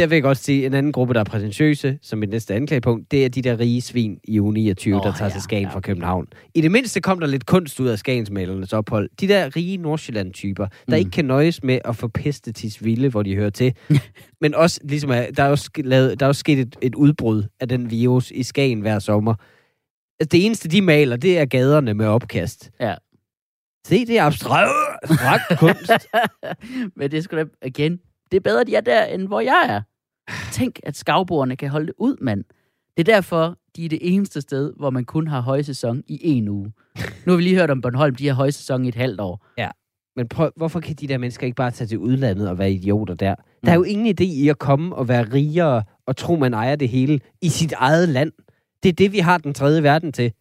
der 0.00 0.06
vil 0.06 0.16
jeg 0.16 0.22
godt 0.22 0.38
sige, 0.38 0.66
en 0.66 0.74
anden 0.74 0.92
gruppe, 0.92 1.14
der 1.14 1.20
er 1.20 1.24
prætentiøse, 1.24 1.98
som 2.02 2.18
mit 2.18 2.28
næste 2.30 2.54
anklagepunkt, 2.54 3.10
det 3.10 3.24
er 3.24 3.28
de 3.28 3.42
der 3.42 3.60
rige 3.60 3.80
svin 3.80 4.18
i 4.24 4.40
uge 4.40 4.52
29, 4.52 4.96
Åh, 4.96 5.02
der 5.04 5.12
tager 5.12 5.28
ja, 5.28 5.32
til 5.32 5.42
Skagen 5.42 5.64
ja, 5.68 5.74
fra. 5.74 5.80
København. 5.80 6.26
I 6.54 6.60
det 6.60 6.70
mindste 6.70 7.00
kom 7.00 7.20
der 7.20 7.26
lidt 7.26 7.46
kunst 7.46 7.80
ud 7.80 7.88
af 7.88 7.98
Skagensmalernes 7.98 8.72
ophold. 8.72 9.10
De 9.20 9.28
der 9.28 9.56
rige 9.56 9.76
Nordsjælland-typer, 9.76 10.66
der 10.66 10.72
Mm. 10.88 10.94
ikke 10.94 11.10
kan 11.10 11.24
nøjes 11.24 11.62
med 11.62 11.78
at 11.84 11.96
få 11.96 12.08
pestetis 12.08 12.84
vilde, 12.84 13.08
hvor 13.08 13.22
de 13.22 13.34
hører 13.36 13.50
til. 13.50 13.74
Men 14.40 14.54
også, 14.54 14.80
ligesom, 14.84 15.10
er- 15.10 15.30
der 15.36 15.42
er 15.42 15.48
også, 15.48 15.70
lavet, 15.76 16.20
der 16.20 16.26
er 16.26 16.28
også 16.28 16.40
sket 16.40 16.58
et, 16.58 16.76
et 16.82 16.94
udbrud 16.94 17.42
af 17.60 17.68
den 17.68 17.90
virus 17.90 18.30
i 18.30 18.42
Skagen 18.42 18.80
hver 18.80 18.98
sommer. 18.98 19.34
Altså, 20.20 20.28
det 20.32 20.46
eneste, 20.46 20.68
de 20.68 20.82
maler, 20.82 21.16
det 21.16 21.38
er 21.38 21.44
gaderne 21.44 21.94
med 21.94 22.06
opkast. 22.06 22.70
Ja. 22.80 22.94
Se, 23.86 24.06
det 24.06 24.18
er 24.18 24.24
abstrakt, 24.24 24.70
abstrakt 25.02 25.58
kunst. 25.58 25.90
Men 26.96 27.10
det 27.10 27.18
er 27.18 27.20
sgu 27.22 27.36
da, 27.36 27.44
igen, 27.66 27.96
det 28.30 28.36
er 28.36 28.40
bedre, 28.40 28.64
de 28.64 28.74
er 28.74 28.80
der, 28.80 29.04
end 29.04 29.26
hvor 29.26 29.40
jeg 29.40 29.64
er. 29.68 29.80
Tænk, 30.52 30.80
at 30.82 30.96
skavboerne 30.96 31.56
kan 31.56 31.68
holde 31.70 31.86
det 31.86 31.94
ud, 31.98 32.16
mand. 32.20 32.44
Det 32.96 33.08
er 33.08 33.14
derfor, 33.14 33.56
de 33.76 33.84
er 33.84 33.88
det 33.88 33.98
eneste 34.02 34.40
sted, 34.40 34.72
hvor 34.76 34.90
man 34.90 35.04
kun 35.04 35.26
har 35.26 35.40
højsæson 35.40 36.02
i 36.06 36.18
en 36.22 36.48
uge. 36.48 36.72
Nu 37.26 37.32
har 37.32 37.36
vi 37.36 37.42
lige 37.42 37.56
hørt 37.56 37.70
om 37.70 37.80
Bornholm, 37.80 38.14
de 38.14 38.26
har 38.26 38.34
højsæson 38.34 38.84
i 38.84 38.88
et 38.88 38.94
halvt 38.94 39.20
år. 39.20 39.46
Men 40.16 40.28
prøv, 40.28 40.50
hvorfor 40.56 40.80
kan 40.80 40.94
de 40.96 41.06
der 41.06 41.18
mennesker 41.18 41.46
ikke 41.46 41.54
bare 41.56 41.70
tage 41.70 41.88
til 41.88 41.98
udlandet 41.98 42.48
og 42.48 42.58
være 42.58 42.72
idioter 42.72 43.14
der? 43.14 43.34
Der 43.64 43.70
er 43.70 43.74
jo 43.74 43.82
ingen 43.82 44.06
idé 44.20 44.24
i 44.24 44.48
at 44.48 44.58
komme 44.58 44.96
og 44.96 45.08
være 45.08 45.22
rigere 45.22 45.82
og 46.06 46.16
tro, 46.16 46.36
man 46.36 46.54
ejer 46.54 46.76
det 46.76 46.88
hele 46.88 47.20
i 47.42 47.48
sit 47.48 47.72
eget 47.72 48.08
land. 48.08 48.32
Det 48.82 48.88
er 48.88 48.92
det, 48.92 49.12
vi 49.12 49.18
har 49.18 49.38
den 49.38 49.54
tredje 49.54 49.82
verden 49.82 50.12
til. 50.12 50.32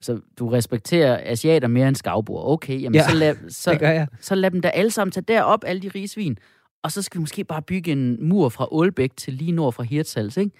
Så 0.00 0.20
du 0.38 0.48
respekterer 0.48 1.20
asiater 1.24 1.68
mere 1.68 1.88
end 1.88 1.96
skavboer. 1.96 2.42
Okay, 2.44 2.82
jamen 2.82 2.94
Ja, 2.94 3.08
så, 3.08 3.14
lad, 3.16 3.34
Så... 3.48 4.06
så 4.20 4.34
lad 4.34 4.50
dem 4.50 4.60
da 4.60 4.68
alle 4.68 4.90
sammen 4.90 5.12
tage 5.12 5.24
derop, 5.28 5.64
alle 5.66 5.82
de 5.82 5.88
rige 5.88 6.08
svin. 6.08 6.38
Og 6.82 6.92
så 6.92 7.02
skal 7.02 7.18
vi 7.18 7.20
måske 7.20 7.44
bare 7.44 7.62
bygge 7.62 7.92
en 7.92 8.28
mur 8.28 8.48
fra 8.48 8.68
Ålbæk 8.74 9.10
til 9.16 9.32
lige 9.34 9.52
nord 9.52 9.72
fra 9.72 9.82
Hirtshals, 9.82 10.36
ikke? 10.36 10.50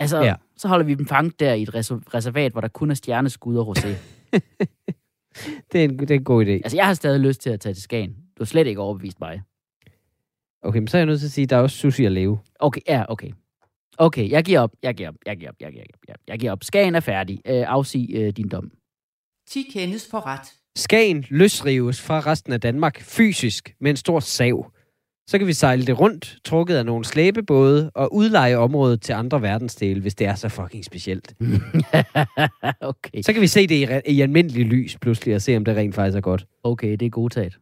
Altså, 0.00 0.22
Ja. 0.22 0.34
så 0.56 0.68
holder 0.68 0.84
vi 0.86 0.94
dem 0.94 1.06
fanget 1.06 1.40
der 1.40 1.54
i 1.54 1.62
et 1.62 1.74
reser- 1.74 2.14
reservat, 2.14 2.52
hvor 2.52 2.60
der 2.60 2.68
kun 2.68 2.90
er 2.90 2.94
stjerneskud 2.94 3.56
og 3.56 3.76
rosé. 3.78 3.88
Det 5.72 5.80
er, 5.80 5.84
en, 5.84 5.98
det 5.98 6.10
er 6.10 6.14
en 6.14 6.24
god 6.24 6.44
idé. 6.44 6.50
altså, 6.50 6.76
jeg 6.76 6.86
har 6.86 6.94
stadig 6.94 7.20
lyst 7.20 7.40
til 7.40 7.50
at 7.50 7.60
tage 7.60 7.74
til 7.74 7.82
Skagen. 7.82 8.10
Du 8.10 8.16
har 8.38 8.44
slet 8.44 8.66
ikke 8.66 8.80
overbevist 8.80 9.20
mig. 9.20 9.42
Okay, 10.62 10.78
men 10.78 10.88
så 10.88 10.96
er 10.96 10.98
jeg 10.98 11.06
nødt 11.06 11.20
til 11.20 11.26
at 11.26 11.32
sige, 11.32 11.42
at 11.42 11.50
der 11.50 11.56
er 11.56 11.60
også 11.60 11.76
sushi 11.76 12.04
at 12.04 12.12
leve. 12.12 12.38
Okay, 12.60 12.80
ja, 12.88 13.04
okay. 13.08 13.30
Okay, 13.98 14.30
jeg 14.30 14.44
giver 14.44 14.60
op, 14.60 14.70
jeg 14.82 14.94
giver 14.94 15.08
op, 15.08 15.14
jeg 15.26 15.36
giver 15.36 15.50
op, 15.50 15.54
jeg 15.60 15.72
giver 15.72 15.84
op, 15.84 16.00
jeg, 16.08 16.14
jeg 16.28 16.38
giver 16.38 16.52
op. 16.52 16.64
Skagen 16.64 16.94
er 16.94 17.00
færdig. 17.00 17.40
Øh, 17.46 17.64
afsig 17.66 18.08
øh, 18.14 18.32
din 18.32 18.48
dom. 18.48 18.70
10 19.48 19.62
kendes 19.72 20.08
for 20.10 20.26
ret. 20.26 20.52
Skagen 20.76 21.24
løsrives 21.30 22.00
fra 22.02 22.20
resten 22.20 22.52
af 22.52 22.60
Danmark 22.60 23.00
fysisk 23.00 23.74
med 23.80 23.90
en 23.90 23.96
stor 23.96 24.20
sav. 24.20 24.72
Så 25.28 25.38
kan 25.38 25.46
vi 25.46 25.52
sejle 25.52 25.86
det 25.86 26.00
rundt, 26.00 26.36
trukket 26.44 26.76
af 26.76 26.86
nogle 26.86 27.04
slæbebåde, 27.04 27.90
og 27.94 28.14
udleje 28.14 28.56
området 28.56 29.02
til 29.02 29.12
andre 29.12 29.42
verdensdele, 29.42 30.00
hvis 30.00 30.14
det 30.14 30.26
er 30.26 30.34
så 30.34 30.48
fucking 30.48 30.84
specielt. 30.84 31.34
okay. 32.80 33.22
Så 33.22 33.32
kan 33.32 33.42
vi 33.42 33.46
se 33.46 33.66
det 33.66 33.74
i, 33.74 33.86
re- 33.86 34.00
i 34.06 34.20
almindelig 34.20 34.66
lys 34.66 34.96
pludselig, 35.00 35.34
og 35.34 35.42
se, 35.42 35.56
om 35.56 35.64
det 35.64 35.76
rent 35.76 35.94
faktisk 35.94 36.16
er 36.16 36.20
godt. 36.20 36.46
Okay, 36.62 36.90
det 36.90 37.02
er 37.02 37.10
godtaget. 37.10 37.58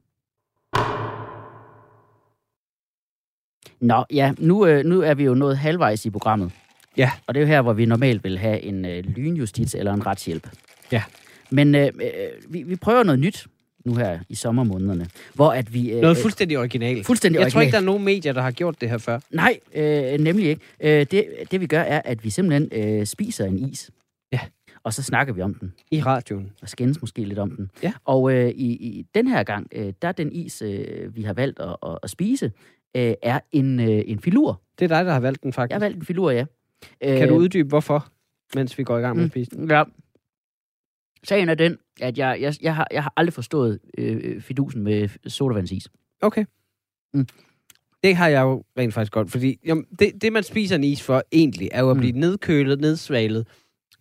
Nå, 3.80 4.04
ja, 4.10 4.32
nu, 4.38 4.66
øh, 4.66 4.84
nu 4.84 5.00
er 5.00 5.14
vi 5.14 5.24
jo 5.24 5.34
nået 5.34 5.58
halvvejs 5.58 6.06
i 6.06 6.10
programmet. 6.10 6.52
Ja. 6.96 7.10
Og 7.26 7.34
det 7.34 7.40
er 7.40 7.44
jo 7.44 7.48
her, 7.48 7.62
hvor 7.62 7.72
vi 7.72 7.86
normalt 7.86 8.24
vil 8.24 8.38
have 8.38 8.60
en 8.60 8.84
øh, 8.84 9.04
lynjustits 9.04 9.74
eller 9.74 9.94
en 9.94 10.06
retshjælp. 10.06 10.48
Ja. 10.92 11.02
Men 11.50 11.74
øh, 11.74 11.86
øh, 11.86 12.52
vi, 12.52 12.62
vi 12.62 12.76
prøver 12.76 13.02
noget 13.02 13.20
nyt 13.20 13.46
nu 13.86 13.94
her 13.94 14.18
i 14.28 14.34
sommermånederne, 14.34 15.06
hvor 15.34 15.52
at 15.52 15.74
vi... 15.74 15.92
Øh, 15.92 16.00
Noget 16.00 16.16
fuldstændig 16.16 16.58
originalt. 16.58 17.06
fuldstændig 17.06 17.40
Jeg 17.40 17.52
tror 17.52 17.60
ikke, 17.60 17.72
der 17.72 17.78
er 17.78 17.82
nogen 17.82 18.04
medier, 18.04 18.32
der 18.32 18.40
har 18.42 18.50
gjort 18.50 18.80
det 18.80 18.90
her 18.90 18.98
før. 18.98 19.18
Nej, 19.30 19.58
øh, 19.74 20.20
nemlig 20.20 20.46
ikke. 20.48 20.62
Øh, 20.80 21.06
det, 21.10 21.26
det 21.50 21.60
vi 21.60 21.66
gør, 21.66 21.80
er, 21.80 22.02
at 22.04 22.24
vi 22.24 22.30
simpelthen 22.30 22.98
øh, 23.00 23.06
spiser 23.06 23.44
en 23.44 23.58
is. 23.58 23.90
Ja. 24.32 24.40
Og 24.82 24.92
så 24.94 25.02
snakker 25.02 25.32
vi 25.34 25.42
om 25.42 25.54
den, 25.54 25.74
I 25.90 26.00
radioen. 26.02 26.52
og 26.62 26.68
skændes 26.68 27.00
måske 27.00 27.24
lidt 27.24 27.38
om 27.38 27.50
den. 27.50 27.70
Ja. 27.82 27.92
Og 28.04 28.32
øh, 28.32 28.48
i, 28.48 28.66
i 28.72 29.06
den 29.14 29.26
her 29.28 29.42
gang, 29.42 29.66
øh, 29.72 29.92
der 30.02 30.08
er 30.08 30.12
den 30.12 30.32
is, 30.32 30.62
øh, 30.62 31.16
vi 31.16 31.22
har 31.22 31.32
valgt 31.32 31.60
at, 31.60 31.76
at, 31.86 31.98
at 32.02 32.10
spise, 32.10 32.52
øh, 32.96 33.14
er 33.22 33.40
en, 33.52 33.80
øh, 33.80 34.02
en 34.06 34.18
filur. 34.20 34.60
Det 34.78 34.84
er 34.84 34.88
dig, 34.96 35.04
der 35.04 35.12
har 35.12 35.20
valgt 35.20 35.42
den 35.42 35.52
faktisk. 35.52 35.70
Jeg 35.70 35.74
har 35.76 35.80
valgt 35.84 35.98
en 35.98 36.04
filur, 36.04 36.30
ja. 36.30 36.44
Kan 37.02 37.28
du 37.28 37.34
uddybe, 37.36 37.68
hvorfor, 37.68 38.08
mens 38.54 38.78
vi 38.78 38.84
går 38.84 38.98
i 38.98 39.00
gang 39.00 39.16
med 39.16 39.24
at 39.24 39.30
spise 39.30 39.50
den? 39.50 39.64
Mm, 39.64 39.70
Ja. 39.70 39.82
Sagen 41.24 41.48
er 41.48 41.54
den, 41.54 41.78
at 42.00 42.18
jeg, 42.18 42.38
jeg, 42.40 42.54
jeg, 42.62 42.74
har, 42.76 42.86
jeg 42.92 43.02
har 43.02 43.12
aldrig 43.16 43.32
forstået 43.32 43.78
øh, 43.98 44.40
fidusen 44.42 44.82
med 44.82 45.08
sodavandsis. 45.30 45.88
Okay. 46.22 46.44
Mm. 47.14 47.26
Det 48.04 48.16
har 48.16 48.28
jeg 48.28 48.42
jo 48.42 48.64
rent 48.78 48.94
faktisk 48.94 49.12
godt, 49.12 49.30
fordi 49.30 49.58
jamen, 49.64 49.84
det, 49.98 50.22
det, 50.22 50.32
man 50.32 50.42
spiser 50.42 50.76
en 50.76 50.84
is 50.84 51.02
for 51.02 51.22
egentlig, 51.32 51.68
er 51.72 51.80
jo 51.80 51.90
at 51.90 51.96
Mm. 51.96 52.00
blive 52.00 52.18
nedkølet, 52.18 52.80
nedsvalet 52.80 53.48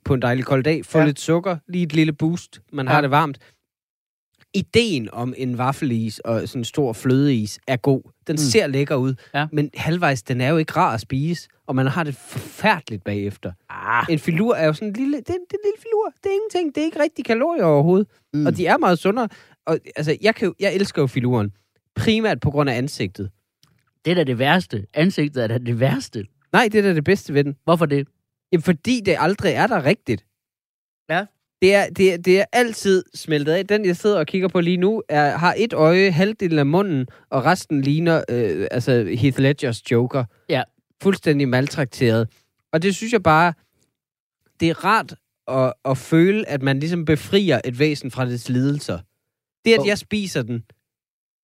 på 0.06 0.14
en 0.14 0.22
dejlig 0.22 0.46
kold 0.46 0.64
dag, 0.64 0.86
få 0.86 0.98
Ja. 1.00 1.06
lidt 1.06 1.20
sukker, 1.20 1.58
lige 1.68 1.84
et 1.84 1.94
lille 1.94 2.14
boost, 2.14 2.62
man 2.74 2.86
ja. 2.88 2.92
har 2.94 3.02
det 3.02 3.12
varmt. 3.12 3.40
Ideen 4.54 5.10
om 5.14 5.34
en 5.38 5.58
vaffelis 5.58 6.20
og 6.20 6.48
sådan 6.50 6.60
en 6.60 6.66
stor 6.66 6.94
flødeis 6.94 7.60
er 7.68 7.78
god. 7.78 8.02
Den 8.04 8.12
mm. 8.28 8.32
Mm. 8.34 8.38
ser 8.38 8.68
lækker 8.68 8.96
ud, 8.96 9.14
Ja. 9.34 9.48
men 9.52 9.70
halvvejs, 9.74 10.24
den 10.24 10.42
er 10.42 10.50
jo 10.50 10.58
ikke 10.58 10.72
rar 10.74 10.94
at 10.94 11.02
spise, 11.02 11.48
og 11.68 11.76
man 11.76 11.88
har 11.88 12.04
det 12.04 12.16
forfærdeligt 12.16 13.04
bagefter. 13.04 13.52
Ah, 13.70 14.06
En 14.10 14.20
filur 14.20 14.56
er 14.56 14.66
jo 14.66 14.74
sådan 14.74 14.88
en 14.88 14.94
lille, 14.94 15.18
det 15.18 15.28
det 15.28 15.34
er 15.34 15.38
en 15.40 15.60
lille 15.64 15.78
filur, 15.82 16.14
det 16.24 16.30
er 16.30 16.34
ingenting, 16.34 16.76
det 16.76 16.82
er 16.82 16.86
ikke 16.86 17.00
rigtig 17.00 17.26
kalorier 17.26 17.64
overhovedet. 17.64 18.08
Mm. 18.34 18.46
Og 18.46 18.58
de 18.58 18.66
er 18.66 18.78
meget 18.78 19.00
sundere. 19.00 19.30
Og 19.66 19.80
altså, 19.96 20.18
jeg, 20.22 20.36
kan 20.36 20.46
jo, 20.48 20.54
jeg 20.60 20.76
elsker 20.76 21.02
jo 21.02 21.08
filuren. 21.08 21.52
Primært 21.96 22.40
på 22.40 22.52
grund 22.52 22.70
af 22.70 22.78
ansigtet. 22.78 23.30
det 24.06 24.12
er 24.12 24.16
da 24.16 24.24
det 24.24 24.40
værste. 24.40 24.86
Ansigtet 24.94 25.44
er 25.44 25.48
da 25.48 25.58
det 25.58 25.80
værste. 25.80 26.26
Nej, 26.54 26.70
det 26.72 26.78
er 26.78 26.82
da 26.82 26.94
det 26.94 27.04
bedste 27.04 27.34
ved 27.34 27.44
den. 27.44 27.56
Hvorfor 27.64 27.86
det? 27.86 28.08
Jamen, 28.52 28.64
fordi 28.64 29.02
det 29.06 29.16
aldrig 29.20 29.54
er 29.54 29.68
der 29.68 29.86
rigtigt. 29.86 30.26
Ja. 31.10 31.26
Det 31.62 31.76
er, 31.76 31.90
det, 31.90 32.14
er, 32.14 32.18
det 32.18 32.40
er 32.40 32.46
altid 32.54 33.04
smeltet 33.16 33.52
af. 33.52 33.68
Den, 33.68 33.86
jeg 33.86 33.96
sidder 33.96 34.20
og 34.20 34.26
kigger 34.26 34.48
på 34.48 34.62
lige 34.62 34.78
nu, 34.78 35.04
er, 35.10 35.38
har 35.38 35.56
et 35.58 35.74
øje, 35.74 36.12
halvdelen 36.12 36.60
af 36.60 36.66
munden, 36.66 37.08
og 37.30 37.46
resten 37.46 37.82
ligner 37.82 38.24
øh, 38.30 38.68
altså 38.72 39.04
Heath 39.18 39.40
Ledgers 39.40 39.92
Joker. 39.92 40.24
Ja. 40.50 40.64
Fuldstændig 41.04 41.50
maltrakteret. 41.50 42.30
Og 42.74 42.82
det 42.82 42.96
synes 42.96 43.14
jeg 43.14 43.24
bare, 43.24 43.54
det 44.60 44.70
er 44.70 44.86
rart 44.86 45.16
at, 45.48 45.74
at 45.86 45.98
føle, 45.98 46.50
at 46.50 46.62
man 46.62 46.80
ligesom 46.80 47.06
befrier 47.06 47.62
et 47.66 47.80
væsen 47.80 48.12
fra 48.12 48.26
dets 48.26 48.50
lidelser. 48.50 49.00
Det, 49.66 49.74
at 49.74 49.80
Oh. 49.80 49.88
jeg 49.88 49.98
spiser 49.98 50.42
den, 50.42 50.64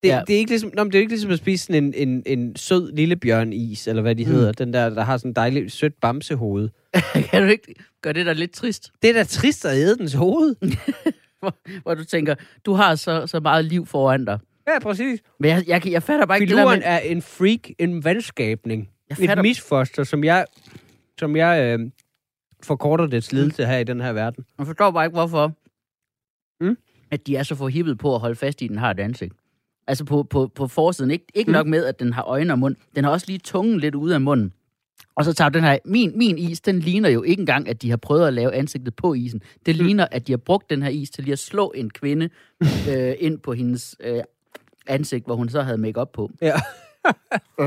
det, 0.04 0.10
Ja. 0.10 0.22
det, 0.28 0.36
er 0.36 0.40
ikke 0.40 0.52
ligesom, 0.52 0.72
nå, 0.76 0.84
det 0.84 0.96
er 0.96 1.00
ikke 1.00 1.12
ligesom 1.12 1.32
at 1.32 1.38
spise 1.38 1.66
sådan 1.66 1.84
en, 1.84 1.94
en, 2.10 2.24
en 2.26 2.56
sød 2.56 2.92
lille 2.92 3.16
bjørnis, 3.16 3.88
eller 3.88 4.02
hvad 4.02 4.16
de 4.16 4.26
Mm. 4.26 4.32
hedder. 4.32 4.52
Den 4.52 4.74
der, 4.74 4.90
der 4.90 5.04
har 5.04 5.18
sådan 5.18 5.32
en 5.32 5.36
dejligt 5.36 5.72
sødt 5.72 5.94
bamsehoved. 6.02 6.70
kan 7.32 7.42
du 7.44 7.48
ikke 7.48 7.74
gøre 8.02 8.14
det 8.14 8.26
der 8.26 8.34
lidt 8.34 8.52
trist? 8.54 8.92
Det 9.02 9.10
er 9.10 9.14
da 9.14 9.24
trist 9.24 9.66
at 9.66 9.78
æde 9.78 9.98
dens 9.98 10.14
hoved. 10.14 10.56
Hvor 11.84 11.94
du 11.96 12.04
tænker, 12.06 12.36
du 12.66 12.74
har 12.74 12.96
så, 12.96 13.28
så 13.28 13.40
meget 13.40 13.66
liv 13.66 13.86
foran 13.86 14.26
dig. 14.26 14.40
Ja, 14.68 14.80
præcis. 14.80 15.20
Men 15.40 15.50
jeg, 15.50 15.64
jeg, 15.68 15.88
jeg 15.88 16.04
fatter 16.04 16.26
bare 16.26 16.38
ikke 16.42 16.50
det 16.50 16.58
der 16.58 16.62
Filuren 16.64 16.80
med... 16.80 16.88
er 16.88 17.00
en 17.00 17.22
freak, 17.22 17.70
en 17.80 18.04
vandskabning. 18.04 18.90
Jeg 19.19 19.24
Et 19.24 19.30
fatter, 19.30 19.41
misfoster, 19.43 20.04
som 20.04 20.24
jeg, 20.24 20.45
som 21.19 21.36
jeg 21.36 21.80
øh, 21.80 21.89
forkorter 22.63 23.06
dets 23.08 23.32
lidelse 23.32 23.65
her 23.65 23.78
i 23.78 23.84
den 23.84 24.02
her 24.02 24.13
verden. 24.13 24.45
jeg 24.58 24.65
forstår 24.67 24.91
bare 24.91 25.06
ikke, 25.06 25.15
hvorfor 25.15 25.54
Mm. 26.62 26.78
at 27.12 27.28
de 27.28 27.36
er 27.36 27.43
så 27.43 27.56
forhippet 27.56 27.97
på 27.97 28.13
at 28.15 28.21
holde 28.21 28.36
fast 28.36 28.62
i, 28.62 28.65
at 28.65 28.69
den 28.69 28.78
har 28.78 28.91
et 28.91 29.00
ansigt. 29.00 29.34
Altså 29.88 30.06
på, 30.06 30.24
på, 30.24 30.47
på 30.56 30.67
forsiden. 30.67 31.12
Ikke, 31.12 31.26
ikke 31.34 31.50
Mm. 31.52 31.54
nok 31.54 31.67
med, 31.67 31.86
at 31.86 32.00
den 32.00 32.13
har 32.13 32.24
øjne 32.24 32.54
og 32.54 32.60
mund. 32.60 32.76
Den 32.95 33.04
har 33.04 33.12
også 33.12 33.26
lige 33.28 33.39
tungen 33.39 33.80
lidt 33.80 33.95
ude 33.95 34.13
af 34.15 34.21
munden. 34.21 34.54
Og 35.15 35.26
så 35.26 35.34
tager 35.34 35.50
den 35.50 35.63
her... 35.63 35.78
Min, 35.86 36.17
min 36.17 36.38
is, 36.38 36.62
den 36.62 36.80
ligner 36.80 37.10
jo 37.10 37.24
ikke 37.24 37.39
engang, 37.39 37.69
at 37.69 37.82
de 37.82 37.89
har 37.89 37.97
prøvet 37.97 38.28
at 38.28 38.34
lave 38.34 38.54
ansigtet 38.54 38.95
på 38.95 39.13
isen. 39.13 39.41
Det 39.65 39.80
Mm. 39.80 39.86
ligner, 39.86 40.08
at 40.12 40.28
de 40.28 40.32
har 40.32 40.38
brugt 40.38 40.69
den 40.69 40.84
her 40.84 40.89
is 40.89 41.10
til 41.10 41.24
lige 41.24 41.34
at 41.34 41.39
slå 41.39 41.71
en 41.76 41.89
kvinde 41.89 42.30
øh, 42.91 43.15
ind 43.19 43.39
på 43.39 43.54
hendes 43.54 43.95
øh, 44.00 44.24
ansigt, 44.88 45.26
hvor 45.26 45.36
hun 45.36 45.50
så 45.50 45.62
havde 45.62 45.78
make 45.78 46.06
på. 46.13 46.32
Ja. 46.41 46.54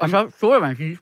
og, 0.00 0.04
og 0.04 0.10
så 0.10 0.30
sodavandsis. 0.40 0.98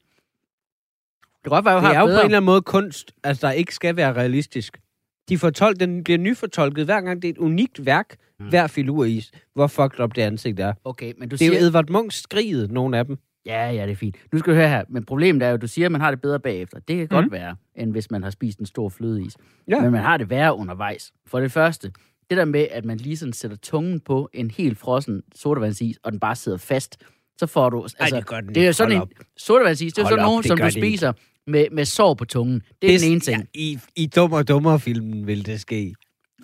Det 1.44 1.44
kan 1.44 1.50
godt 1.50 1.68
at 1.68 1.82
Det 1.82 1.88
jeg 1.88 1.96
er 1.96 2.00
jo 2.00 2.06
på 2.06 2.10
en 2.10 2.18
eller 2.18 2.24
anden 2.24 2.44
måde 2.44 2.62
kunst, 2.62 3.12
altså 3.24 3.46
der 3.46 3.52
ikke 3.52 3.74
skal 3.74 3.96
være 3.96 4.12
realistisk. 4.12 4.80
De 5.28 5.38
fortolk, 5.38 5.80
den 5.80 6.04
bliver 6.04 6.18
nyfortolket 6.18 6.84
hver 6.84 7.00
gang. 7.00 7.22
Det 7.22 7.28
er 7.28 7.32
et 7.32 7.38
unikt 7.38 7.86
værk, 7.86 8.16
mm. 8.40 8.48
hver 8.48 8.66
filur 8.66 9.04
i. 9.04 9.24
Hvor 9.54 9.66
fucked 9.66 10.00
up 10.00 10.14
det 10.14 10.22
ansigt 10.22 10.60
er. 10.60 10.72
Okay, 10.84 11.12
men 11.18 11.28
du 11.28 11.36
Det 11.36 11.42
er 11.42 11.50
siger... 11.50 11.60
jo 11.60 11.66
Edvard 11.66 11.90
Munchs 11.90 12.22
skriget, 12.22 12.70
nogle 12.70 12.98
af 12.98 13.04
dem. 13.04 13.18
Ja, 13.46 13.70
ja, 13.70 13.82
det 13.82 13.92
er 13.92 13.96
fint. 13.96 14.16
Nu 14.32 14.38
skal 14.38 14.52
du 14.52 14.56
høre 14.58 14.68
her. 14.68 14.84
Men 14.88 15.04
problemet 15.04 15.42
er 15.42 15.48
jo, 15.48 15.54
at 15.54 15.62
du 15.62 15.66
siger, 15.66 15.86
at 15.86 15.92
man 15.92 16.00
har 16.00 16.10
det 16.10 16.20
bedre 16.20 16.40
bagefter. 16.40 16.78
Det 16.78 16.96
kan 16.96 17.02
mm. 17.02 17.08
godt 17.08 17.32
være, 17.32 17.56
end 17.76 17.92
hvis 17.92 18.10
man 18.10 18.22
har 18.22 18.30
spist 18.30 18.58
en 18.58 18.66
stor 18.66 18.88
flødeis. 18.88 19.36
Ja. 19.68 19.80
Men 19.80 19.92
man 19.92 20.02
har 20.02 20.16
det 20.16 20.30
værre 20.30 20.54
undervejs. 20.56 21.12
For 21.26 21.40
det 21.40 21.52
første, 21.52 21.92
det 22.30 22.38
der 22.38 22.44
med, 22.44 22.66
at 22.70 22.84
man 22.84 22.96
lige 22.96 23.16
sådan 23.16 23.32
sætter 23.32 23.56
tungen 23.56 24.00
på 24.00 24.30
en 24.32 24.50
helt 24.50 24.78
frossen 24.78 25.22
sodavandsis, 25.34 25.98
og 26.02 26.12
den 26.12 26.20
bare 26.20 26.36
sidder 26.36 26.58
fast, 26.58 27.02
så 27.38 27.46
får 27.46 27.70
du... 27.70 27.82
Altså, 27.98 28.16
det 28.16 28.26
gør 28.26 28.40
den 28.40 28.54
det 28.54 28.66
er 28.66 28.72
sådan 28.72 28.96
Hold 28.98 29.08
en 29.18 29.24
sodavandsis, 29.36 29.92
det 29.92 30.00
er 30.00 30.04
Hold 30.04 30.12
sådan 30.12 30.24
op, 30.24 30.28
nogen, 30.28 30.42
det 30.42 30.48
som 30.48 30.58
du 30.58 30.64
det 30.64 30.76
ikke. 30.76 30.86
spiser 30.88 31.12
med, 31.46 31.66
med 31.72 31.84
sår 31.84 32.14
på 32.14 32.24
tungen. 32.24 32.62
Det 32.82 32.94
er 32.94 32.98
den 32.98 33.10
ene 33.10 33.20
ting. 33.20 33.40
Ja, 33.40 33.46
i, 33.54 33.78
I 33.96 34.06
Dum 34.06 34.32
og 34.32 34.48
Dummer-filmen 34.48 35.26
vil 35.26 35.46
det 35.46 35.60
ske. 35.60 35.94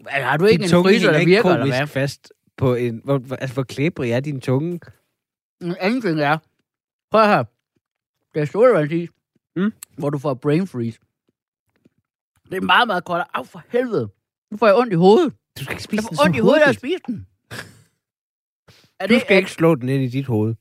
Har 0.09 0.37
du 0.37 0.45
ikke 0.45 0.65
Din 0.65 0.77
en 0.77 0.83
fryser, 0.85 1.13
der 1.13 1.25
virker, 1.25 1.51
eller 1.51 1.67
hvad? 1.67 1.87
fast 1.87 2.33
på 2.57 2.75
en... 2.75 3.01
Hvor, 3.05 3.19
hvor- 3.19 3.37
altså, 3.37 3.55
hvor 3.55 3.63
klæbrig 3.63 4.11
er 4.11 4.21
din 4.21 4.41
tunge? 4.41 4.81
En 5.63 5.77
anden 5.81 6.01
ting 6.03 6.21
er, 6.21 6.39
prøv 7.11 7.27
her, 7.27 7.45
det 8.35 8.43
er 8.43 8.47
sodavandsis, 8.47 9.11
Mm. 9.57 9.73
hvor 9.99 10.11
du 10.11 10.19
får 10.19 10.35
brain 10.35 10.67
freeze. 10.67 10.99
Det 12.51 12.57
er 12.57 12.61
meget, 12.61 12.87
meget 12.87 13.05
koldt. 13.05 13.25
Af 13.35 13.47
for 13.47 13.63
helvede. 13.69 14.09
Nu 14.51 14.57
får 14.57 14.67
jeg 14.67 14.77
ondt 14.77 14.93
i 14.93 14.97
hovedet. 14.97 15.33
Du 15.59 15.65
skal 15.65 15.73
ikke 15.73 15.75
Jeg 15.75 15.81
spise 15.83 16.09
den 16.09 16.17
får 16.17 16.25
ondt 16.25 16.37
i 16.37 16.41
hovedet 16.41 16.61
at 16.67 16.75
spise 16.77 16.99
den. 17.07 17.27
Er 19.01 19.07
Du 19.07 19.15
det 19.15 19.21
skal 19.21 19.37
ikke 19.37 19.51
slå 19.51 19.75
den 19.75 19.89
ind 19.89 20.03
i 20.03 20.09
dit 20.09 20.27
hoved. 20.27 20.55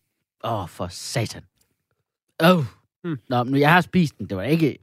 Åh, 0.43 0.62
oh, 0.62 0.69
for 0.69 0.88
satan. 0.88 1.43
Åh. 2.43 2.58
Oh. 2.58 2.63
Hmm. 3.03 3.19
Nå, 3.29 3.43
men 3.43 3.60
jeg 3.60 3.73
har 3.73 3.82
spist 3.82 4.17
den. 4.17 4.29
Det 4.29 4.38
var 4.38 4.43
ikke... 4.43 4.77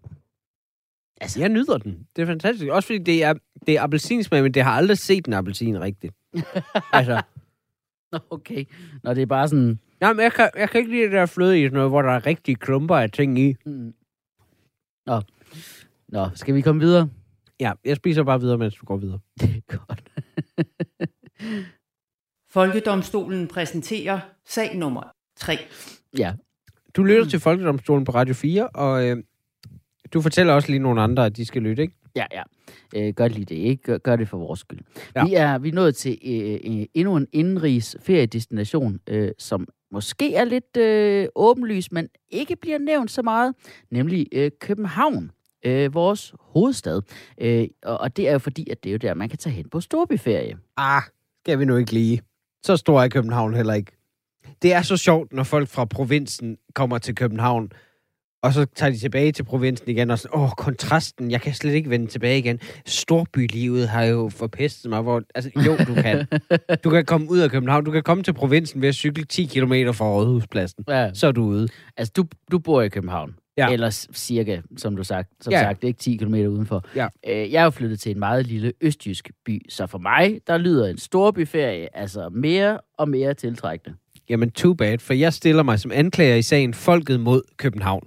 Altså, 1.21 1.41
Jeg 1.41 1.49
nyder 1.49 1.79
den. 1.79 2.07
Det 2.17 2.23
er 2.23 2.27
fantastisk. 2.27 2.71
Også 2.71 2.87
fordi 2.87 2.99
det 2.99 3.25
er, 3.25 3.35
det 3.67 3.77
er 3.77 3.83
appelsinsmag, 3.83 4.43
men 4.43 4.55
det 4.55 4.63
har 4.63 4.73
aldrig 4.73 4.99
set 4.99 5.27
en 5.27 5.33
appelsin 5.33 5.81
rigtigt. 5.81 6.15
altså, 6.93 7.23
Nå, 8.13 8.19
okay. 8.31 8.65
Nå, 9.03 9.15
det 9.15 9.23
er 9.23 9.27
bare 9.27 9.49
sådan... 9.49 9.79
nej, 10.01 10.13
men 10.13 10.23
jeg 10.23 10.33
kan, 10.33 10.51
jeg 10.57 10.71
kan 10.71 10.79
ikke 10.79 10.91
lide 10.91 11.03
det 11.03 11.13
der 11.13 11.27
fløde 11.27 11.61
i 11.61 11.65
sådan 11.65 11.75
noget, 11.75 11.91
hvor 11.91 12.03
der 12.03 12.11
er 12.11 12.27
rigtige 12.27 12.55
klumper 12.55 12.97
af 12.97 13.11
ting 13.11 13.39
i. 13.39 13.57
Mm. 13.67 13.95
Nå. 15.07 15.21
Nå, 16.09 16.29
skal 16.35 16.55
vi 16.55 16.61
komme 16.61 16.81
videre? 16.81 17.11
Ja, 17.61 17.73
jeg 17.85 17.97
spiser 17.97 18.23
bare 18.23 18.41
videre, 18.41 18.59
mens 18.59 18.75
du 18.75 18.85
går 18.87 18.97
videre. 18.97 19.19
Det 19.41 19.57
er 19.57 19.77
godt. 19.77 20.11
Folkedomstolen 22.51 23.49
præsenterer 23.49 24.21
sag 24.47 24.77
nummer 24.77 25.20
3. 25.41 25.59
Ja. 26.19 26.33
Du 26.97 27.03
lytter 27.03 27.25
til 27.25 27.41
Folkedomstolen 27.41 28.05
på 28.05 28.13
Radio 28.13 28.35
4, 28.35 28.69
og 28.69 29.07
øh, 29.07 29.17
du 30.13 30.21
fortæller 30.21 30.53
også 30.53 30.69
lige 30.69 30.79
nogle 30.79 31.03
andre, 31.03 31.27
at 31.27 31.37
de 31.37 31.45
skal 31.45 31.63
lytte, 31.63 31.83
ikke? 31.83 31.95
Ja, 32.17 32.27
ja. 32.33 32.43
Øh, 32.97 33.15
gør 33.15 33.29
lige 33.29 33.45
det, 33.45 33.55
ikke? 33.55 33.83
Gør, 33.83 33.99
gør 33.99 34.17
det 34.17 34.29
for 34.29 34.39
vores 34.39 34.61
skyld. 34.61 34.81
Ja. 35.17 35.25
Vi, 35.25 35.35
er, 35.35 35.59
vi 35.59 35.69
er 35.69 35.73
nået 35.73 35.97
til 35.97 36.19
øh, 36.25 36.53
øh, 36.53 36.87
endnu 36.95 37.17
en 37.17 37.27
indenrigs 37.33 37.97
feriedestination, 38.01 39.01
øh, 39.09 39.31
som 39.39 39.69
måske 39.91 40.35
er 40.35 40.45
lidt 40.45 40.77
øh, 40.77 41.29
åbenlys, 41.35 41.93
men 41.93 42.09
ikke 42.31 42.57
bliver 42.57 42.79
nævnt 42.79 43.11
så 43.11 43.23
meget, 43.23 43.55
nemlig 43.91 44.27
øh, 44.33 44.51
København, 44.61 45.31
øh, 45.65 45.95
vores 45.95 46.35
hovedstad. 46.41 47.03
Øh, 47.41 47.69
og, 47.83 48.01
og 48.01 48.17
det 48.17 48.29
er 48.29 48.33
jo 48.33 48.39
fordi, 48.39 48.71
at 48.71 48.85
det 48.85 48.91
er 48.91 48.93
jo 48.93 48.99
der, 48.99 49.15
man 49.15 49.29
kan 49.29 49.39
tage 49.39 49.55
hen 49.55 49.69
på 49.69 49.81
storbyferie. 49.81 50.59
Ah, 50.77 51.03
skal 51.45 51.59
vi 51.59 51.65
nu 51.65 51.77
ikke 51.77 51.93
lige. 51.93 52.23
Så 52.63 52.77
stor 52.77 53.03
er 53.03 53.09
København 53.09 53.55
heller 53.55 53.75
ikke. 53.75 53.93
Det 54.63 54.73
er 54.73 54.83
så 54.83 54.97
sjovt, 54.97 55.33
når 55.33 55.43
folk 55.43 55.69
fra 55.69 55.85
provinsen 55.85 56.57
kommer 56.75 56.99
til 56.99 57.15
København, 57.15 57.73
og 58.43 58.53
så 58.53 58.65
tager 58.75 58.93
de 58.93 58.99
tilbage 58.99 59.33
til 59.33 59.43
provinsen 59.45 59.89
igen, 59.91 60.11
og 60.11 60.19
sådan, 60.19 60.41
åh, 60.41 60.51
kontrasten, 60.51 61.31
jeg 61.31 61.41
kan 61.41 61.55
slet 61.55 61.73
ikke 61.75 61.91
vende 61.91 62.07
tilbage 62.07 62.39
igen. 62.39 62.59
Storbylivet 62.87 63.89
har 63.89 64.05
jo 64.05 64.29
forpestet 64.29 64.91
mig, 64.91 65.03
hvor, 65.03 65.23
altså, 65.35 65.51
jo, 65.67 65.77
du 65.77 65.95
kan. 65.95 66.27
Du 66.85 66.91
kan 66.91 67.05
komme 67.05 67.31
ud 67.31 67.39
af 67.39 67.51
København, 67.51 67.85
du 67.85 67.91
kan 67.91 68.03
komme 68.03 68.23
til 68.23 68.33
provinsen 68.33 68.83
ved 68.83 68.89
at 68.89 68.95
cykle 68.95 69.25
10 69.25 69.45
km 69.47 69.73
fra 69.93 70.05
Rådhuspladsen. 70.13 70.85
Ja. 70.89 71.11
Så 71.15 71.27
er 71.27 71.33
du 71.33 71.45
ude. 71.45 71.69
Altså, 71.97 72.13
du, 72.17 72.25
du 72.51 72.59
bor 72.59 72.83
i 72.83 72.89
København. 72.89 73.35
Ja. 73.57 73.71
Eller 73.73 74.07
cirka, 74.15 74.61
som 74.77 74.97
du 74.97 75.05
sagt, 75.05 75.29
som 75.41 75.53
Ja. 75.53 75.61
sagt, 75.61 75.81
det 75.81 75.85
er 75.85 75.89
ikke 75.89 75.99
10 76.01 76.17
km 76.17 76.35
udenfor. 76.35 76.85
Ja. 76.97 77.09
Øh, 77.29 77.53
jeg 77.53 77.61
er 77.61 77.65
jo 77.65 77.71
flyttet 77.71 78.01
til 78.01 78.13
en 78.13 78.19
meget 78.19 78.47
lille 78.47 78.73
østjysk 78.81 79.31
by, 79.47 79.63
så 79.69 79.87
for 79.87 79.99
mig, 79.99 80.41
der 80.47 80.59
lyder 80.59 80.87
en 80.89 80.99
storbyferie 80.99 81.97
altså 81.97 82.29
mere 82.29 82.79
og 82.99 83.09
mere 83.09 83.35
tiltrækkende. 83.35 83.97
Jamen, 84.31 84.51
too 84.51 84.75
bad, 84.75 84.99
for 84.99 85.15
jeg 85.15 85.33
stiller 85.33 85.63
mig 85.63 85.81
som 85.81 85.91
anklager 85.95 86.37
i 86.37 86.43
sagen 86.43 86.75
Folket 86.75 87.21
mod 87.21 87.43
København. 87.57 88.07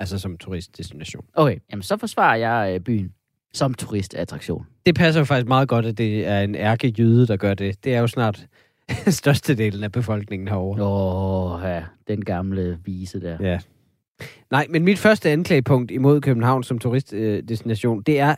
Altså 0.00 0.18
som 0.18 0.36
turistdestination. 0.36 1.24
Okay, 1.34 1.58
jamen 1.70 1.82
så 1.82 1.96
forsvarer 1.96 2.36
jeg 2.36 2.74
øh, 2.74 2.80
byen 2.80 3.12
som 3.52 3.74
turistattraktion. 3.74 4.66
Det 4.86 4.94
passer 4.94 5.20
jo 5.20 5.24
faktisk 5.24 5.48
meget 5.48 5.68
godt, 5.68 5.86
at 5.86 5.98
det 5.98 6.26
er 6.26 6.40
en 6.40 6.54
ærkejyde, 6.54 7.26
der 7.26 7.36
gør 7.36 7.54
det. 7.54 7.84
Det 7.84 7.94
er 7.94 8.00
jo 8.00 8.06
snart 8.06 8.46
størstedelen 9.20 9.84
af 9.84 9.92
befolkningen 9.92 10.48
herovre. 10.48 10.84
Åh, 10.84 11.62
ja, 11.64 11.84
den 12.08 12.24
gamle 12.24 12.78
vise 12.84 13.20
der. 13.20 13.36
Ja. 13.40 13.58
Nej, 14.50 14.66
men 14.70 14.84
mit 14.84 14.98
første 14.98 15.30
anklagepunkt 15.30 15.90
imod 15.90 16.20
København 16.20 16.62
som 16.62 16.78
turistdestination, 16.78 18.02
det 18.02 18.20
er, 18.20 18.34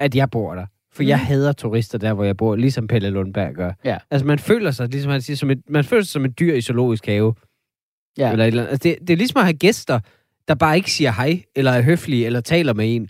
at 0.00 0.14
jeg 0.14 0.30
bor 0.30 0.54
der. 0.54 0.66
For 0.94 1.02
jeg 1.02 1.16
Mhm. 1.16 1.26
hader 1.26 1.52
turister 1.52 1.98
der, 1.98 2.12
hvor 2.12 2.24
jeg 2.24 2.36
bor, 2.36 2.56
ligesom 2.56 2.86
Pelle 2.86 3.10
Lundberg 3.10 3.54
gør. 3.54 3.72
Ja. 3.84 3.96
Altså, 4.10 4.26
man 4.26 4.38
føler 4.38 4.70
sig, 4.70 4.88
ligesom 4.88 5.10
han 5.12 5.20
siger, 5.22 5.36
som 5.36 5.50
et, 5.50 5.58
man 5.68 5.84
føler 5.84 6.02
sig 6.02 6.12
som 6.12 6.24
et 6.24 6.38
dyr 6.38 6.54
i 6.54 6.60
zoologisk 6.60 7.06
have. 7.06 7.34
Ja. 8.18 8.32
Eller 8.32 8.44
et 8.44 8.48
eller 8.48 8.62
andet. 8.62 8.70
Altså, 8.72 8.88
det, 8.88 8.96
det 9.08 9.10
er 9.10 9.16
ligesom 9.16 9.38
at 9.38 9.44
have 9.44 9.54
gæster, 9.54 10.00
der 10.48 10.54
bare 10.54 10.76
ikke 10.76 10.90
siger 10.92 11.12
hej, 11.12 11.42
eller 11.56 11.70
er 11.72 11.82
høflige, 11.82 12.26
eller 12.26 12.40
taler 12.40 12.72
med 12.74 12.96
en, 12.96 13.08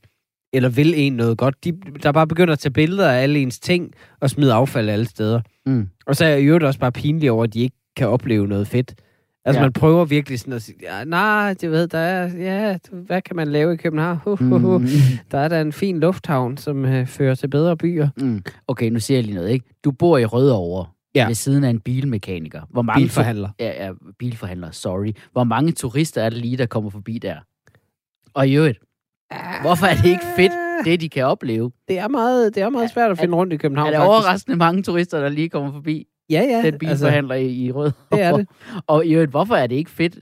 eller 0.53 0.68
vil 0.68 0.94
en 0.97 1.12
noget 1.12 1.38
godt. 1.38 1.64
De, 1.64 1.73
der 2.03 2.12
bare 2.12 2.27
begynder 2.27 2.53
at 2.53 2.59
tage 2.59 2.73
billeder 2.73 3.11
af 3.11 3.23
alle 3.23 3.38
ens 3.38 3.61
ting, 3.61 3.92
og 4.20 4.31
smide 4.31 4.53
affald 4.53 4.88
alle 4.88 5.05
steder. 5.07 5.40
Mm. 5.66 5.88
Og 6.07 6.16
så 6.16 6.25
er 6.25 6.29
jeg 6.29 6.40
i 6.40 6.44
øvrigt 6.44 6.64
også 6.64 6.81
bare 6.81 6.92
pinlig 6.92 7.31
over, 7.31 7.44
at 7.44 7.55
de 7.55 7.61
ikke 7.61 7.77
kan 7.97 8.09
opleve 8.09 8.47
noget 8.49 8.68
fedt. 8.68 8.94
Altså, 9.44 9.59
Ja. 9.61 9.64
man 9.64 9.72
prøver 9.72 10.04
virkelig 10.04 10.40
sådan 10.40 10.52
at 10.54 10.62
sige, 10.62 10.76
ja, 10.83 11.04
nej, 11.04 11.54
det 11.61 11.70
ved, 11.70 11.88
der 11.88 11.98
er, 11.98 12.37
ja, 12.37 12.78
hvad 12.92 13.22
kan 13.22 13.37
man 13.37 13.48
lave 13.48 13.74
i 13.74 13.76
København? 13.76 14.16
Hu, 14.24 14.37
hu, 14.37 14.59
hu. 14.59 14.78
Mm. 14.78 14.87
Der 15.30 15.38
er 15.38 15.48
der 15.48 15.61
en 15.61 15.72
fin 15.72 16.00
lufthavn, 16.00 16.57
som 16.57 16.85
øh, 16.85 17.07
fører 17.07 17.35
til 17.35 17.48
bedre 17.48 17.76
byer. 17.76 18.09
Mm. 18.16 18.42
Okay, 18.68 18.90
nu 18.90 19.00
siger 19.00 19.18
jeg 19.18 19.24
lige 19.24 19.35
noget, 19.35 19.50
ikke? 19.50 19.66
Du 19.85 19.90
bor 19.90 20.18
i 20.18 20.24
Rødovre, 20.24 20.87
Ja. 21.14 21.26
ved 21.26 21.35
siden 21.35 21.64
af 21.64 21.70
en 21.70 21.80
bilmekaniker. 21.80 22.62
Hvor 22.70 22.83
mange 22.83 23.00
Bilforhandler. 23.02 23.48
Ja, 23.61 23.85
ja, 23.87 23.92
bilforhandler, 24.18 24.70
sorry. 24.70 25.12
Hvor 25.33 25.44
mange 25.44 25.72
turister 25.72 26.22
er 26.22 26.30
det 26.30 26.38
lige, 26.38 26.57
der 26.57 26.66
kommer 26.66 26.90
forbi 26.90 27.18
der? 27.18 27.37
Og 28.35 28.48
i 28.48 28.54
øvrigt, 28.57 28.78
hvorfor 29.62 29.87
er 29.87 29.94
det 29.94 30.04
ikke 30.09 30.24
fedt, 30.37 30.52
det 30.85 31.00
de 31.00 31.09
kan 31.09 31.24
opleve? 31.24 31.70
Det 31.88 31.98
er 31.98 32.09
meget, 32.09 32.54
det 32.54 32.62
er 32.62 32.70
meget 32.70 32.90
svært 32.90 33.11
at 33.11 33.18
finde 33.18 33.35
rundt 33.37 33.52
i 33.52 33.57
København, 33.57 33.87
er 33.87 33.90
det 33.90 33.96
faktisk. 33.98 34.09
overraskende 34.11 34.57
mange 34.57 34.83
turister, 34.83 35.20
der 35.20 35.28
lige 35.28 35.48
kommer 35.48 35.72
forbi 35.72 36.07
Ja, 36.30 36.42
ja. 36.42 36.62
den 36.62 36.78
bilforhandler 36.78 37.34
altså, 37.34 37.48
i, 37.48 37.64
i 37.64 37.72
Rød? 37.72 37.92
det 38.12 38.22
er 38.22 38.37
det. 38.37 38.48
Og 38.87 39.06
i 39.06 39.14
øvrigt, 39.14 39.30
hvorfor 39.30 39.54
er 39.54 39.66
det 39.66 39.76
ikke 39.76 39.90
fedt, 39.90 40.18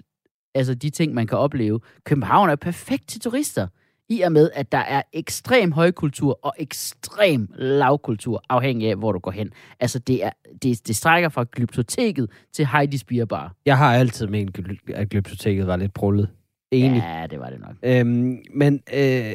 altså 0.54 0.74
de 0.74 0.90
ting, 0.90 1.14
man 1.14 1.26
kan 1.26 1.38
opleve? 1.38 1.80
København 2.04 2.50
er 2.50 2.56
perfekt 2.56 3.08
til 3.08 3.20
turister, 3.20 3.66
i 4.08 4.20
og 4.20 4.32
med, 4.32 4.50
at 4.54 4.72
der 4.72 4.78
er 4.78 5.02
ekstrem 5.12 5.72
højkultur 5.72 6.38
og 6.42 6.54
ekstrem 6.58 7.48
lavkultur, 7.54 8.42
afhængig 8.48 8.90
af, 8.90 8.96
hvor 8.96 9.12
du 9.12 9.18
går 9.18 9.31
hen. 9.31 9.50
Altså, 9.81 9.98
det, 9.98 10.24
er, 10.24 10.31
det, 10.62 10.87
det 10.88 10.96
strækker 10.96 11.29
fra 11.29 11.44
glyptoteket 11.52 12.31
til 12.52 12.64
Heidi's 12.64 13.02
Beer 13.08 13.24
Bar. 13.24 13.54
Jeg 13.66 13.79
har 13.79 13.94
altid 13.94 14.27
ment, 14.27 14.58
at 14.94 15.08
glyptoteket 15.08 15.66
var 15.66 15.77
lidt 15.77 15.94
brullet. 15.94 16.29
Enig. 16.73 17.02
Ja, 17.02 17.27
det 17.31 17.38
var 17.38 17.50
det 17.50 17.60
nok. 17.60 17.75
Øhm, 17.83 18.38
men 18.54 18.81
øh, 18.94 19.33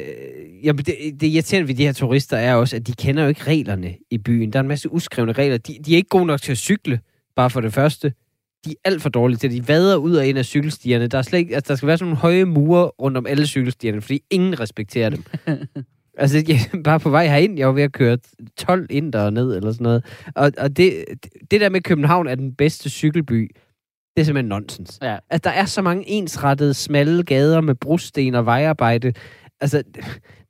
jamen 0.64 0.84
det, 0.84 0.94
det 1.20 1.26
irriterende 1.26 1.68
ved 1.68 1.74
de 1.74 1.84
her 1.84 1.92
turister 1.92 2.36
er 2.36 2.54
også, 2.54 2.76
at 2.76 2.86
de 2.86 2.92
kender 2.92 3.22
jo 3.22 3.28
ikke 3.28 3.42
reglerne 3.42 3.94
i 4.10 4.18
byen. 4.18 4.52
Der 4.52 4.58
er 4.58 4.60
en 4.60 4.68
masse 4.68 4.92
uskrevne 4.92 5.32
regler. 5.32 5.58
De, 5.58 5.78
de 5.86 5.92
er 5.92 5.96
ikke 5.96 6.08
gode 6.08 6.26
nok 6.26 6.42
til 6.42 6.52
at 6.52 6.58
cykle, 6.58 7.00
bare 7.36 7.50
for 7.50 7.60
det 7.60 7.72
første. 7.72 8.12
De 8.64 8.70
er 8.70 8.74
alt 8.84 9.02
for 9.02 9.08
dårlige 9.08 9.38
til 9.38 9.50
det. 9.50 9.62
De 9.62 9.68
vader 9.68 9.96
ud 9.96 10.14
og 10.16 10.26
ind 10.26 10.38
af 10.38 10.44
cykelstierne. 10.44 11.06
Der, 11.06 11.18
er 11.18 11.22
slet 11.22 11.38
ikke, 11.38 11.54
altså, 11.54 11.72
der 11.72 11.76
skal 11.76 11.86
være 11.86 11.98
sådan 11.98 12.06
nogle 12.06 12.20
høje 12.20 12.44
mure 12.44 12.86
rundt 12.86 13.16
om 13.16 13.26
alle 13.26 13.46
cykelstierne, 13.46 14.00
fordi 14.00 14.22
ingen 14.30 14.60
respekterer 14.60 15.10
dem. 15.10 15.22
altså, 16.18 16.44
jeg, 16.48 16.82
bare 16.84 17.00
på 17.00 17.10
vej 17.10 17.26
herind, 17.26 17.58
jeg 17.58 17.66
var 17.66 17.72
ved 17.72 17.82
at 17.82 17.92
køre 17.92 18.18
12 18.56 18.86
ind 18.90 19.14
og 19.14 19.32
ned, 19.32 19.56
eller 19.56 19.72
sådan 19.72 19.84
noget. 19.84 20.04
Og, 20.34 20.52
og 20.58 20.76
det, 20.76 21.04
det 21.50 21.60
der 21.60 21.68
med 21.68 21.80
København 21.80 22.26
er 22.26 22.34
den 22.34 22.54
bedste 22.54 22.90
cykelby, 22.90 23.50
det 24.18 24.22
er 24.22 24.26
simpelthen 24.26 24.48
nonsens. 24.48 24.98
Ja. 25.02 25.16
At 25.30 25.44
der 25.44 25.50
er 25.50 25.64
så 25.64 25.82
mange 25.82 26.08
ensrettede, 26.08 26.74
smalle 26.74 27.22
gader 27.22 27.60
med 27.60 27.74
brosten 27.74 28.34
og 28.34 28.46
vejarbejde, 28.46 29.12
Altså, 29.60 29.82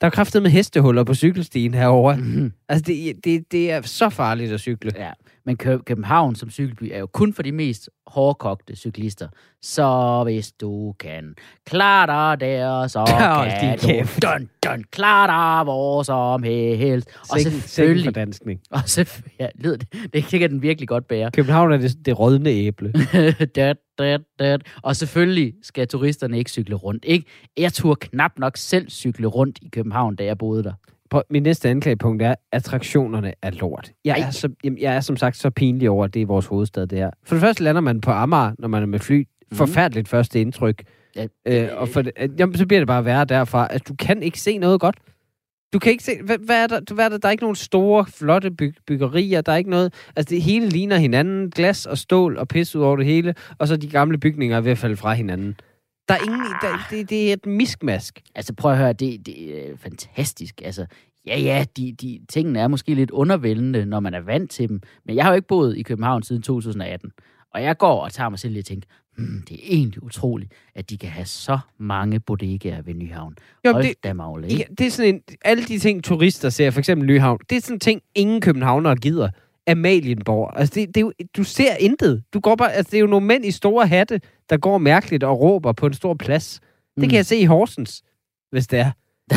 der 0.00 0.06
er 0.06 0.10
kraftet 0.10 0.42
med 0.42 0.50
hestehuller 0.50 1.04
på 1.04 1.14
cykelstien 1.14 1.74
herover. 1.74 2.16
Mhm. 2.16 2.52
Altså, 2.68 2.84
det, 2.86 3.24
det, 3.24 3.52
det 3.52 3.70
er 3.70 3.82
så 3.82 4.08
farligt 4.08 4.52
at 4.52 4.60
cykle. 4.60 4.90
Ja, 4.96 5.10
men 5.46 5.56
Kø- 5.56 5.78
København 5.78 6.34
som 6.34 6.50
cykelby 6.50 6.90
er 6.92 6.98
jo 6.98 7.06
kun 7.06 7.32
for 7.34 7.42
de 7.42 7.52
mest 7.52 7.90
hårdkogte 8.06 8.76
cyklister. 8.76 9.28
Så 9.62 10.20
hvis 10.24 10.52
du 10.52 10.94
kan 11.00 11.34
klare 11.66 12.06
dig 12.06 12.40
der, 12.40 12.86
så 12.86 12.98
Hold 13.08 13.50
kan 13.60 13.78
du 13.78 13.86
kæft. 13.86 14.22
dun, 14.22 14.48
dun, 14.66 14.84
klare 14.92 15.58
dig 15.58 15.64
hvor 15.64 16.02
som 16.02 16.42
helst. 16.42 17.08
Og 17.30 17.40
sikken 17.40 17.60
selvfølgelig, 17.60 18.04
fordanskning. 18.04 18.60
og 18.70 18.80
selvfølgelig, 18.86 19.36
ja, 19.40 19.46
lyder 19.58 19.76
det, 19.76 19.88
det 20.12 20.24
kan 20.24 20.50
den 20.50 20.62
virkelig 20.62 20.88
godt 20.88 21.08
bære. 21.08 21.30
København 21.34 21.72
er 21.72 21.76
det, 21.76 22.06
det 22.06 22.18
rådne 22.18 22.50
æble. 22.50 22.92
dat, 23.56 23.76
dat, 23.98 24.20
dat. 24.38 24.62
Og 24.82 24.96
selvfølgelig 24.96 25.54
skal 25.62 25.88
turisterne 25.88 26.38
ikke 26.38 26.50
cykle 26.50 26.74
rundt. 26.74 27.04
Ikke? 27.04 27.24
Jeg 27.56 27.72
turde 27.72 27.96
knap 28.00 28.32
nok 28.38 28.56
selv 28.56 28.90
cykle 28.90 29.26
rundt 29.26 29.58
i 29.62 29.68
København, 29.68 29.87
da 30.18 30.24
jeg 30.24 30.38
boede 30.38 30.64
der. 30.64 30.72
Prøv, 31.10 31.22
min 31.30 31.42
næste 31.42 31.68
anklagepunkt 31.68 32.22
er, 32.22 32.30
at 32.30 32.36
attraktionerne 32.52 33.32
er 33.42 33.50
lort. 33.50 33.92
Jeg 34.04 34.18
Ej. 34.18 34.26
er, 34.26 34.30
så, 34.30 34.48
jamen, 34.64 34.78
jeg 34.78 34.96
er 34.96 35.00
som 35.00 35.16
sagt 35.16 35.36
så 35.36 35.50
pinlig 35.50 35.90
over, 35.90 36.04
at 36.04 36.14
det 36.14 36.22
er 36.22 36.26
vores 36.26 36.46
hovedstad, 36.46 36.86
det 36.86 37.00
er. 37.00 37.10
For 37.24 37.34
det 37.34 37.40
første 37.42 37.62
lander 37.62 37.80
man 37.80 38.00
på 38.00 38.10
Amager, 38.10 38.52
når 38.58 38.68
man 38.68 38.82
er 38.82 38.86
med 38.86 38.98
fly. 38.98 39.24
Forfærdeligt 39.52 40.08
første 40.08 40.40
indtryk. 40.40 40.82
Ja, 41.16 41.26
Øh, 41.46 41.68
og 41.76 41.88
for 41.88 42.02
det, 42.02 42.12
øh, 42.20 42.28
jamen, 42.38 42.56
så 42.56 42.66
bliver 42.66 42.80
det 42.80 42.86
bare 42.86 43.04
værre 43.04 43.24
derfra, 43.24 43.66
at 43.70 43.88
du 43.88 43.94
kan 43.94 44.22
ikke 44.22 44.40
se 44.40 44.58
noget 44.58 44.80
godt. 44.80 44.96
Du 45.72 45.78
kan 45.78 45.92
ikke 45.92 46.04
se, 46.04 46.12
hvad, 46.24 46.38
hvad 46.38 46.62
er 46.62 46.66
der? 46.66 46.94
Hvad 46.94 47.04
er 47.04 47.08
der? 47.08 47.18
Der 47.18 47.28
er 47.28 47.32
ikke 47.32 47.44
nogen 47.44 47.56
store, 47.56 48.06
flotte 48.06 48.50
byg, 48.50 48.74
byggerier. 48.86 49.40
Der 49.40 49.52
er 49.52 49.56
ikke 49.56 49.70
noget... 49.70 49.94
Altså, 50.16 50.34
det 50.34 50.42
hele 50.42 50.68
ligner 50.68 50.96
hinanden. 50.96 51.50
Glas 51.50 51.86
og 51.86 51.98
stål 51.98 52.36
og 52.36 52.48
pis 52.48 52.76
ud 52.76 52.82
over 52.82 52.96
det 52.96 53.06
hele. 53.06 53.34
Og 53.58 53.68
så 53.68 53.76
de 53.76 53.88
gamle 53.88 54.18
bygninger 54.18 54.56
er 54.56 54.60
ved 54.60 54.72
at 54.72 54.78
falde 54.78 54.96
fra 54.96 55.12
hinanden. 55.12 55.56
Der 56.08 56.14
er 56.14 56.18
ingen... 56.24 56.40
Der, 56.62 56.86
det, 56.90 57.10
det 57.10 57.28
er 57.28 57.32
et 57.32 57.46
miskmask. 57.46 58.20
Altså 58.34 58.54
prøv 58.54 58.72
at 58.72 58.78
høre, 58.78 58.92
det, 58.92 59.26
det 59.26 59.68
er 59.70 59.76
fantastisk. 59.76 60.62
Altså, 60.64 60.86
ja, 61.26 61.38
ja, 61.38 61.64
de, 61.76 61.92
de, 61.92 62.20
tingene 62.28 62.60
er 62.60 62.68
måske 62.68 62.94
lidt 62.94 63.10
undervældende, 63.10 63.86
når 63.86 64.00
man 64.00 64.14
er 64.14 64.20
vant 64.20 64.50
til 64.50 64.68
dem. 64.68 64.80
Men 65.06 65.16
jeg 65.16 65.24
har 65.24 65.30
jo 65.30 65.36
ikke 65.36 65.48
boet 65.48 65.76
i 65.76 65.82
København 65.82 66.22
siden 66.22 66.42
2018. 66.42 67.10
Og 67.54 67.62
jeg 67.62 67.78
går 67.78 68.00
og 68.00 68.12
tager 68.12 68.28
mig 68.28 68.38
selv 68.38 68.52
lige 68.52 68.60
og 68.60 68.66
tænker, 68.66 68.88
hmm, 69.16 69.42
det 69.48 69.54
er 69.54 69.60
egentlig 69.68 70.02
utroligt, 70.02 70.52
at 70.74 70.90
de 70.90 70.98
kan 70.98 71.08
have 71.08 71.26
så 71.26 71.58
mange 71.78 72.20
bodegaer 72.20 72.82
ved 72.82 72.94
Nyhavn. 72.94 73.36
Jo, 73.66 73.72
Hold 73.72 73.84
det, 73.84 74.04
da 74.04 74.12
magle, 74.12 74.46
Ja, 74.48 74.62
det 74.78 74.86
er 74.86 74.90
sådan 74.90 75.14
en, 75.14 75.22
alle 75.44 75.64
de 75.64 75.78
ting, 75.78 76.04
turister 76.04 76.48
ser, 76.48 76.70
for 76.70 76.78
eksempel 76.78 77.06
Nyhavn, 77.06 77.38
det 77.50 77.56
er 77.56 77.60
sådan 77.60 77.76
en 77.76 77.80
ting, 77.80 78.02
ingen 78.14 78.40
københavnere 78.40 78.96
gider. 78.96 79.30
Amalienborg. 79.68 80.52
Altså, 80.56 80.74
det, 80.74 80.88
det 80.88 80.96
er 80.96 81.00
jo, 81.00 81.12
du 81.36 81.44
ser 81.44 81.74
intet. 81.80 82.22
Du 82.34 82.40
går 82.40 82.54
bare, 82.56 82.72
altså, 82.72 82.90
det 82.90 82.96
er 82.96 83.00
jo 83.00 83.06
nogle 83.06 83.26
mænd 83.26 83.44
i 83.44 83.50
store 83.50 83.86
hatte, 83.86 84.20
der 84.50 84.56
går 84.56 84.78
mærkeligt 84.78 85.24
og 85.24 85.40
råber 85.40 85.72
på 85.72 85.86
en 85.86 85.94
stor 85.94 86.14
plads. 86.14 86.60
Det 86.96 87.02
Mm. 87.02 87.08
kan 87.08 87.16
jeg 87.16 87.26
se 87.26 87.36
i 87.36 87.44
Horsens, 87.44 88.02
hvis 88.50 88.66
det 88.66 88.78
er. 88.78 88.90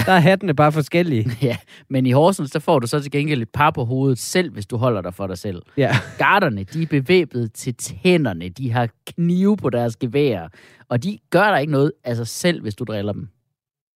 Der 0.05 0.11
er 0.11 0.19
hattene 0.19 0.53
bare 0.55 0.71
forskellige. 0.71 1.31
Ja, 1.41 1.57
men 1.89 2.05
i 2.05 2.11
Horsens, 2.11 2.51
der 2.51 2.59
får 2.59 2.79
du 2.79 2.87
så 2.87 2.99
til 2.99 3.11
gengæld 3.11 3.41
et 3.41 3.49
par 3.49 3.71
på 3.71 3.85
hovedet 3.85 4.19
selv, 4.19 4.51
hvis 4.53 4.65
du 4.65 4.77
holder 4.77 5.01
dig 5.01 5.13
for 5.13 5.27
dig 5.27 5.37
selv. 5.37 5.61
Ja. 5.77 5.95
Garderne, 6.17 6.63
de 6.63 6.81
er 6.83 6.87
bevæbnet 6.87 7.53
til 7.53 7.75
tænderne. 7.75 8.49
De 8.49 8.71
har 8.71 8.89
knive 9.07 9.57
på 9.57 9.69
deres 9.69 9.95
geværer. 9.95 10.47
Og 10.89 11.03
de 11.03 11.17
gør 11.29 11.43
der 11.51 11.57
ikke 11.57 11.71
noget 11.71 11.91
af 12.03 12.15
sig 12.15 12.27
selv, 12.27 12.61
hvis 12.61 12.75
du 12.75 12.83
driller 12.83 13.13
dem. 13.13 13.27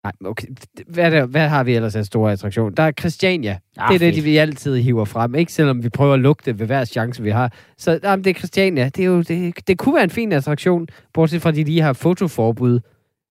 Nej, 0.05 0.29
okay. 0.29 0.47
Hvad, 0.87 1.03
er 1.03 1.09
der, 1.09 1.25
hvad 1.25 1.47
har 1.47 1.63
vi 1.63 1.75
ellers 1.75 1.95
af 1.95 2.05
store 2.05 2.31
attraktion? 2.31 2.73
Der 2.73 2.83
er 2.83 2.91
Christiania. 2.99 3.57
Ah, 3.77 3.87
det 3.89 3.95
er 3.95 3.99
det, 4.07 4.15
de 4.15 4.21
vi 4.21 4.37
altid 4.37 4.77
hiver 4.77 5.05
frem. 5.05 5.35
Ikke 5.35 5.53
selvom 5.53 5.83
vi 5.83 5.89
prøver 5.89 6.13
at 6.13 6.19
lugte 6.19 6.51
det 6.51 6.59
ved 6.59 6.65
hver 6.67 6.85
chance, 6.85 7.23
vi 7.23 7.29
har. 7.29 7.53
Så 7.77 7.99
jamen, 8.03 8.23
det 8.23 8.29
er 8.29 8.33
Christiania. 8.33 8.89
Det, 8.89 8.99
er 8.99 9.05
jo, 9.07 9.21
det, 9.21 9.67
det 9.67 9.77
kunne 9.77 9.95
være 9.95 10.03
en 10.03 10.09
fin 10.09 10.31
attraktion, 10.31 10.87
bortset 11.13 11.41
fra, 11.41 11.49
at 11.49 11.55
de 11.55 11.63
lige 11.63 11.81
har 11.81 11.93
fotoforbud 11.93 12.79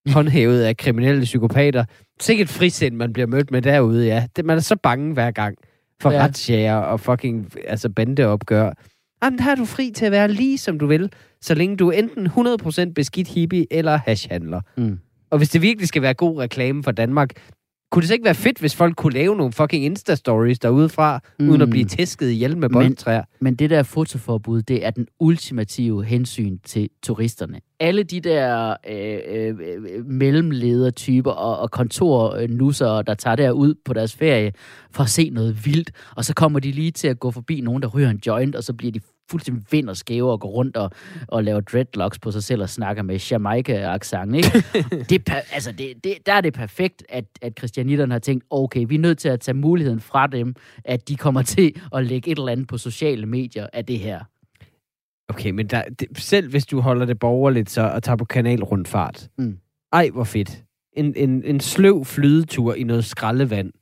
håndhævet 0.09 0.63
af 0.63 0.77
kriminelle 0.77 1.23
psykopater. 1.23 1.85
Sikkert 2.21 2.49
frisind, 2.49 2.97
man 2.97 3.13
bliver 3.13 3.27
mødt 3.27 3.51
med 3.51 3.63
derude, 3.63 4.07
ja. 4.07 4.27
Det, 4.37 4.45
man 4.45 4.57
er 4.57 4.61
så 4.61 4.77
bange 4.77 5.13
hver 5.13 5.31
gang 5.31 5.57
for 6.03 6.11
Ja. 6.11 6.25
retsjager 6.25 6.75
og 6.77 7.01
fucking 7.01 7.53
altså 7.67 7.89
bandeopgør. 7.89 8.73
Jamen, 9.25 9.39
der 9.39 9.51
er 9.51 9.55
du 9.55 9.65
fri 9.65 9.93
til 9.97 10.07
at 10.07 10.13
være 10.13 10.29
lige 10.29 10.59
som 10.59 10.79
du 10.79 10.87
vil, 10.87 11.13
så 11.41 11.55
længe 11.55 11.77
du 11.77 11.89
er 11.89 11.93
enten 11.93 12.27
100% 12.27 12.93
beskidt 12.93 13.29
hippie 13.29 13.67
eller 13.71 13.97
hashhandler. 14.07 14.61
Mm. 14.77 14.99
Og 15.35 15.39
hvis 15.39 15.49
det 15.49 15.63
virkelig 15.63 15.89
skal 15.89 16.03
være 16.03 16.15
god 16.15 16.39
reklame 16.39 16.83
for 16.83 16.91
Danmark, 16.91 17.31
kunne 17.91 18.01
det 18.01 18.09
så 18.09 18.15
ikke 18.15 18.25
være 18.25 18.35
fedt, 18.35 18.59
hvis 18.59 18.77
folk 18.77 18.97
kunne 18.97 19.13
lave 19.13 19.37
nogle 19.37 19.53
fucking 19.53 19.85
Insta-stories 19.85 20.59
derudefra, 20.63 21.21
mm. 21.41 21.49
uden 21.49 21.63
at 21.63 21.71
blive 21.71 21.85
tæsket 21.85 22.31
ihjel 22.31 22.59
med 22.59 22.69
Men- 22.69 22.73
boldtræer? 22.73 23.23
Men 23.41 23.55
det 23.55 23.71
der 23.71 23.83
fotoforbud, 23.83 24.63
det 24.63 24.87
er 24.87 24.91
den 24.91 25.07
ultimative 25.21 26.05
hensyn 26.05 26.59
til 26.65 26.89
turisterne. 27.03 27.61
Alle 27.81 28.03
de 28.03 28.21
der 28.21 28.77
øh, 28.91 29.19
øh, 29.29 29.55
øh, 29.95 30.07
mellemledertyper 30.07 31.31
og, 31.31 31.59
og 31.59 31.71
kontornusser, 31.71 33.03
der 33.03 33.15
tager 33.15 33.37
derud 33.37 33.75
på 33.85 33.93
deres 33.93 34.17
ferie 34.17 34.53
for 34.91 35.03
at 35.03 35.11
se 35.11 35.31
noget 35.31 35.67
vildt, 35.67 35.91
og 36.17 36.25
så 36.25 36.35
kommer 36.35 36.61
de 36.61 36.73
lige 36.73 36.91
til 36.91 37.09
at 37.09 37.21
gå 37.21 37.31
forbi 37.31 37.61
nogen, 37.61 37.83
der 37.83 37.89
ryger 37.89 38.11
en 38.11 38.21
joint, 38.27 38.57
og 38.57 38.65
så 38.65 38.73
bliver 38.73 38.93
de 38.93 39.01
fuldstændig 39.31 39.65
vind 39.71 39.89
og 39.89 39.97
skæve 39.97 40.31
og 40.31 40.41
går 40.41 40.49
rundt 40.49 40.77
og, 40.77 40.91
og 41.29 41.45
laver 41.45 41.61
dreadlocks 41.61 42.19
på 42.19 42.31
sig 42.31 42.43
selv 42.43 42.63
og 42.63 42.69
snakker 42.69 43.03
med 43.03 43.19
Jamaica-accent, 43.31 44.35
ikke? 44.37 44.65
det 45.11 45.13
er, 45.13 45.33
per- 45.33 45.55
altså 45.55 45.73
det, 45.73 46.05
det, 46.05 46.15
der 46.27 46.33
er 46.33 46.41
det 46.41 46.53
perfekt, 46.53 47.03
at, 47.09 47.25
at 47.43 47.53
christianitterne 47.59 48.15
har 48.15 48.19
tænkt, 48.19 48.45
okay, 48.51 48.85
vi 48.89 48.95
er 48.95 48.99
nødt 48.99 49.19
til 49.19 49.29
at 49.29 49.41
tage 49.41 49.55
muligheden 49.57 50.01
fra 50.01 50.27
dem, 50.27 50.55
at 50.85 51.09
de 51.09 51.17
kommer 51.17 51.43
til 51.57 51.81
at 51.95 52.07
lægge 52.07 52.31
et 52.31 52.39
eller 52.39 52.53
andet 52.53 52.69
på 52.69 52.79
sociale 52.79 53.27
medier 53.27 53.67
af 53.73 53.85
det 53.87 53.99
her. 53.99 54.25
Okay, 55.29 55.51
men 55.51 55.67
der, 55.67 55.83
det, 55.83 56.09
selv 56.19 56.51
hvis 56.51 56.67
du 56.67 56.81
holder 56.81 57.07
det 57.07 57.19
borgerligt 57.19 57.71
så, 57.71 57.83
og 57.83 58.03
tager 58.03 58.17
på 58.17 58.25
kanalrundfart. 58.25 59.29
Mm. 59.39 59.59
Ej, 59.93 60.11
hvor 60.13 60.25
fedt. 60.25 60.63
En, 60.93 61.15
en, 61.17 61.45
en 61.45 61.61
sløv 61.61 62.05
flydetur 62.05 62.75
i 62.75 62.83
noget 62.83 63.05
skraldevand, 63.05 63.73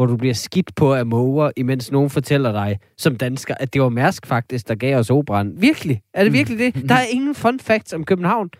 hvor 0.00 0.06
du 0.06 0.16
bliver 0.16 0.34
skidt 0.34 0.74
på 0.74 0.94
af 0.94 1.06
måger, 1.06 1.50
imens 1.56 1.92
nogen 1.92 2.10
fortæller 2.10 2.52
dig 2.52 2.78
som 2.98 3.16
dansker, 3.16 3.54
at 3.60 3.72
det 3.74 3.82
var 3.82 3.88
Mærsk 3.88 4.26
faktisk, 4.26 4.68
der 4.68 4.74
gav 4.74 4.96
os 4.98 5.10
operan. 5.10 5.52
Virkelig? 5.56 6.02
Er 6.14 6.22
det 6.22 6.32
Mm. 6.32 6.36
virkelig 6.38 6.58
det? 6.58 6.88
Der 6.88 6.94
er 6.94 7.04
ingen 7.12 7.34
fun 7.34 7.60
facts 7.60 7.92
om 7.92 8.04
København. 8.04 8.50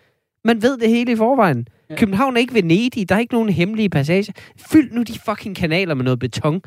Man 0.44 0.62
ved 0.62 0.78
det 0.78 0.88
hele 0.88 1.12
i 1.12 1.16
forvejen. 1.16 1.68
Ja. 1.90 1.96
København 1.96 2.36
er 2.36 2.40
ikke 2.40 2.54
Venedig. 2.54 3.08
Der 3.08 3.14
er 3.14 3.18
ikke 3.18 3.34
nogen 3.34 3.48
hemmelige 3.48 3.88
passager. 3.90 4.32
Fyld 4.58 4.92
nu 4.92 5.02
de 5.02 5.18
fucking 5.26 5.56
kanaler 5.56 5.94
med 5.94 6.04
noget 6.04 6.18
beton, 6.18 6.62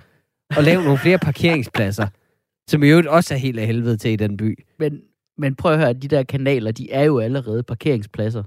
og 0.58 0.64
lav 0.64 0.82
nogle 0.82 0.98
flere 0.98 1.18
parkeringspladser, 1.18 2.08
som 2.70 2.84
i 2.84 2.88
øvrigt 2.90 3.08
også 3.08 3.34
er 3.34 3.38
helt 3.38 3.60
af 3.60 3.66
helvede 3.68 3.98
til 3.98 4.12
i 4.12 4.16
den 4.16 4.38
by. 4.38 4.64
Men, 4.80 5.00
men 5.38 5.56
prøv 5.56 5.72
at 5.72 5.80
høre, 5.80 5.94
de 5.94 6.08
der 6.08 6.24
kanaler, 6.24 6.72
de 6.72 6.92
er 6.92 7.04
jo 7.04 7.20
allerede 7.20 7.64
parkeringspladser 7.64 8.44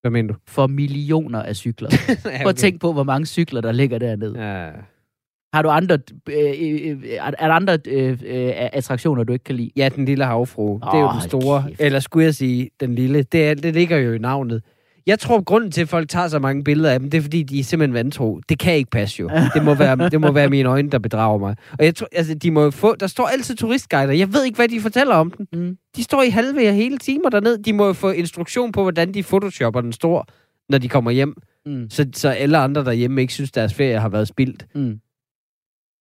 Hvad 0.00 0.10
mener 0.10 0.32
du? 0.32 0.38
for 0.48 0.66
millioner 0.66 1.42
af 1.42 1.56
cykler. 1.56 1.88
ja, 2.24 2.42
Prøv 2.42 2.48
at 2.48 2.56
tænke 2.56 2.78
på, 2.78 2.92
hvor 2.92 3.02
mange 3.04 3.26
cykler, 3.26 3.60
der 3.60 3.72
ligger 3.72 3.98
dernede. 3.98 4.44
Ja. 4.46 4.70
Har 5.54 5.62
du 5.62 5.68
andre, 5.68 5.98
øh, 6.28 6.36
øh, 6.36 7.02
er, 7.10 7.30
er 7.38 7.46
der 7.46 7.54
andre 7.54 7.78
øh, 7.86 8.10
øh, 8.26 8.52
attraktioner, 8.72 9.24
du 9.24 9.32
ikke 9.32 9.44
kan 9.44 9.54
lide? 9.54 9.70
Ja, 9.76 9.88
den 9.88 10.04
lille 10.04 10.24
havfru. 10.24 10.72
Oh, 10.72 10.80
det 10.80 10.98
er 10.98 11.00
jo 11.00 11.10
den 11.12 11.20
store. 11.20 11.64
kæft. 11.68 11.80
Eller 11.80 12.00
skulle 12.00 12.24
jeg 12.24 12.34
sige, 12.34 12.70
den 12.80 12.94
lille. 12.94 13.22
Det, 13.22 13.48
er, 13.48 13.54
det 13.54 13.74
ligger 13.74 13.96
jo 13.96 14.12
i 14.12 14.18
navnet. 14.18 14.62
Jeg 15.06 15.18
tror, 15.18 15.42
grunden 15.42 15.70
til, 15.70 15.80
at 15.82 15.88
folk 15.88 16.08
tager 16.08 16.28
så 16.28 16.38
mange 16.38 16.64
billeder 16.64 16.90
af 16.90 17.00
dem, 17.00 17.10
det 17.10 17.18
er, 17.18 17.22
fordi 17.22 17.42
de 17.42 17.58
er 17.60 17.64
simpelthen 17.64 17.94
vantro. 17.94 18.40
Det 18.48 18.58
kan 18.58 18.74
ikke 18.76 18.90
passe 18.90 19.20
jo. 19.20 19.30
Det 19.54 19.64
må 19.64 19.74
være, 19.74 20.10
det 20.10 20.20
må 20.20 20.32
være 20.32 20.48
mine 20.48 20.68
øjne, 20.68 20.90
der 20.90 20.98
bedrager 20.98 21.38
mig. 21.38 21.56
Og 21.78 21.84
jeg 21.84 21.94
tror, 21.94 22.08
altså, 22.12 22.34
de 22.34 22.50
må 22.50 22.70
få... 22.70 22.94
Der 22.94 23.06
står 23.06 23.26
altid 23.26 23.56
turistguider. 23.56 24.12
Jeg 24.12 24.32
ved 24.32 24.44
ikke, 24.44 24.56
hvad 24.56 24.68
de 24.68 24.80
fortæller 24.80 25.14
om 25.14 25.30
den. 25.30 25.46
Mm. 25.52 25.76
De 25.96 26.02
står 26.02 26.22
i 26.22 26.28
halve 26.28 26.68
af 26.68 26.74
hele 26.74 26.98
timer 26.98 27.28
dernede. 27.30 27.62
De 27.62 27.72
må 27.72 27.86
jo 27.86 27.92
få 27.92 28.10
instruktion 28.10 28.72
på, 28.72 28.82
hvordan 28.82 29.14
de 29.14 29.22
photoshopper 29.22 29.80
den 29.80 29.92
stor, 29.92 30.26
når 30.68 30.78
de 30.78 30.88
kommer 30.88 31.10
hjem. 31.10 31.34
Mm. 31.66 31.90
Så, 31.90 32.06
så 32.14 32.28
alle 32.28 32.58
andre 32.58 32.84
derhjemme 32.84 33.20
ikke 33.20 33.32
synes, 33.32 33.52
deres 33.52 33.74
ferie 33.74 34.00
har 34.00 34.08
været 34.08 34.28
spildt. 34.28 34.66
Mm. 34.74 34.98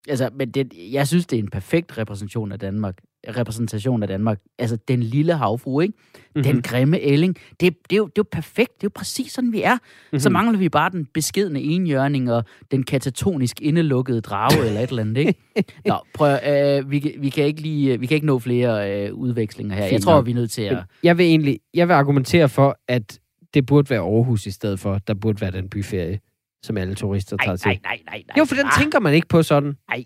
Altså, 0.09 0.29
men 0.35 0.51
det, 0.51 0.73
jeg 0.91 1.07
synes, 1.07 1.25
det 1.25 1.39
er 1.39 1.43
en 1.43 1.49
perfekt 1.49 1.97
repræsentation 1.97 2.51
af 2.51 2.59
Danmark. 2.59 2.97
Repræsentation 3.37 4.01
af 4.03 4.07
Danmark. 4.07 4.39
Altså, 4.59 4.77
den 4.87 5.03
lille 5.03 5.33
havfru, 5.33 5.79
ikke? 5.79 5.93
Mm-hmm. 6.17 6.43
Den 6.43 6.61
grimme 6.61 6.99
ælling. 6.99 7.35
Det, 7.35 7.59
det, 7.59 7.91
er 7.91 7.97
jo, 7.97 8.05
det 8.05 8.11
er 8.11 8.11
jo 8.17 8.25
perfekt. 8.31 8.71
Det 8.75 8.83
er 8.83 8.87
jo 8.87 8.91
præcis 8.95 9.31
sådan, 9.31 9.51
vi 9.51 9.61
er. 9.61 9.73
Mm-hmm. 9.75 10.19
Så 10.19 10.29
mangler 10.29 10.59
vi 10.59 10.69
bare 10.69 10.89
den 10.91 11.05
beskedne 11.13 11.61
enhjørning 11.61 12.31
og 12.31 12.43
den 12.71 12.83
katatonisk 12.83 13.61
indelukkede 13.61 14.21
drage 14.21 14.65
eller 14.67 14.81
et 14.81 14.89
eller 14.89 15.01
andet, 15.03 15.17
ikke? 15.17 15.35
Nå, 15.85 15.95
prøv, 16.13 16.37
øh, 16.47 16.91
vi, 16.91 16.99
kan- 16.99 17.13
vi, 17.19 17.29
kan 17.29 17.45
ikke 17.45 17.61
lige, 17.61 17.99
vi 17.99 18.05
kan 18.05 18.15
ikke 18.15 18.27
nå 18.27 18.39
flere 18.39 19.05
øh, 19.07 19.13
udvekslinger 19.13 19.75
her. 19.75 19.81
Jeg 19.83 19.89
Fint 19.89 20.03
tror, 20.03 20.15
nok. 20.15 20.25
vi 20.25 20.31
er 20.31 20.35
nødt 20.35 20.51
til 20.51 20.61
at... 20.61 20.77
Jeg 21.03 21.17
vil 21.17 21.25
egentlig 21.25 21.59
jeg 21.73 21.87
vil 21.87 21.93
argumentere 21.93 22.49
for, 22.49 22.77
at 22.87 23.19
det 23.53 23.65
burde 23.65 23.89
være 23.89 23.99
Aarhus 23.99 24.45
i 24.45 24.51
stedet 24.51 24.79
for. 24.79 24.97
Der 25.07 25.13
burde 25.13 25.41
være 25.41 25.51
den 25.51 25.69
byferie, 25.69 26.19
som 26.63 26.77
alle 26.77 26.95
turister 26.95 27.37
tager 27.37 27.55
til. 27.55 27.67
nej, 27.67 27.79
nej, 27.83 27.99
nej, 28.05 28.23
nej. 28.27 28.35
Jo, 28.37 28.45
for 28.45 28.55
den 28.55 28.65
Ah, 28.65 28.71
tænker 28.79 28.99
man 28.99 29.13
ikke 29.13 29.27
på 29.27 29.43
sådan. 29.43 29.77
Nej, 29.89 30.05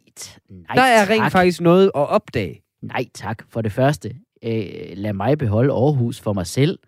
nej, 0.50 0.76
Der 0.76 0.82
er 0.82 1.06
tak. 1.06 1.10
rent 1.10 1.32
faktisk 1.32 1.62
noget 1.62 1.86
at 1.86 2.10
opdage. 2.10 2.62
Nej, 2.82 3.06
tak. 3.14 3.44
For 3.50 3.62
det 3.62 3.72
første, 3.72 4.16
øh, 4.44 4.66
lad 4.94 5.14
mig 5.14 5.38
beholde 5.38 5.74
Aarhus 5.74 6.20
for 6.20 6.34
mig 6.34 6.48
selv. 6.48 6.80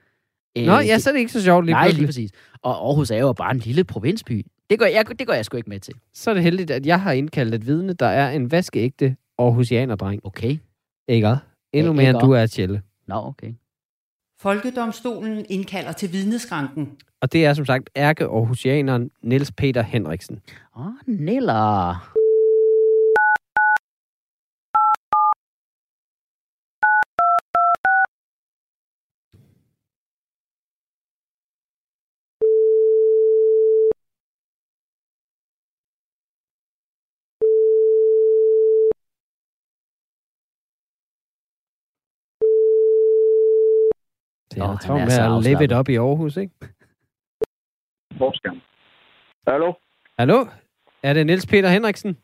Øh, 0.57 0.65
Nå, 0.65 0.73
ja, 0.79 0.99
så 0.99 1.09
er 1.09 1.13
det 1.13 1.19
ikke 1.19 1.31
så 1.31 1.43
sjovt 1.43 1.65
lige 1.65 1.73
Nej, 1.73 1.89
lige 1.89 2.05
præcis. 2.05 2.31
Og 2.61 2.87
Aarhus 2.87 3.11
er 3.11 3.17
jo 3.17 3.33
bare 3.33 3.51
en 3.51 3.59
lille 3.59 3.83
provinsby. 3.83 4.45
Det 4.69 4.79
går 4.79 4.85
jeg, 4.85 5.19
det 5.19 5.27
går 5.27 5.33
jeg 5.33 5.45
sgu 5.45 5.57
ikke 5.57 5.69
med 5.69 5.79
til. 5.79 5.93
Så 6.13 6.29
er 6.29 6.33
det 6.33 6.43
heldigt, 6.43 6.71
at 6.71 6.85
jeg 6.85 7.01
har 7.01 7.11
indkaldt 7.11 7.55
et 7.55 7.65
vidne, 7.67 7.93
der 7.93 8.05
er 8.05 8.31
en 8.31 8.51
vaskeægte 8.51 9.15
Aarhusianerdreng. 9.37 10.25
Okay. 10.25 10.57
Ikke? 11.07 11.35
Endnu 11.73 11.93
mere, 11.93 12.09
end 12.09 12.19
du 12.19 12.31
er, 12.31 12.45
Tjelle. 12.45 12.81
Nå, 13.07 13.15
okay. 13.15 13.53
Folkedomstolen 14.41 15.45
indkalder 15.49 15.91
til 15.91 16.13
vidneskranken. 16.13 16.89
Og 17.21 17.33
det 17.33 17.45
er 17.45 17.53
som 17.53 17.65
sagt 17.65 17.89
ærke 17.97 18.23
Aarhusianeren 18.23 19.11
Niels 19.21 19.51
Peter 19.51 19.81
Henriksen. 19.81 20.41
Åh, 20.75 20.85
oh, 20.85 20.91
Niller. 21.05 22.15
Det 44.51 44.57
er 44.57 44.67
han 44.67 44.77
travlt 44.77 45.01
er 45.01 45.29
med 45.29 45.37
at 45.37 45.43
live 45.43 45.63
it 45.63 45.71
up 45.71 45.89
i 45.89 45.95
Aarhus, 45.95 46.37
ikke? 46.37 46.78
Forskeren. 48.23 48.61
Hallo? 49.47 49.73
Hallo? 50.19 50.45
Er 51.03 51.13
det 51.13 51.25
Niels 51.25 51.45
Peter 51.47 51.69
Henriksen? 51.69 52.17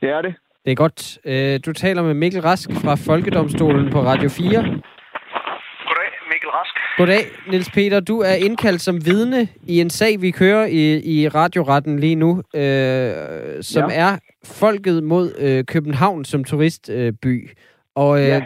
Det 0.00 0.08
er 0.10 0.22
det. 0.22 0.34
Det 0.64 0.70
er 0.70 0.74
godt. 0.76 1.18
Øh, 1.24 1.60
Du 1.66 1.72
taler 1.72 2.02
med 2.02 2.14
Mikkel 2.14 2.40
Rask 2.42 2.70
fra 2.72 2.94
Folkedomstolen 2.94 3.90
på 3.90 4.00
Radio 4.02 4.28
4. 4.28 4.50
Goddag, 4.50 6.10
Mikkel 6.32 6.48
Rask. 6.50 6.74
Goddag, 6.98 7.20
Niels 7.50 7.70
Peter. 7.70 8.00
Du 8.00 8.18
er 8.20 8.32
indkaldt 8.34 8.80
som 8.80 9.06
vidne 9.06 9.48
i 9.66 9.80
en 9.80 9.90
sag, 9.90 10.20
vi 10.20 10.30
kører 10.30 10.66
i, 10.66 11.00
i 11.04 11.28
radioretten 11.28 11.98
lige 11.98 12.14
nu, 12.14 12.30
øh, 12.54 13.62
som 13.62 13.90
Ja. 13.90 13.96
er 13.96 14.18
folket 14.44 15.02
mod 15.04 15.34
øh, 15.38 15.64
København 15.64 16.24
som 16.24 16.44
turistby. 16.44 17.48
Øh, 17.48 17.54
og 17.94 18.20
øh, 18.20 18.26
Ja. 18.28 18.44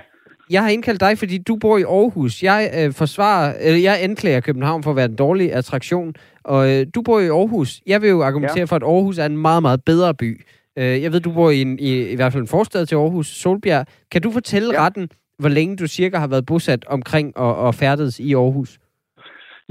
Jeg 0.51 0.62
har 0.62 0.68
indkaldt 0.70 1.01
dig, 1.01 1.18
fordi 1.18 1.38
du 1.38 1.57
bor 1.57 1.78
i 1.78 1.82
Aarhus. 1.82 2.42
Jeg 2.42 2.70
øh, 2.78 2.92
forsvarer, 2.92 3.55
eller 3.61 3.80
jeg 3.80 3.99
anklager 4.03 4.40
København 4.40 4.82
for 4.82 4.90
at 4.90 4.97
være 4.97 5.05
en 5.05 5.16
dårlig 5.16 5.53
attraktion, 5.53 6.14
og 6.44 6.70
øh, 6.70 6.86
du 6.94 7.03
bor 7.03 7.20
i 7.20 7.26
Aarhus. 7.28 7.80
Jeg 7.86 8.03
vil 8.03 8.11
jo 8.11 8.22
argumentere 8.22 8.59
Ja. 8.59 8.64
for, 8.64 8.76
at 8.76 8.82
Aarhus 8.82 9.18
er 9.18 9.26
en 9.26 9.36
meget, 9.38 9.62
meget 9.62 9.84
bedre 9.84 10.14
by. 10.14 10.40
Øh, 10.78 11.03
jeg 11.03 11.12
ved, 11.12 11.20
du 11.20 11.32
bor 11.32 11.51
i, 11.51 11.62
en, 11.62 11.78
i, 11.78 12.09
i 12.09 12.16
hvert 12.16 12.32
fald 12.32 12.42
en 12.42 12.49
forstad 12.49 12.86
til 12.86 12.94
Aarhus, 12.97 13.26
Solbjerg. 13.26 13.86
Kan 14.11 14.22
du 14.22 14.30
fortælle 14.30 14.72
Ja. 14.74 14.84
retten, 14.86 15.09
hvor 15.38 15.49
længe 15.49 15.76
du 15.76 15.86
cirka 15.86 16.16
har 16.18 16.26
været 16.26 16.47
bosat 16.47 16.84
omkring 16.86 17.36
og, 17.36 17.57
og 17.57 17.74
færdedes 17.74 18.20
i 18.20 18.34
Aarhus? 18.34 18.78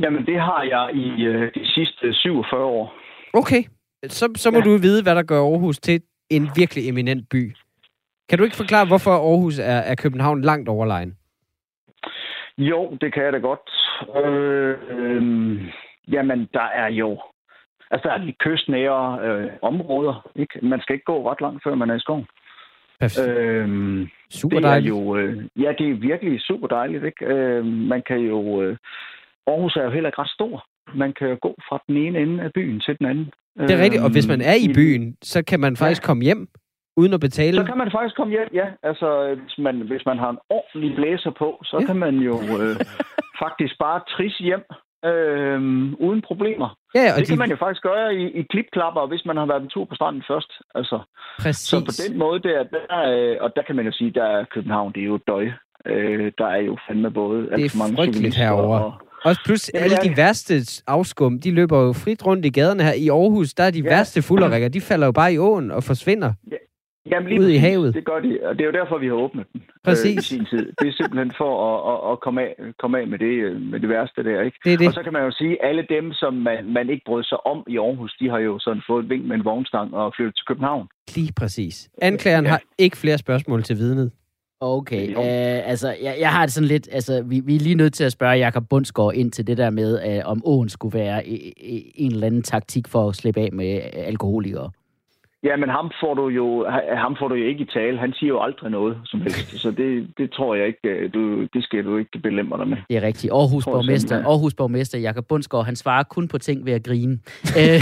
Jamen, 0.01 0.25
det 0.25 0.39
har 0.39 0.63
jeg 0.63 0.95
i 1.03 1.23
øh, 1.23 1.41
de 1.55 1.67
sidste 1.75 2.13
47 2.13 2.63
år. 2.63 2.93
Okay, 3.33 3.63
så, 4.07 4.29
så 4.35 4.51
må 4.51 4.57
ja. 4.57 4.63
Ja. 4.65 4.71
du 4.71 4.77
vide, 4.77 5.03
hvad 5.03 5.15
der 5.15 5.23
gør 5.23 5.41
Aarhus 5.41 5.79
til 5.79 6.01
en 6.29 6.49
virkelig 6.55 6.89
eminent 6.89 7.29
by. 7.29 7.53
Kan 8.29 8.37
du 8.37 8.43
ikke 8.43 8.55
forklare, 8.55 8.87
hvorfor 8.87 9.11
Aarhus 9.11 9.59
er, 9.59 9.63
er 9.91 9.95
København 9.95 10.41
langt 10.41 10.69
overlegen? 10.69 11.17
Jo, 12.57 12.97
det 13.01 13.13
kan 13.13 13.23
jeg 13.23 13.33
da 13.33 13.37
godt. 13.37 13.59
Øh, 14.25 14.75
øh, 14.89 15.61
jamen, 16.11 16.49
der 16.53 16.67
er 16.75 16.87
jo... 16.89 17.21
Altså, 17.91 18.07
der 18.07 18.13
er 18.13 18.25
de 18.25 18.33
kystnære 18.39 19.19
øh, 19.27 19.51
områder. 19.61 20.29
Ikke? 20.35 20.59
Man 20.67 20.81
skal 20.81 20.93
ikke 20.93 21.05
gå 21.05 21.31
ret 21.31 21.41
langt, 21.41 21.63
før 21.63 21.75
man 21.75 21.89
er 21.89 21.95
i 21.95 21.99
skoven. 21.99 22.25
Perfekt. 22.99 23.27
Øh, 23.27 24.07
Super 24.29 24.57
det 24.59 24.65
er 24.65 24.69
dejligt. 24.69 24.89
jo... 24.89 25.15
Øh, 25.17 25.43
ja, 25.55 25.73
det 25.77 25.89
er 25.89 25.93
virkelig 25.93 26.41
super 26.41 26.67
dejligt. 26.67 27.03
Ikke? 27.03 27.25
Øh, 27.25 27.65
man 27.65 28.03
kan 28.07 28.17
jo... 28.17 28.61
Øh, 28.63 28.77
Aarhus 29.47 29.75
er 29.75 29.83
jo 29.83 29.89
heller 29.89 30.09
ikke 30.09 30.21
ret 30.21 30.29
stor. 30.29 30.65
Man 30.95 31.13
kan 31.19 31.27
jo 31.29 31.37
gå 31.41 31.55
fra 31.69 31.83
den 31.87 31.97
ene 31.97 32.19
ende 32.19 32.43
af 32.43 32.51
byen 32.53 32.79
til 32.79 32.99
den 32.99 33.05
anden. 33.05 33.31
Det 33.59 33.71
er 33.71 33.83
rigtigt, 33.83 34.03
og 34.03 34.11
hvis 34.11 34.27
man 34.27 34.41
er 34.41 34.53
i 34.53 34.69
Øh, 34.69 34.75
byen, 34.75 35.17
så 35.21 35.43
kan 35.43 35.59
man 35.59 35.75
faktisk 35.75 36.03
komme 36.03 36.23
hjem 36.23 36.47
uden 36.97 37.13
at 37.13 37.19
betale. 37.19 37.57
Så 37.57 37.63
kan 37.63 37.77
man 37.77 37.91
faktisk 37.91 38.15
komme 38.15 38.31
hjem, 38.31 38.49
ja. 38.53 38.67
Altså, 38.83 39.07
hvis 39.41 39.57
man, 39.57 39.75
hvis 39.91 40.05
man 40.05 40.17
har 40.23 40.29
en 40.29 40.37
ordentlig 40.49 40.95
blæser 40.95 41.31
på, 41.41 41.47
så 41.63 41.75
Ja. 41.77 41.81
ja. 41.81 41.85
kan 41.87 41.95
man 42.05 42.15
jo 42.29 42.33
øh, 42.61 42.75
faktisk 43.43 43.73
bare 43.85 43.99
trisse 44.13 44.43
hjem 44.49 44.63
øh, 45.09 45.59
uden 46.07 46.21
problemer. 46.29 46.69
Ja, 46.95 47.05
og 47.13 47.17
Det 47.19 47.27
de, 47.27 47.31
kan 47.31 47.37
man 47.43 47.49
jo 47.49 47.57
faktisk 47.65 47.83
gøre 47.83 48.15
i, 48.15 48.23
i 48.39 48.41
klipklapper, 48.51 49.07
hvis 49.07 49.23
man 49.25 49.37
har 49.37 49.45
været 49.45 49.61
en 49.63 49.69
tur 49.73 49.85
på 49.85 49.95
stranden 49.95 50.23
først. 50.31 50.51
Altså, 50.75 50.97
præcis. 51.39 51.67
så 51.69 51.75
på 51.89 51.93
den 52.07 52.17
måde, 52.23 52.39
der, 52.47 52.57
der, 52.75 52.97
øh, 53.13 53.35
og 53.43 53.49
der 53.55 53.61
kan 53.67 53.75
man 53.75 53.85
jo 53.85 53.91
sige, 53.91 54.11
der 54.11 54.23
er 54.25 54.45
København, 54.53 54.91
det 54.93 55.01
er 55.01 55.05
jo 55.05 55.15
et 55.15 55.27
døje. 55.27 55.53
Øh, 55.85 56.31
der 56.37 56.47
er 56.47 56.61
jo 56.69 56.77
fandme 56.87 57.11
både 57.11 57.39
alt 57.51 57.71
for 57.71 57.77
mange 57.77 57.95
frygteligt 57.95 58.35
herovre. 58.35 58.93
Og, 59.25 59.35
plus 59.45 59.71
Jamen, 59.73 59.83
alle 59.83 59.97
de 60.09 60.17
værste 60.17 60.53
afskum, 60.87 61.39
de 61.39 61.51
løber 61.51 61.79
jo 61.85 61.93
frit 61.93 62.25
rundt 62.27 62.45
i 62.45 62.49
gaderne 62.49 62.83
her. 62.83 62.93
I 62.93 63.07
Aarhus, 63.09 63.53
der 63.53 63.63
er 63.63 63.71
de 63.71 63.79
Ja. 63.81 63.89
værste 63.89 64.21
fulderikker, 64.21 64.69
de 64.69 64.81
falder 64.81 65.05
jo 65.05 65.11
bare 65.11 65.33
i 65.33 65.37
åen 65.37 65.71
og 65.71 65.83
forsvinder. 65.83 66.33
Jamen, 67.11 67.29
lige 67.29 67.39
Ude 67.41 67.53
i 67.53 67.57
havet. 67.57 67.93
Det 67.93 68.05
gør 68.05 68.19
de, 68.19 68.39
og 68.43 68.53
det 68.55 68.61
er 68.61 68.65
jo 68.65 68.71
derfor, 68.71 68.97
vi 68.97 69.07
har 69.07 69.13
åbnet 69.13 69.45
den 69.53 69.61
Præcis. 69.83 70.15
Øh, 70.15 70.17
i 70.17 70.21
sin 70.21 70.45
tid. 70.45 70.65
Det 70.79 70.87
er 70.87 70.93
simpelthen 70.99 71.31
for 71.37 71.51
at, 71.69 71.77
at, 71.91 72.11
at 72.11 72.19
komme, 72.19 72.41
af, 72.41 72.53
komme 72.79 72.99
af 72.99 73.07
med 73.07 73.19
det, 73.19 73.33
øh, 73.47 73.61
med 73.61 73.79
det 73.79 73.89
værste 73.89 74.23
der, 74.23 74.41
ikke? 74.41 74.57
Det 74.65 74.73
er 74.73 74.77
det. 74.77 74.87
Og 74.87 74.93
så 74.93 75.03
kan 75.03 75.13
man 75.13 75.23
jo 75.23 75.31
sige, 75.31 75.51
at 75.51 75.69
alle 75.69 75.83
dem, 75.89 76.13
som 76.13 76.33
man, 76.33 76.73
man 76.77 76.89
ikke 76.89 77.03
brød 77.05 77.23
sig 77.23 77.47
om 77.47 77.63
i 77.67 77.77
Aarhus, 77.77 78.13
de 78.19 78.29
har 78.29 78.39
jo 78.39 78.59
sådan 78.59 78.81
fået 78.89 79.03
et 79.03 79.09
vink 79.09 79.25
med 79.25 79.35
en 79.35 79.45
vognstang 79.45 79.93
og 79.93 80.13
flyttet 80.15 80.35
til 80.35 80.45
København. 80.47 80.87
Lige 81.15 81.33
præcis. 81.39 81.89
Anklageren 82.01 82.45
Ja. 82.45 82.51
har 82.51 82.61
ikke 82.77 82.97
flere 82.97 83.17
spørgsmål 83.17 83.63
til 83.63 83.77
vidnet. 83.77 84.11
Okay, 84.59 85.09
øh, 85.09 85.69
altså, 85.69 85.95
jeg, 86.03 86.15
jeg 86.19 86.31
har 86.31 86.45
det 86.45 86.53
sådan 86.53 86.67
lidt, 86.67 86.89
altså, 86.91 87.23
vi, 87.23 87.39
vi 87.39 87.55
er 87.55 87.59
lige 87.59 87.75
nødt 87.75 87.93
til 87.93 88.03
at 88.03 88.11
spørge 88.11 88.33
Jakob 88.33 88.63
Bundsgaard 88.69 89.13
ind 89.15 89.31
til 89.31 89.47
det 89.47 89.57
der 89.57 89.69
med, 89.69 90.17
øh, 90.17 90.21
om 90.25 90.41
åen 90.45 90.69
skulle 90.69 90.99
være 90.99 91.27
i, 91.27 91.53
i, 91.57 91.91
en 91.95 92.11
eller 92.11 92.27
anden 92.27 92.43
taktik 92.43 92.87
for 92.87 93.09
at 93.09 93.15
slippe 93.15 93.39
af 93.41 93.49
med 93.53 93.75
øh, 93.75 93.81
alkoholikere. 93.93 94.71
Ja, 95.45 95.55
men 95.55 95.69
ham 95.69 95.91
får 96.01 96.13
du 96.13 96.27
jo, 96.27 96.65
ha- 96.69 96.95
ham 96.95 97.15
får 97.19 97.27
du 97.27 97.35
jo 97.35 97.45
ikke 97.45 97.61
i 97.61 97.65
tale. 97.73 97.97
Han 97.99 98.13
siger 98.13 98.27
jo 98.27 98.39
aldrig 98.41 98.71
noget 98.71 98.97
som 99.05 99.21
helst. 99.21 99.59
Så 99.59 99.71
det, 99.71 100.07
det 100.17 100.31
tror 100.31 100.55
jeg 100.55 100.67
ikke, 100.67 100.89
øh, 100.89 101.13
du, 101.13 101.41
det 101.53 101.63
skal 101.63 101.85
du 101.85 101.97
ikke 101.97 102.19
belemre 102.23 102.57
dig 102.59 102.67
med. 102.67 102.77
Det 102.89 102.97
er 102.97 103.01
rigtigt. 103.01 103.33
Aarhus 103.33 103.65
borgmester. 103.65 104.25
Aarhus 104.25 104.53
borgmester 104.53 104.97
Jakob 104.99 105.25
Bundsgaard, 105.27 105.65
han 105.65 105.75
svarer 105.75 106.03
kun 106.03 106.27
på 106.27 106.37
ting 106.37 106.65
ved 106.65 106.73
at 106.73 106.83
grine, 106.83 107.11
øh, 107.59 107.81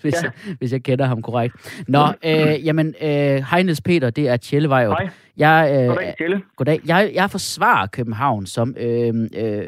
hvis, 0.00 0.14
Ja. 0.14 0.22
jeg, 0.22 0.32
hvis 0.58 0.72
jeg 0.72 0.82
kender 0.82 1.04
ham 1.04 1.22
korrekt. 1.22 1.84
Nå, 1.88 2.02
øh, 2.26 2.66
jamen, 2.66 2.94
øh, 3.02 3.08
hej 3.50 3.62
Niels 3.62 3.80
Peter, 3.80 4.10
det 4.10 4.28
er 4.28 4.36
Tjellevej. 4.36 4.84
Hej, 4.86 5.08
Jeg, 5.36 5.76
øh, 5.80 5.86
goddag, 5.88 6.14
Kjelle. 6.18 6.42
Goddag. 6.56 6.80
Jeg, 6.86 7.10
jeg 7.14 7.30
forsvarer 7.30 7.86
København 7.86 8.46
som 8.46 8.74
øh, 8.80 9.14
øh, 9.36 9.66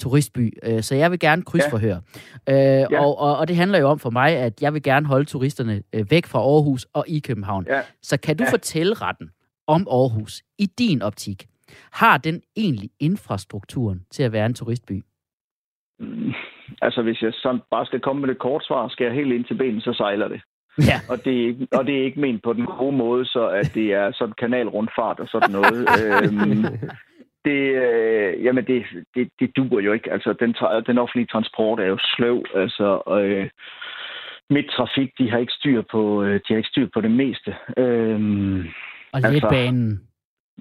turistby, 0.00 0.52
øh, 0.62 0.82
så 0.82 0.94
jeg 0.94 1.10
vil 1.10 1.18
gerne 1.18 1.42
krydsforhøre. 1.42 2.00
Øh, 2.48 2.54
Ja. 2.56 3.00
og, 3.04 3.18
og, 3.18 3.36
og 3.36 3.48
det 3.48 3.56
handler 3.56 3.78
jo 3.78 3.86
om 3.88 3.98
for 3.98 4.10
mig, 4.10 4.36
at 4.36 4.62
jeg 4.62 4.74
vil 4.74 4.82
gerne 4.82 5.06
holde 5.06 5.24
turisterne 5.24 5.82
øh, 5.92 6.10
væk 6.10 6.26
fra 6.26 6.38
Aarhus 6.38 6.84
og 6.94 7.04
i 7.08 7.18
København. 7.20 7.66
Ja. 7.68 7.80
Så 8.02 8.16
kan 8.20 8.36
du 8.36 8.44
Ja. 8.44 8.50
fortælle 8.52 8.94
retten 8.94 9.30
om 9.66 9.86
Aarhus 9.90 10.42
i 10.58 10.66
din 10.78 11.02
optik? 11.02 11.46
Har 11.92 12.18
den 12.18 12.42
egentlig 12.56 12.90
infrastrukturen 13.00 14.00
til 14.10 14.22
at 14.22 14.32
være 14.32 14.46
en 14.46 14.54
turistby? 14.54 15.02
Mm, 16.00 16.32
Altså, 16.82 17.02
hvis 17.02 17.22
jeg 17.22 17.32
sådan 17.32 17.60
bare 17.70 17.86
skal 17.86 18.00
komme 18.00 18.20
med 18.20 18.28
det 18.28 18.38
kort 18.38 18.64
svar, 18.64 18.88
skal 18.88 19.04
jeg 19.04 19.14
helt 19.14 19.32
ind 19.32 19.44
til 19.44 19.54
benet, 19.54 19.82
så 19.84 19.92
sejler 19.92 20.28
det. 20.28 20.40
Ja. 20.78 21.00
Og 21.08 21.24
det, 21.24 21.42
er 21.42 21.46
ikke, 21.46 21.66
og 21.72 21.86
det 21.86 21.98
er 21.98 22.04
ikke 22.04 22.20
ment 22.20 22.42
på 22.42 22.52
den 22.52 22.66
gode 22.66 22.96
måde, 22.96 23.24
så 23.24 23.48
at 23.48 23.70
det 23.74 23.92
er 23.92 24.12
sådan 24.12 24.34
kanalrundfart 24.38 25.20
og 25.20 25.28
sådan 25.28 25.50
noget. 25.50 25.88
øhm, 26.00 26.64
det, 27.44 27.60
øh, 27.84 28.44
jamen 28.44 28.64
det, 28.66 28.82
det, 29.14 29.30
det 29.40 29.56
duer 29.56 29.80
jo 29.80 29.92
ikke. 29.92 30.12
Altså, 30.12 30.34
den, 30.40 30.54
den 30.86 30.98
offentlige 30.98 31.26
transport 31.26 31.80
er 31.80 31.86
jo 31.86 31.98
sløv. 32.16 32.44
Altså, 32.54 33.02
øh, 33.20 33.48
midtrafik, 34.50 35.10
de 35.18 35.30
har 35.30 35.38
ikke 35.38 35.52
styr 35.52 35.82
på, 35.90 36.22
øh, 36.22 36.34
de 36.34 36.48
har 36.48 36.56
ikke 36.56 36.68
styr 36.68 36.88
på 36.94 37.00
det 37.00 37.10
meste. 37.10 37.54
Øhm, 37.76 38.60
Og 38.60 38.64
Altså, 39.14 39.32
letbanen. 39.32 39.90
ja, 39.90 40.09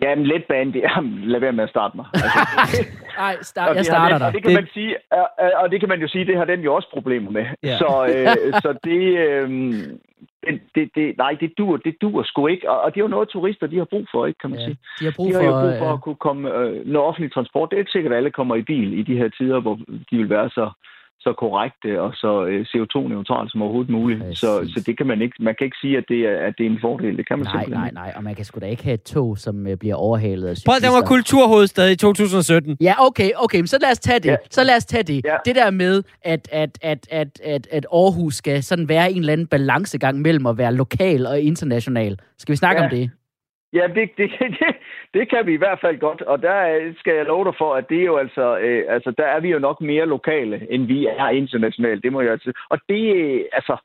men 0.01 0.25
letbane, 0.25 0.73
det 0.73 0.83
er, 0.85 1.01
lad 1.33 1.39
være 1.39 1.51
med 1.51 1.63
at 1.63 1.69
starte 1.69 1.97
mig. 1.97 2.05
Altså, 2.13 2.39
Nej, 3.17 3.35
Og 3.39 3.45
start, 3.45 3.69
det 3.69 3.75
jeg 3.75 3.85
starter 3.85 4.17
dig. 4.17 4.27
Og 4.27 4.33
det 4.33 4.43
kan 4.43 4.53
man 4.53 4.67
sige, 4.73 4.95
og, 5.11 5.27
og 5.61 5.71
det 5.71 5.79
kan 5.79 5.89
man 5.89 6.01
jo 6.01 6.07
sige, 6.07 6.25
det 6.25 6.37
har 6.37 6.45
den 6.45 6.59
jo 6.61 6.75
også 6.75 6.89
problemer 6.93 7.31
med. 7.31 7.45
Ja. 7.63 7.77
Så, 7.77 8.05
øh, 8.15 8.53
så 8.63 8.69
det, 8.83 9.01
øh, 9.17 9.49
det, 10.43 10.61
det, 10.75 10.89
det, 10.95 11.17
nej, 11.17 11.37
det 11.39 11.53
dur, 11.57 11.77
det 11.77 11.95
dur 12.01 12.23
sgu 12.23 12.47
ikke. 12.47 12.69
Og, 12.71 12.81
og 12.81 12.93
det 12.93 12.99
er 12.99 13.03
jo 13.03 13.07
noget, 13.07 13.29
turister 13.29 13.67
de 13.67 13.77
har 13.77 13.85
brug 13.85 14.05
for, 14.11 14.25
ikke, 14.25 14.37
kan 14.39 14.49
man 14.49 14.59
Ja, 14.59 14.65
sige. 14.65 14.77
de 14.99 15.05
har 15.05 15.13
brug 15.15 15.27
De 15.27 15.33
har 15.33 15.41
for... 15.41 15.47
jo 15.47 15.61
brug 15.61 15.77
for 15.79 15.87
øh, 15.87 15.93
at 15.93 16.01
kunne 16.01 16.15
komme, 16.27 16.53
øh, 16.55 16.85
når 16.87 17.01
offentlig 17.01 17.33
transport, 17.33 17.69
det 17.69 17.75
er 17.75 17.79
ikke 17.79 17.91
sikkert, 17.91 18.13
at 18.13 18.17
alle 18.17 18.31
kommer 18.31 18.55
i 18.55 18.61
bil 18.61 18.99
i 18.99 19.01
de 19.01 19.17
her 19.17 19.29
tider, 19.29 19.59
hvor 19.59 19.75
de 20.11 20.17
vil 20.17 20.29
være 20.29 20.49
så, 20.49 20.71
så 21.21 21.33
korrekte 21.33 22.01
og 22.01 22.11
så 22.13 22.45
øh, 22.45 22.61
CO2-neutrale 22.71 23.49
som 23.49 23.61
overhovedet 23.61 23.91
muligt. 23.91 24.19
Præcis. 24.21 24.39
Så, 24.39 24.71
så 24.73 24.83
det 24.85 24.97
kan 24.97 25.07
man 25.07 25.21
ikke, 25.21 25.35
man 25.39 25.55
kan 25.57 25.65
ikke 25.65 25.77
sige, 25.81 25.97
at 25.97 26.03
det 26.09 26.19
er, 26.19 26.37
at 26.47 26.53
det 26.57 26.65
er 26.65 26.69
en 26.69 26.77
fordel. 26.81 27.17
Det 27.17 27.27
kan 27.27 27.37
man 27.39 27.45
Nej, 27.45 27.51
simpelthen 27.53 27.77
nej, 27.79 27.85
ikke. 27.87 27.95
nej. 27.95 28.13
Og 28.15 28.23
man 28.23 28.35
kan 28.35 28.45
sgu 28.45 28.59
da 28.59 28.65
ikke 28.65 28.83
have 28.83 28.93
et 28.93 29.03
tog, 29.03 29.37
som 29.37 29.67
øh, 29.67 29.77
bliver 29.77 29.95
overhalet 29.95 30.47
af 30.47 30.55
Prøv 30.65 30.75
at 30.75 30.81
den 30.81 30.87
var 30.91 30.99
cyklister. 30.99 31.07
kulturhovedstad 31.15 31.91
i 31.91 31.95
2017. 31.95 32.77
Ja, 32.81 32.93
okay, 33.07 33.29
okay, 33.35 33.57
men 33.57 33.67
så 33.67 33.77
lad 33.81 33.91
os 33.91 33.99
tage 33.99 34.19
det. 34.19 34.29
Ja. 34.29 34.35
Så 34.51 34.63
lad 34.63 34.75
os 34.75 34.85
tage 34.85 35.03
det. 35.03 35.21
Ja. 35.25 35.35
Det 35.45 35.55
der 35.55 35.71
med, 35.71 36.03
at, 36.21 36.49
at, 36.51 36.77
at, 36.81 37.07
at, 37.11 37.41
at, 37.43 37.67
at 37.71 37.85
Aarhus 37.93 38.35
skal 38.35 38.63
sådan 38.63 38.89
være 38.89 39.11
en 39.11 39.17
eller 39.19 39.33
anden 39.33 39.47
balancegang 39.47 40.21
mellem 40.21 40.45
at 40.45 40.57
være 40.57 40.73
lokal 40.73 41.25
og 41.27 41.39
international. 41.41 42.17
Skal 42.37 42.51
vi 42.53 42.57
snakke 42.57 42.81
Ja. 42.81 42.85
om 42.89 42.95
det? 42.95 43.11
Ja, 43.73 43.87
det, 43.95 44.09
det, 44.17 44.31
det, 44.59 44.75
det 45.13 45.29
kan 45.29 45.45
vi 45.45 45.53
i 45.53 45.57
hvert 45.63 45.79
fald 45.81 45.99
godt, 45.99 46.21
og 46.21 46.41
der 46.41 46.93
skal 46.99 47.15
jeg 47.15 47.25
love 47.25 47.45
dig 47.45 47.53
for, 47.57 47.75
at 47.75 47.89
det 47.89 47.99
er 47.99 48.05
jo 48.05 48.17
altså, 48.17 48.57
øh, 48.57 48.85
altså 48.89 49.11
der 49.11 49.25
er 49.25 49.39
vi 49.39 49.49
jo 49.49 49.59
nok 49.59 49.81
mere 49.81 50.05
lokale, 50.05 50.67
end 50.71 50.85
vi 50.85 51.05
er 51.05 51.29
internationalt, 51.29 52.03
det 52.03 52.11
må 52.11 52.21
jeg 52.21 52.31
altså. 52.31 52.51
Og 52.69 52.79
det, 52.89 53.47
altså, 53.53 53.77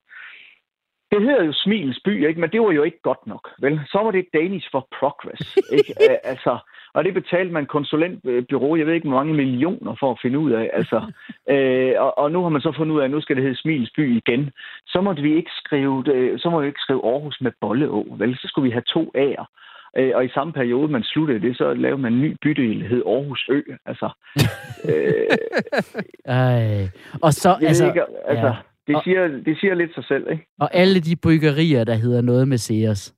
det 1.15 1.23
hedder 1.23 1.45
jo 1.45 1.53
Smilens 1.53 2.01
by, 2.05 2.27
ikke? 2.29 2.41
men 2.41 2.51
det 2.51 2.61
var 2.61 2.73
jo 2.73 2.83
ikke 2.83 3.03
godt 3.03 3.27
nok, 3.27 3.49
vel? 3.59 3.81
Så 3.87 3.99
var 3.99 4.11
det 4.11 4.27
Danish 4.33 4.69
for 4.71 4.89
Progress, 4.99 5.59
ikke? 5.73 5.95
Altså, 6.33 6.59
Og 6.95 7.05
det 7.05 7.15
betalte 7.15 7.53
man 7.53 7.67
konsulentbyrå, 7.67 8.77
jeg 8.77 8.87
ved 8.87 8.95
ikke, 8.95 9.09
hvor 9.09 9.19
mange 9.19 9.35
millioner 9.35 9.97
for 10.01 10.11
at 10.11 10.19
finde 10.23 10.39
ud 10.39 10.51
af. 10.53 10.71
Altså, 10.73 11.13
øh, 11.53 11.95
og, 11.99 12.19
og 12.19 12.33
nu 12.33 12.43
har 12.43 12.49
man 12.49 12.61
så 12.61 12.73
fundet 12.77 12.95
ud 12.95 13.01
af, 13.01 13.05
at 13.05 13.11
nu 13.11 13.21
skal 13.21 13.37
det 13.37 13.45
hedde 13.45 13.61
Smilsby 13.61 14.17
igen. 14.17 14.51
Så 14.87 15.01
måtte 15.01 15.23
vi 15.23 15.37
ikke 15.37 15.51
skrive, 15.65 16.05
det, 16.05 16.43
så 16.43 16.51
må 16.51 16.61
vi 16.61 16.67
ikke 16.67 16.81
skrive 16.81 17.05
Aarhus 17.05 17.41
med 17.41 17.53
Bolleå, 17.61 18.07
vel? 18.19 18.37
Så 18.37 18.49
skulle 18.49 18.69
vi 18.69 18.73
have 18.73 18.89
to 18.95 19.03
A'er. 19.17 19.47
Øh, 19.97 20.13
og 20.15 20.25
i 20.25 20.29
samme 20.29 20.53
periode, 20.53 20.89
man 20.93 21.03
sluttede 21.03 21.41
det, 21.41 21.57
så 21.57 21.75
lavede 21.75 22.03
man 22.03 22.13
en 22.13 22.21
ny 22.21 22.37
bydel, 22.43 22.89
hed 22.89 23.03
Aarhus 23.07 23.49
Ø. 23.49 23.61
Altså, 23.87 24.09
øh, 24.91 25.37
Ej. 26.25 26.89
Og 27.23 27.33
så, 27.33 27.57
jeg 27.61 27.69
altså, 27.69 27.87
ikke, 27.87 28.03
altså 28.29 28.47
ja. 28.47 28.55
det, 28.87 28.97
Og- 28.97 29.03
siger, 29.05 29.27
det 29.29 29.59
siger 29.61 29.75
lidt 29.75 29.95
sig 29.95 30.05
selv, 30.05 30.31
ikke? 30.31 30.47
og 30.61 30.75
alle 30.75 31.01
de 31.01 31.17
bryggerier, 31.17 31.85
der 31.85 31.95
hedder 31.95 32.21
noget 32.21 32.49
med 32.49 32.59
Ceres. 32.59 33.15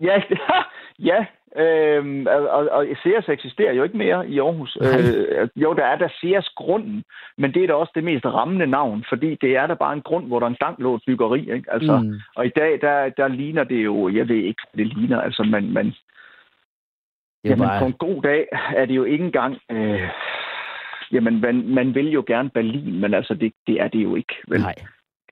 Ja, 0.00 0.22
ja. 1.10 1.24
Øhm, 1.56 2.26
og, 2.26 2.68
og, 2.70 2.86
Sears 3.02 3.28
eksisterer 3.28 3.72
jo 3.72 3.82
ikke 3.82 3.96
mere 3.96 4.28
i 4.28 4.38
Aarhus. 4.38 4.78
Øh, 4.80 5.48
jo, 5.56 5.72
der 5.72 5.84
er 5.84 5.96
der 5.98 6.08
Sears 6.20 6.48
grunden, 6.56 7.04
men 7.38 7.54
det 7.54 7.62
er 7.62 7.66
da 7.66 7.74
også 7.74 7.92
det 7.94 8.04
mest 8.04 8.24
rammende 8.24 8.66
navn, 8.66 9.04
fordi 9.08 9.34
det 9.40 9.56
er 9.56 9.66
der 9.66 9.74
bare 9.74 9.92
en 9.92 10.02
grund, 10.02 10.26
hvor 10.26 10.40
der 10.40 10.46
engang 10.46 10.82
lå 10.82 10.94
et 10.94 11.02
byggeri. 11.06 11.40
Ikke? 11.40 11.72
Altså, 11.72 11.96
mm. 11.98 12.20
Og 12.36 12.46
i 12.46 12.48
dag, 12.48 12.80
der, 12.80 13.08
der 13.08 13.28
ligner 13.28 13.64
det 13.64 13.84
jo, 13.84 14.08
jeg 14.08 14.28
ved 14.28 14.36
ikke, 14.36 14.62
det 14.76 14.86
ligner. 14.86 15.20
Altså, 15.20 15.42
man, 15.42 15.72
man, 15.72 15.92
jamen, 17.44 17.68
bare... 17.68 17.80
på 17.80 17.86
en 17.86 17.92
god 17.92 18.22
dag 18.22 18.46
er 18.76 18.84
det 18.84 18.94
jo 18.96 19.04
ikke 19.04 19.24
engang... 19.24 19.58
Øh, 19.70 20.08
jamen, 21.12 21.40
man, 21.40 21.68
man 21.68 21.94
vil 21.94 22.10
jo 22.10 22.24
gerne 22.26 22.50
Berlin, 22.50 23.00
men 23.00 23.14
altså, 23.14 23.34
det, 23.34 23.52
det 23.66 23.80
er 23.80 23.88
det 23.88 24.02
jo 24.02 24.16
ikke. 24.16 24.34
Vel? 24.48 24.60
Nej. 24.60 24.74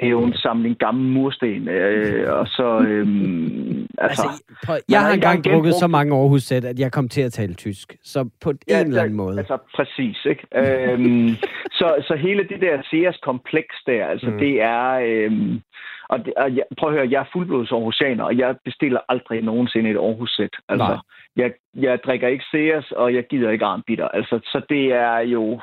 Det 0.00 0.06
er 0.06 0.10
jo 0.10 0.24
en 0.24 0.34
samling 0.34 0.78
gamle 0.78 1.02
mursten, 1.10 1.68
øh, 1.68 2.38
og 2.38 2.46
så... 2.46 2.80
Øh, 2.88 3.06
altså, 3.98 4.28
Altså, 4.28 4.82
jeg 4.88 5.00
har 5.00 5.12
engang 5.12 5.44
drukket 5.44 5.74
så 5.74 5.86
mange 5.86 6.16
Aarhus-sæt, 6.16 6.64
at 6.64 6.78
jeg 6.78 6.92
kom 6.92 7.08
til 7.08 7.20
at 7.22 7.32
tale 7.32 7.54
tysk. 7.54 7.96
Så 8.04 8.28
på 8.40 8.50
en 8.50 8.58
eller 8.68 9.02
anden 9.02 9.16
måde. 9.16 9.38
Altså, 9.38 9.58
præcis, 9.76 10.24
ikke? 10.24 10.46
øhm, 10.54 11.28
så, 11.78 12.04
så 12.08 12.14
hele 12.14 12.42
det 12.48 12.60
der 12.60 12.82
Sears-kompleks 12.90 13.74
der, 13.86 14.06
altså, 14.06 14.30
Mm. 14.30 14.38
det 14.38 14.62
er... 14.62 14.90
Øhm, 15.08 15.60
og, 16.08 16.18
det, 16.24 16.34
og 16.36 16.56
jeg, 16.56 16.64
prøv 16.78 16.88
at 16.90 16.94
høre, 16.96 17.08
jeg 17.10 17.20
er 17.20 17.30
fuldblods 17.32 17.72
Aarhusianer, 17.72 18.24
og 18.24 18.38
jeg 18.38 18.56
bestiller 18.64 19.00
aldrig 19.08 19.42
nogensinde 19.42 19.90
et 19.90 19.96
Aarhus-sæt. 19.96 20.50
Altså, 20.68 20.88
Nej. 20.88 20.96
jeg, 21.36 21.52
jeg 21.74 21.98
drikker 22.06 22.28
ikke 22.28 22.44
Sears, 22.50 22.92
og 22.92 23.14
jeg 23.14 23.24
gider 23.30 23.50
ikke 23.50 23.64
armbitter. 23.64 24.08
Altså, 24.08 24.40
så 24.44 24.62
det 24.68 24.92
er 24.92 25.18
jo... 25.18 25.60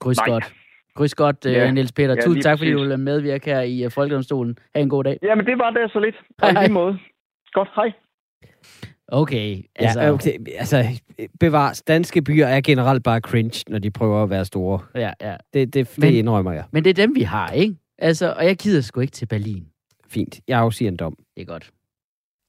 Kryds 0.00 0.18
godt. 0.18 0.54
Kryds 0.98 1.14
godt, 1.14 1.36
Ja. 1.44 1.50
ja. 1.50 1.70
Niels 1.70 1.92
Peter. 1.92 2.14
Ja, 2.14 2.20
Tusind 2.20 2.42
tak, 2.42 2.58
fordi 2.58 2.70
du 2.72 2.78
ville 2.80 2.96
medvirke 2.96 3.44
her 3.50 3.60
i 3.60 3.84
uh, 3.86 3.92
Folkedomstolen. 3.92 4.58
Ha' 4.74 4.82
en 4.82 4.88
god 4.88 5.04
dag. 5.04 5.18
Jamen, 5.22 5.46
det 5.46 5.58
var 5.58 5.70
det 5.70 5.92
så 5.92 5.98
lidt. 6.00 6.14
Hej, 6.40 6.48
Og 6.48 6.50
i 6.50 6.54
hej. 6.54 6.62
lige 6.64 6.72
måde. 6.74 6.98
Godt, 7.52 7.68
hej. 7.74 7.92
Okay, 9.08 9.62
altså... 9.76 10.00
Ja, 10.00 10.12
okay. 10.12 10.32
Altså, 10.58 11.00
bevares. 11.40 11.82
Danske 11.82 12.22
byer 12.22 12.46
er 12.46 12.60
generelt 12.60 13.04
bare 13.04 13.20
cringe, 13.20 13.64
når 13.68 13.78
de 13.78 13.90
prøver 13.90 14.22
at 14.22 14.30
være 14.30 14.44
store. 14.44 14.80
Ja, 14.94 15.10
ja. 15.20 15.36
Det, 15.54 15.74
det, 15.74 15.88
det 15.88 15.98
Men- 15.98 16.14
indrømmer 16.14 16.52
jeg. 16.52 16.64
Men 16.72 16.84
det 16.84 16.90
er 16.90 16.94
dem, 17.06 17.14
vi 17.14 17.22
har, 17.22 17.50
ikke? 17.50 17.76
Altså, 17.98 18.32
og 18.32 18.44
jeg 18.46 18.56
gider 18.56 18.80
sgu 18.80 19.00
ikke 19.00 19.10
til 19.12 19.26
Berlin. 19.26 19.64
Fint. 20.08 20.40
Jeg 20.48 20.58
afsiger 20.58 20.90
en 20.90 20.96
dom. 20.96 21.16
Det 21.36 21.42
er 21.42 21.46
godt. 21.46 21.70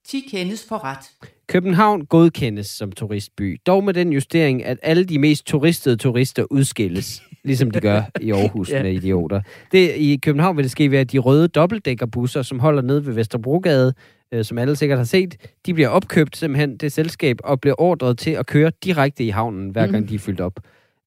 10 0.06 0.20
kendes 0.32 0.66
for 0.70 0.84
ret. 0.84 1.12
København 1.48 2.06
godkendes 2.06 2.68
som 2.68 2.92
turistby, 2.92 3.62
dog 3.66 3.84
med 3.84 3.94
den 3.94 4.14
justering, 4.14 4.66
at 4.66 4.78
alle 4.84 5.06
de 5.06 5.20
mest 5.20 5.46
turistede 5.48 5.98
turister 5.98 6.46
udskilles, 6.52 7.24
ligesom 7.44 7.72
de 7.72 7.80
gør 7.80 8.02
i 8.22 8.32
Aarhus 8.32 8.70
Ja. 8.72 8.84
med 8.84 8.92
idioter. 8.92 9.42
Det, 9.72 9.96
I 9.96 10.20
København 10.24 10.58
vil 10.58 10.64
det 10.64 10.72
ske 10.72 10.92
ved, 10.92 10.98
at 10.98 11.12
de 11.12 11.18
røde 11.18 11.48
dobbeltdækkerbusser, 11.48 12.42
som 12.42 12.60
holder 12.60 12.82
nede 12.82 13.06
ved 13.06 13.14
Vesterbrogade, 13.14 13.94
øh, 14.32 14.46
som 14.46 14.58
alle 14.58 14.76
sikkert 14.76 14.98
har 14.98 15.06
set, 15.06 15.50
de 15.66 15.74
bliver 15.74 15.90
opkøbt 15.90 16.38
simpelthen 16.38 16.78
det 16.78 16.92
selskab 16.92 17.38
og 17.44 17.62
bliver 17.62 17.82
ordret 17.82 18.18
til 18.18 18.32
at 18.32 18.46
køre 18.46 18.72
direkte 18.84 19.24
i 19.24 19.30
havnen, 19.30 19.70
hver 19.70 19.88
gang 19.88 19.98
Mhm. 20.00 20.08
de 20.08 20.16
er 20.16 20.20
fyldt 20.20 20.42
op. 20.42 20.60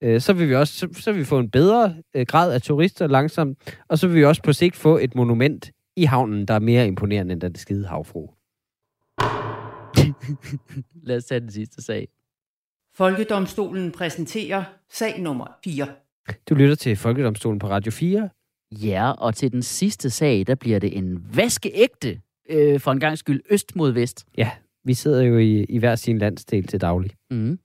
Øh, 0.02 0.20
så 0.20 0.32
vil 0.32 0.48
vi 0.48 0.54
også 0.54 0.74
så, 0.74 0.88
så 0.92 1.12
vil 1.12 1.20
vi 1.20 1.24
få 1.24 1.38
en 1.38 1.50
bedre 1.50 1.94
øh, 2.14 2.26
grad 2.26 2.52
af 2.52 2.62
turister 2.62 3.06
langsomt, 3.06 3.58
og 3.88 3.98
så 3.98 4.06
vil 4.06 4.16
vi 4.16 4.24
også 4.24 4.42
på 4.42 4.52
sigt 4.52 4.76
få 4.76 4.98
et 4.98 5.14
monument 5.14 5.70
i 5.96 6.04
havnen, 6.04 6.48
der 6.48 6.54
er 6.54 6.58
mere 6.58 6.86
imponerende 6.86 7.32
end 7.32 7.40
den 7.40 7.54
skide 7.54 7.86
havfru. 7.86 8.26
Lad 11.06 11.16
os 11.16 11.24
tage 11.24 11.40
den 11.40 11.50
sidste 11.50 11.82
sag. 11.82 12.08
Folkedomstolen 12.94 13.92
præsenterer 13.92 14.64
sag 14.92 15.20
nummer 15.20 15.46
4. 15.64 15.86
Du 16.48 16.54
lytter 16.54 16.74
til 16.74 16.96
Folkedomstolen 16.96 17.58
på 17.58 17.68
Radio 17.68 17.92
4. 17.92 18.28
Ja, 18.72 19.10
og 19.10 19.34
til 19.34 19.52
den 19.52 19.62
sidste 19.62 20.10
sag, 20.10 20.46
der 20.46 20.54
bliver 20.54 20.78
det 20.78 20.96
en 20.96 21.26
vaskeægte, 21.34 22.20
øh, 22.50 22.80
for 22.80 22.92
en 22.92 23.00
gang 23.00 23.18
skyld, 23.18 23.40
øst 23.50 23.76
mod 23.76 23.92
vest. 23.92 24.26
Ja, 24.36 24.50
vi 24.84 24.94
sidder 24.94 25.22
jo 25.22 25.38
i, 25.38 25.64
i 25.64 25.78
hver 25.78 25.94
sin 25.94 26.18
landsdel 26.18 26.66
til 26.66 26.80
daglig. 26.80 27.10
Mm. 27.30 27.58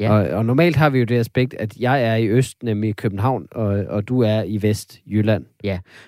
Ja. 0.00 0.14
Ja. 0.14 0.20
Og, 0.20 0.36
og 0.36 0.46
normalt 0.46 0.76
har 0.76 0.90
vi 0.90 0.98
jo 0.98 1.04
det 1.04 1.18
aspekt, 1.18 1.54
at 1.54 1.76
jeg 1.76 2.04
er 2.04 2.14
i 2.14 2.28
øst, 2.28 2.62
nemlig 2.62 2.90
i 2.90 2.92
København, 2.92 3.48
og, 3.50 3.66
og 3.66 4.08
du 4.08 4.20
er 4.20 4.42
i 4.42 4.62
vest, 4.62 5.00
Jylland. 5.06 5.44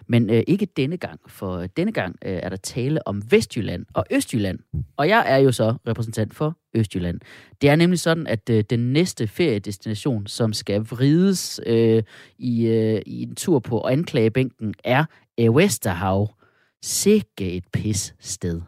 Men 0.07 0.31
øh, 0.31 0.43
ikke 0.47 0.67
denne 0.77 0.97
gang, 0.97 1.21
for 1.27 1.67
denne 1.77 1.93
gang 1.93 2.17
øh, 2.25 2.41
er 2.43 2.49
der 2.49 2.57
tale 2.57 3.09
om 3.09 3.23
Vestjylland 3.31 3.87
og 3.95 4.05
Østjylland. 4.11 4.59
Og 4.97 5.09
jeg 5.09 5.25
er 5.27 5.37
jo 5.37 5.53
så 5.53 5.75
repræsentant 5.89 6.35
for 6.35 6.59
Østjylland. 6.75 7.21
Det 7.61 7.71
er 7.71 7.77
nemlig 7.77 7.99
sådan, 7.99 8.27
at 8.27 8.51
øh, 8.51 8.65
den 8.71 8.93
næste 8.93 9.27
feriedestination, 9.27 10.27
som 10.27 10.53
skal 10.53 10.81
vrides 10.81 11.61
øh, 11.67 12.03
i, 12.39 12.67
øh, 12.67 13.01
i 13.07 13.23
en 13.23 13.35
tur 13.35 13.59
på 13.59 13.81
anklagebænken, 13.81 14.75
er 14.85 15.05
Vesterhav. 15.39 16.35
Sikke 16.85 17.53
et 17.53 17.65
pis 17.73 18.15
sted. 18.21 18.61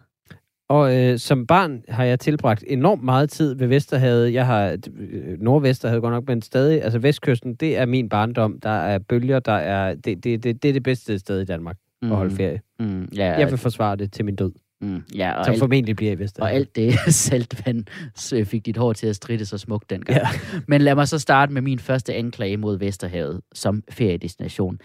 Og 0.68 0.96
øh, 0.96 1.18
som 1.18 1.46
barn 1.46 1.82
har 1.88 2.04
jeg 2.04 2.20
tilbragt 2.20 2.64
enormt 2.66 3.02
meget 3.02 3.30
tid 3.30 3.54
ved 3.54 3.66
Vesterhavet. 3.66 4.32
Jeg 4.32 4.46
har 4.46 4.76
øh, 4.96 5.40
Nordvesterhavet 5.40 6.02
godt 6.02 6.12
nok, 6.14 6.28
men 6.28 6.42
stadig, 6.42 6.82
altså 6.82 6.98
Vestkysten, 6.98 7.54
det 7.54 7.78
er 7.78 7.86
min 7.86 8.08
barndom. 8.08 8.60
Der 8.62 8.70
er 8.70 8.98
bølger, 8.98 9.38
der 9.38 9.52
er, 9.52 9.94
det, 9.94 10.24
det, 10.24 10.44
det, 10.44 10.62
det 10.62 10.68
er 10.68 10.72
det 10.72 10.82
bedste 10.82 11.18
sted 11.18 11.40
i 11.40 11.44
Danmark 11.44 11.76
at 12.02 12.08
holde 12.08 12.36
ferie. 12.36 12.60
Mm, 12.80 13.08
ja, 13.16 13.38
Jeg 13.38 13.50
vil 13.50 13.58
forsvare 13.58 13.96
det 13.96 14.12
til 14.12 14.24
min 14.24 14.36
død, 14.36 14.52
mm, 14.80 15.02
ja, 15.16 15.32
og, 15.32 15.44
som 15.44 15.52
alt, 15.52 15.58
formentlig 15.58 15.96
bliver 15.96 16.12
i 16.12 16.14
og 16.14 16.18
Vesterhavet. 16.18 16.54
alt 16.54 16.76
det 16.76 16.92
saltvand 17.14 17.84
så 18.14 18.44
fik 18.44 18.66
dit 18.66 18.76
hår 18.76 18.92
til 18.92 19.06
at 19.06 19.16
stritte 19.16 19.46
så 19.46 19.58
smukt 19.58 19.90
dengang. 19.90 20.18
Ja. 20.18 20.28
Men 20.68 20.80
lad 20.80 20.94
mig 20.94 21.08
så 21.08 21.18
starte 21.18 21.52
med 21.52 21.62
min 21.62 21.78
første 21.78 22.14
anklage 22.14 22.56
mod 22.56 22.78
Vesterhavet 22.78 23.40
som 23.54 23.82
feriedestination. 23.90 24.78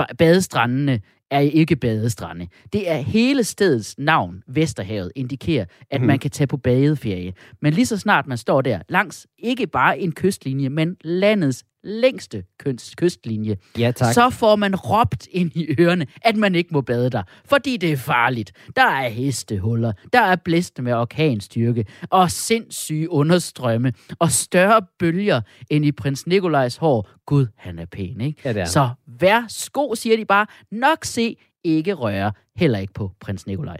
Ba- 0.00 0.14
Badestrandene 0.18 1.00
er 1.34 1.40
ikke 1.40 1.76
badestrande. 1.76 2.46
Det 2.72 2.90
er 2.90 2.96
hele 2.96 3.44
stedets 3.44 3.94
navn, 3.98 4.42
Vesterhavet, 4.48 5.12
indikerer, 5.16 5.64
at 5.90 6.00
Mhm. 6.00 6.06
man 6.06 6.18
kan 6.18 6.30
tage 6.30 6.46
på 6.46 6.56
badeferie. 6.56 7.32
Men 7.62 7.72
lige 7.72 7.86
så 7.86 7.96
snart 7.96 8.26
man 8.26 8.38
står 8.38 8.60
der, 8.62 8.78
langs 8.88 9.26
ikke 9.38 9.66
bare 9.66 9.98
en 9.98 10.12
kystlinje, 10.12 10.68
men 10.68 10.96
landets 11.04 11.64
længste 11.84 12.44
kyst- 12.62 12.94
kystlinje, 12.96 13.56
Ja, 13.78 13.90
tak. 13.90 14.14
så 14.14 14.30
får 14.30 14.56
man 14.56 14.76
råbt 14.76 15.28
ind 15.30 15.50
i 15.54 15.74
ørerne, 15.80 16.06
at 16.22 16.36
man 16.36 16.54
ikke 16.54 16.68
må 16.72 16.80
bade 16.80 17.10
der, 17.10 17.22
fordi 17.44 17.76
det 17.76 17.92
er 17.92 17.96
farligt. 17.96 18.52
Der 18.76 18.86
er 18.86 19.08
hestehuller, 19.08 19.92
der 20.12 20.20
er 20.20 20.36
blæst 20.36 20.82
med 20.82 20.92
orkanstyrke, 20.92 21.84
og 22.10 22.30
sindssyge 22.30 23.10
understrømme, 23.10 23.92
og 24.18 24.30
større 24.30 24.80
bølger 24.98 25.40
end 25.70 25.84
i 25.84 25.92
prins 25.92 26.26
Nikolajs 26.26 26.76
hår. 26.76 27.08
Gud, 27.26 27.46
han 27.56 27.78
er 27.78 27.84
pæn, 27.86 28.20
ikke? 28.20 28.40
Ja, 28.44 28.52
det 28.52 28.60
er. 28.60 28.64
Så 28.64 28.88
værsgo, 29.06 29.94
siger 29.94 30.16
de 30.16 30.24
bare. 30.24 30.46
Nok 30.72 31.04
se, 31.04 31.36
ikke 31.64 31.92
røre. 31.92 32.32
Heller 32.56 32.78
ikke 32.78 32.92
på 32.92 33.10
prins 33.20 33.46
Nikolaj. 33.46 33.76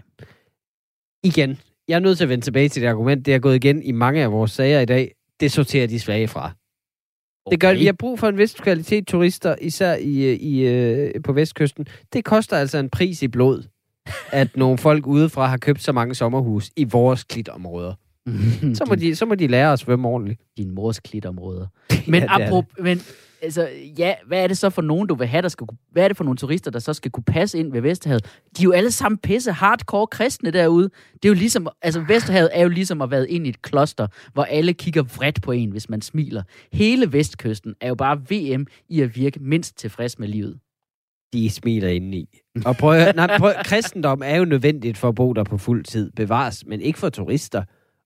Igen, 1.24 1.58
jeg 1.88 1.94
er 1.94 1.98
nødt 1.98 2.16
til 2.18 2.24
at 2.24 2.28
vende 2.28 2.44
tilbage 2.44 2.68
til 2.68 2.82
det 2.82 2.88
argument. 2.88 3.26
Det 3.26 3.34
er 3.34 3.38
gået 3.38 3.54
igen 3.56 3.82
i 3.82 3.92
mange 3.92 4.22
af 4.22 4.32
vores 4.32 4.50
sager 4.50 4.80
i 4.80 4.84
dag. 4.84 5.14
Det 5.40 5.52
sorterer 5.52 5.86
de 5.86 6.00
svage 6.00 6.28
fra. 6.28 6.52
Okay. 7.46 7.52
Det 7.52 7.60
gør, 7.60 7.72
vi 7.72 7.86
har 7.86 7.92
brug 7.92 8.18
for 8.18 8.28
en 8.28 8.38
vis 8.38 8.54
kvalitet 8.54 9.06
turister, 9.06 9.54
især 9.60 9.94
i, 9.94 10.24
øh, 10.24 10.36
i, 10.36 10.60
øh, 10.60 11.22
på 11.24 11.32
vestkysten. 11.32 11.86
Det 12.12 12.24
koster 12.24 12.56
altså 12.56 12.78
en 12.78 12.90
pris 12.90 13.22
i 13.22 13.28
blod, 13.28 13.62
at 14.32 14.56
nogle 14.56 14.78
folk 14.78 15.06
udefra 15.06 15.46
har 15.46 15.56
købt 15.56 15.82
så 15.82 15.92
mange 15.92 16.14
sommerhus 16.14 16.70
i 16.76 16.84
vores 16.84 17.24
klitområder. 17.24 17.94
Så 18.74 18.84
må, 18.88 18.94
de, 18.94 19.16
så 19.16 19.26
må 19.26 19.34
de 19.34 19.46
lære 19.46 19.72
at 19.72 19.78
svømme 19.78 20.08
ordentligt. 20.08 20.40
din 20.56 20.70
mors 20.74 21.00
klitområder. 21.00 21.66
Men, 22.06 22.22
ja, 22.22 22.46
apropos, 22.46 22.74
men 22.78 23.00
altså, 23.44 23.68
ja, 23.98 24.14
hvad 24.26 24.42
er 24.42 24.46
det 24.46 24.58
så 24.58 24.70
for 24.70 24.82
nogen, 24.82 25.08
du 25.08 25.14
vil 25.14 25.26
have, 25.26 25.42
der 25.42 25.48
skal, 25.48 25.66
kunne- 25.66 25.78
hvad 25.92 26.04
er 26.04 26.08
det 26.08 26.16
for 26.16 26.24
nogle 26.24 26.36
turister, 26.36 26.70
der 26.70 26.78
så 26.78 26.92
skal 26.92 27.10
kunne 27.10 27.24
passe 27.24 27.58
ind 27.58 27.72
ved 27.72 27.80
Vesterhavet? 27.80 28.24
De 28.56 28.62
er 28.62 28.64
jo 28.64 28.72
alle 28.72 28.90
sammen 28.90 29.18
pisse 29.18 29.52
hardcore 29.52 30.06
kristne 30.06 30.50
derude. 30.50 30.88
Det 31.12 31.24
er 31.24 31.28
jo 31.28 31.34
ligesom, 31.34 31.68
altså 31.82 32.00
Vesterhavet 32.08 32.50
er 32.52 32.62
jo 32.62 32.68
ligesom 32.68 33.02
at 33.02 33.10
være 33.10 33.30
ind 33.30 33.46
i 33.46 33.48
et 33.48 33.62
kloster, 33.62 34.06
hvor 34.32 34.44
alle 34.44 34.72
kigger 34.72 35.02
vredt 35.02 35.42
på 35.42 35.52
en, 35.52 35.70
hvis 35.70 35.88
man 35.88 36.00
smiler. 36.02 36.42
Hele 36.72 37.12
vestkysten 37.12 37.74
er 37.80 37.88
jo 37.88 37.94
bare 37.94 38.16
VM 38.30 38.66
i 38.88 39.00
at 39.00 39.16
virke 39.16 39.40
mindst 39.42 39.76
tilfreds 39.78 40.18
med 40.18 40.28
livet. 40.28 40.58
De 41.32 41.50
smiler 41.50 41.88
indeni. 41.88 42.28
Og 42.66 42.76
prøv, 42.76 43.12
nej, 43.14 43.38
prøv, 43.38 43.52
kristendom 43.64 44.22
er 44.24 44.36
jo 44.36 44.44
nødvendigt 44.44 44.98
for 44.98 45.08
at 45.08 45.14
bo 45.14 45.32
der 45.32 45.44
på 45.44 45.58
fuld 45.58 45.84
tid. 45.84 46.10
Bevares, 46.16 46.66
men 46.66 46.80
ikke 46.80 46.98
for 46.98 47.08
turister. 47.08 47.62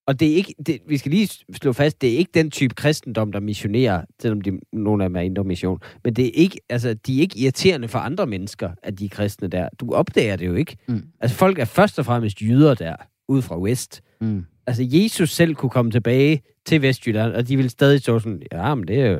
Og 0.08 0.20
det 0.20 0.32
er 0.32 0.36
ikke, 0.36 0.54
det, 0.66 0.78
vi 0.86 0.96
skal 0.96 1.10
lige 1.10 1.28
slå 1.52 1.72
fast, 1.72 2.00
det 2.00 2.14
er 2.14 2.18
ikke 2.18 2.30
den 2.34 2.50
type 2.50 2.74
kristendom, 2.74 3.32
der 3.32 3.40
missionerer, 3.40 4.02
selvom 4.22 4.40
de, 4.40 4.58
nogle 4.72 5.04
af 5.04 5.10
dem 5.10 5.16
er 5.16 5.20
indre 5.20 5.44
mission. 5.44 5.80
Men 6.04 6.14
det 6.14 6.26
er 6.26 6.30
ikke, 6.34 6.60
altså, 6.68 6.94
de 6.94 7.16
er 7.16 7.20
ikke 7.20 7.38
irriterende 7.38 7.88
for 7.88 7.98
andre 7.98 8.26
mennesker, 8.26 8.70
at 8.82 8.98
de 8.98 9.04
er 9.04 9.08
kristne 9.08 9.48
der. 9.48 9.68
Du 9.80 9.92
opdager 9.92 10.36
det 10.36 10.46
jo 10.46 10.54
ikke. 10.54 10.76
Mm. 10.88 11.02
Altså, 11.20 11.36
folk 11.36 11.58
er 11.58 11.64
først 11.64 11.98
og 11.98 12.04
fremmest 12.04 12.40
jyder 12.40 12.74
der, 12.74 12.96
ud 13.28 13.42
fra 13.42 13.58
West. 13.58 14.02
Mm. 14.20 14.44
Altså, 14.66 14.82
Jesus 14.86 15.30
selv 15.30 15.54
kunne 15.54 15.70
komme 15.70 15.90
tilbage 15.90 16.42
til 16.66 16.82
Vestjylland, 16.82 17.32
og 17.32 17.48
de 17.48 17.56
vil 17.56 17.70
stadig 17.70 18.00
stå 18.00 18.18
sådan, 18.18 18.42
ja, 18.52 18.74
men 18.74 18.88
det 18.88 19.00
er 19.00 19.06
jo... 19.06 19.18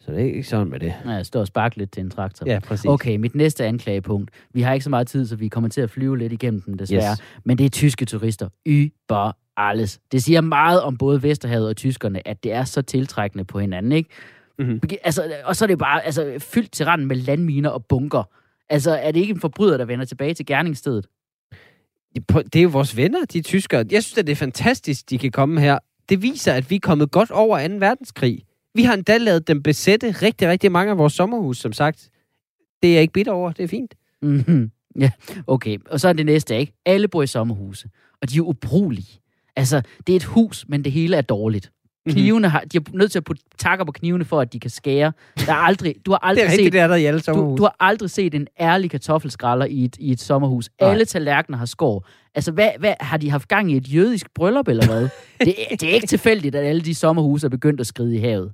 Så 0.00 0.12
det 0.12 0.20
er 0.20 0.24
ikke 0.24 0.42
sådan 0.42 0.70
med 0.70 0.80
det. 0.80 0.94
Ja, 1.04 1.10
jeg 1.10 1.26
står 1.26 1.40
og 1.40 1.46
sparker 1.46 1.78
lidt 1.78 1.92
til 1.92 2.00
en 2.00 2.10
traktor. 2.10 2.46
Ja, 2.46 2.58
præcis. 2.58 2.84
Okay, 2.84 3.16
mit 3.16 3.34
næste 3.34 3.64
anklagepunkt. 3.64 4.30
Vi 4.52 4.62
har 4.62 4.72
ikke 4.72 4.84
så 4.84 4.90
meget 4.90 5.06
tid, 5.06 5.26
så 5.26 5.36
vi 5.36 5.48
kommer 5.48 5.68
til 5.68 5.80
at 5.80 5.90
flyve 5.90 6.18
lidt 6.18 6.32
igennem 6.32 6.60
den, 6.60 6.78
desværre. 6.78 7.12
Yes. 7.12 7.22
Men 7.44 7.58
det 7.58 7.66
er 7.66 7.70
tyske 7.70 8.04
turister. 8.04 8.48
Über 8.68 9.45
alles. 9.56 10.00
Det 10.12 10.22
siger 10.22 10.40
meget 10.40 10.82
om 10.82 10.96
både 10.96 11.22
Vesterhavet 11.22 11.68
og 11.68 11.76
tyskerne, 11.76 12.28
at 12.28 12.44
det 12.44 12.52
er 12.52 12.64
så 12.64 12.82
tiltrækkende 12.82 13.44
på 13.44 13.58
hinanden, 13.58 13.92
ikke? 13.92 14.10
Mhm. 14.58 14.80
Altså, 15.04 15.32
og 15.44 15.56
så 15.56 15.64
er 15.64 15.66
det 15.66 15.78
bare 15.78 16.04
altså, 16.04 16.36
fyldt 16.38 16.72
til 16.72 16.86
randen 16.86 17.06
med 17.06 17.16
landminer 17.16 17.70
og 17.70 17.84
bunker. 17.84 18.30
Altså, 18.68 18.90
er 18.90 19.12
det 19.12 19.20
ikke 19.20 19.34
en 19.34 19.40
forbryder, 19.40 19.76
der 19.76 19.84
vender 19.84 20.04
tilbage 20.04 20.34
til 20.34 20.46
gerningsstedet? 20.46 21.06
Det 22.32 22.56
er 22.56 22.62
jo 22.62 22.68
vores 22.68 22.96
venner, 22.96 23.24
de 23.24 23.42
tyskere. 23.42 23.84
Jeg 23.90 24.02
synes, 24.04 24.18
at 24.18 24.26
det 24.26 24.32
er 24.32 24.36
fantastisk, 24.36 25.10
de 25.10 25.18
kan 25.18 25.30
komme 25.30 25.60
her. 25.60 25.78
Det 26.08 26.22
viser, 26.22 26.52
at 26.52 26.70
vi 26.70 26.74
er 26.74 26.80
kommet 26.80 27.10
godt 27.10 27.30
over 27.30 27.68
2. 27.68 27.74
verdenskrig. 27.74 28.42
Vi 28.74 28.82
har 28.82 28.94
endda 28.94 29.18
lavet 29.18 29.48
dem 29.48 29.62
besætte 29.62 30.10
rigtig, 30.10 30.48
rigtig 30.48 30.72
mange 30.72 30.90
af 30.90 30.98
vores 30.98 31.12
sommerhus, 31.12 31.58
som 31.58 31.72
sagt. 31.72 32.10
Det 32.82 32.90
er 32.90 32.92
jeg 32.92 33.02
ikke 33.02 33.12
bitter 33.12 33.32
over. 33.32 33.52
Det 33.52 33.64
er 33.64 33.68
fint. 33.68 33.94
Mm-hmm. 34.22 34.70
Ja, 35.00 35.10
okay. 35.46 35.78
Og 35.90 36.00
så 36.00 36.08
er 36.08 36.12
det 36.12 36.26
næste, 36.26 36.58
ikke? 36.58 36.72
Alle 36.86 37.08
bor 37.08 37.22
i 37.22 37.26
sommerhuse, 37.26 37.88
og 38.22 38.30
de 38.30 38.36
er 38.38 38.42
ubrugelige. 38.42 39.20
Altså, 39.56 39.82
det 40.06 40.12
er 40.12 40.16
et 40.16 40.24
hus, 40.24 40.64
men 40.68 40.84
det 40.84 40.92
hele 40.92 41.16
er 41.16 41.20
dårligt. 41.22 41.70
Mhm. 42.06 42.12
Knivene 42.14 42.48
har, 42.48 42.60
de 42.60 42.76
er 42.76 42.80
nødt 42.92 43.12
til 43.12 43.18
at 43.18 43.24
putte 43.24 43.42
takker 43.58 43.84
på 43.84 43.92
knivene, 43.92 44.24
for 44.24 44.40
at 44.40 44.52
de 44.52 44.60
kan 44.60 44.70
skære. 44.70 45.12
Der 45.46 45.52
er 45.52 45.56
aldrig, 45.56 45.94
du 46.06 46.10
har 46.10 46.18
Det 46.22 46.28
aldrig 46.28 46.42
er 46.42 46.46
rigtigt, 46.48 46.66
set 46.66 46.72
det 46.72 46.80
er 46.80 46.86
der 46.86 46.94
i 46.94 47.04
alle 47.04 47.18
du, 47.20 47.24
sommerhus. 47.24 47.56
du 47.58 47.62
har 47.62 47.76
aldrig 47.80 48.10
set 48.10 48.34
en 48.34 48.46
ærlig 48.60 48.90
kartoffelskralder 48.90 49.66
i 49.66 49.84
et, 49.84 49.96
i 50.00 50.10
et 50.12 50.20
sommerhus. 50.20 50.70
Nej. 50.80 50.90
Alle 50.90 51.04
tallerkener 51.04 51.58
har 51.58 51.64
skår. 51.66 52.06
Altså, 52.34 52.52
hvad, 52.52 52.70
hvad, 52.78 52.94
har 53.00 53.16
de 53.16 53.30
haft 53.30 53.48
gang 53.48 53.72
i 53.72 53.76
et 53.76 53.94
jødisk 53.94 54.26
bryllup, 54.34 54.68
eller 54.68 54.86
hvad? 54.86 55.02
det, 55.40 55.54
er- 55.72 55.76
det 55.76 55.82
er 55.90 55.94
ikke 55.94 56.06
tilfældigt, 56.06 56.54
at 56.54 56.64
alle 56.64 56.80
de 56.82 56.94
sommerhuse 56.94 57.46
er 57.46 57.50
begyndt 57.50 57.80
at 57.80 57.86
skride 57.86 58.16
i 58.16 58.18
havet. 58.18 58.52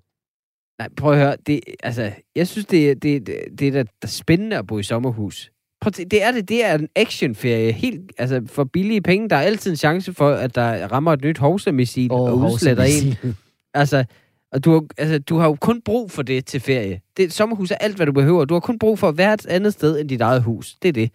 Nej, 0.78 0.88
prøv 0.96 1.12
at 1.12 1.18
høre. 1.18 1.36
Det, 1.46 1.60
altså, 1.82 2.12
jeg 2.36 2.48
synes, 2.48 2.66
det, 2.66 2.90
er- 2.90 2.94
det, 2.94 3.26
det, 3.26 3.36
det 3.58 3.68
er 3.68 3.72
da 3.72 3.84
da 4.02 4.06
spændende 4.06 4.56
at 4.56 4.66
bo 4.66 4.78
i 4.78 4.82
sommerhus. 4.82 5.50
Det 5.90 6.22
er 6.22 6.32
det. 6.32 6.48
Det 6.48 6.64
er 6.64 6.74
en 6.74 6.88
actionferie. 6.96 7.72
Helt, 7.72 8.12
altså, 8.18 8.42
for 8.46 8.64
billige 8.64 9.00
penge. 9.02 9.28
Der 9.28 9.36
er 9.36 9.40
altid 9.40 9.70
en 9.70 9.76
chance 9.76 10.12
for, 10.12 10.30
at 10.30 10.54
der 10.54 10.86
rammer 10.86 11.12
et 11.12 11.24
nyt 11.24 11.38
hovsemissil 11.38 12.12
og 12.12 12.38
udsletter 12.38 12.84
en. 12.84 13.36
Altså, 13.74 14.04
og 14.52 14.64
du 14.64 14.72
har, 14.72 14.84
altså, 14.98 15.18
du 15.18 15.38
har 15.38 15.46
jo 15.46 15.54
kun 15.60 15.82
brug 15.82 16.10
for 16.10 16.22
det 16.22 16.46
til 16.46 16.60
ferie. 16.60 17.00
Det, 17.16 17.24
et 17.24 17.32
sommerhus 17.32 17.70
er 17.70 17.74
alt, 17.74 17.96
hvad 17.96 18.06
du 18.06 18.12
behøver. 18.12 18.44
Du 18.44 18.54
har 18.54 18.60
kun 18.60 18.78
brug 18.78 18.98
for 18.98 19.08
at 19.08 19.18
være 19.18 19.34
et 19.34 19.46
andet 19.46 19.72
sted 19.72 20.00
end 20.00 20.08
dit 20.08 20.20
eget 20.20 20.42
hus. 20.42 20.74
Det 20.82 20.88
er 20.88 20.92
det. 20.92 21.10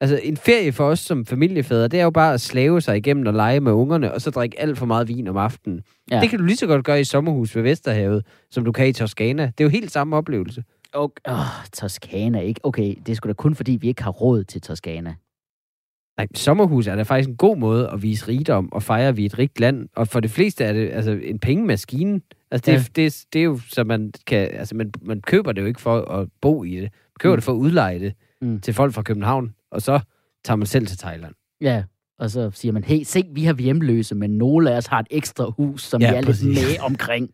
Altså, 0.00 0.20
en 0.22 0.36
ferie 0.36 0.72
for 0.72 0.84
os 0.84 1.00
som 1.00 1.26
familiefædre, 1.26 1.88
det 1.88 2.00
er 2.00 2.04
jo 2.04 2.10
bare 2.10 2.34
at 2.34 2.40
slave 2.40 2.80
sig 2.80 2.96
igennem 2.96 3.26
og 3.26 3.34
lege 3.34 3.60
med 3.60 3.72
ungerne, 3.72 4.12
og 4.12 4.20
så 4.20 4.30
drikke 4.30 4.60
alt 4.60 4.78
for 4.78 4.86
meget 4.86 5.08
vin 5.08 5.28
om 5.28 5.36
aftenen. 5.36 5.80
Ja. 6.10 6.20
Det 6.20 6.30
kan 6.30 6.38
du 6.38 6.44
lige 6.44 6.56
så 6.56 6.66
godt 6.66 6.84
gøre 6.84 7.00
i 7.00 7.04
sommerhus 7.04 7.56
ved 7.56 7.62
Vesterhavet, 7.62 8.24
som 8.50 8.64
du 8.64 8.72
kan 8.72 8.88
i 8.88 8.92
Toskana. 8.92 9.42
Det 9.42 9.60
er 9.60 9.64
jo 9.64 9.68
helt 9.68 9.92
samme 9.92 10.16
oplevelse. 10.16 10.62
Okay. 10.94 11.32
Oh, 11.32 11.64
Toskana, 11.72 12.40
ikke? 12.40 12.60
Okay, 12.64 12.94
det 13.06 13.12
er 13.12 13.14
sgu 13.16 13.28
da 13.28 13.32
kun 13.32 13.54
fordi, 13.54 13.72
vi 13.72 13.88
ikke 13.88 14.02
har 14.02 14.10
råd 14.10 14.44
til 14.44 14.60
Toskana. 14.60 15.14
Nej, 16.18 16.26
sommerhus 16.34 16.86
er 16.86 16.96
da 16.96 17.02
faktisk 17.02 17.28
en 17.28 17.36
god 17.36 17.56
måde 17.56 17.88
at 17.90 18.02
vise 18.02 18.28
rigdom 18.28 18.72
og 18.72 18.82
fejre, 18.82 19.16
vi 19.16 19.24
et 19.26 19.38
rigt 19.38 19.60
land. 19.60 19.88
Og 19.96 20.08
for 20.08 20.20
de 20.20 20.28
fleste 20.28 20.64
er 20.64 20.72
det 20.72 20.90
altså 20.90 21.10
en 21.10 21.38
pengemaskine. 21.38 22.20
Altså, 22.50 22.70
det, 22.70 22.72
Ja. 22.72 22.78
ja. 22.78 22.84
det, 23.08 23.24
det 23.32 23.38
er 23.40 23.44
jo, 23.44 23.60
så 23.68 23.84
man 23.84 24.12
kan... 24.26 24.38
Altså, 24.52 24.74
man, 24.74 24.92
man 25.02 25.20
køber 25.20 25.52
det 25.52 25.62
jo 25.62 25.66
ikke 25.66 25.80
for 25.80 26.00
at 26.00 26.28
bo 26.40 26.64
i 26.64 26.70
det. 26.74 26.82
Man 26.82 26.90
køber 27.20 27.34
Mm. 27.34 27.36
det 27.36 27.44
for 27.44 27.52
at 27.52 27.56
udleje 27.56 27.98
det 27.98 28.12
Mm. 28.42 28.60
til 28.60 28.74
folk 28.74 28.94
fra 28.94 29.02
København. 29.02 29.54
Og 29.70 29.82
så 29.82 30.00
tager 30.44 30.56
man 30.56 30.66
selv 30.66 30.86
til 30.86 30.98
Thailand. 30.98 31.34
Ja, 31.60 31.84
og 32.18 32.30
så 32.30 32.50
siger 32.50 32.72
man, 32.72 32.84
hey, 32.84 33.02
se, 33.02 33.22
vi 33.32 33.44
har 33.44 33.54
hjemløse, 33.54 34.14
men 34.14 34.30
nogle 34.30 34.70
af 34.72 34.76
os 34.76 34.86
har 34.86 35.00
et 35.00 35.06
ekstra 35.10 35.50
hus, 35.56 35.82
som 35.82 36.00
Ja, 36.00 36.10
vi 36.10 36.16
er 36.16 36.22
præcis. 36.22 36.42
lidt 36.44 36.58
med 36.66 36.78
omkring. 36.80 37.30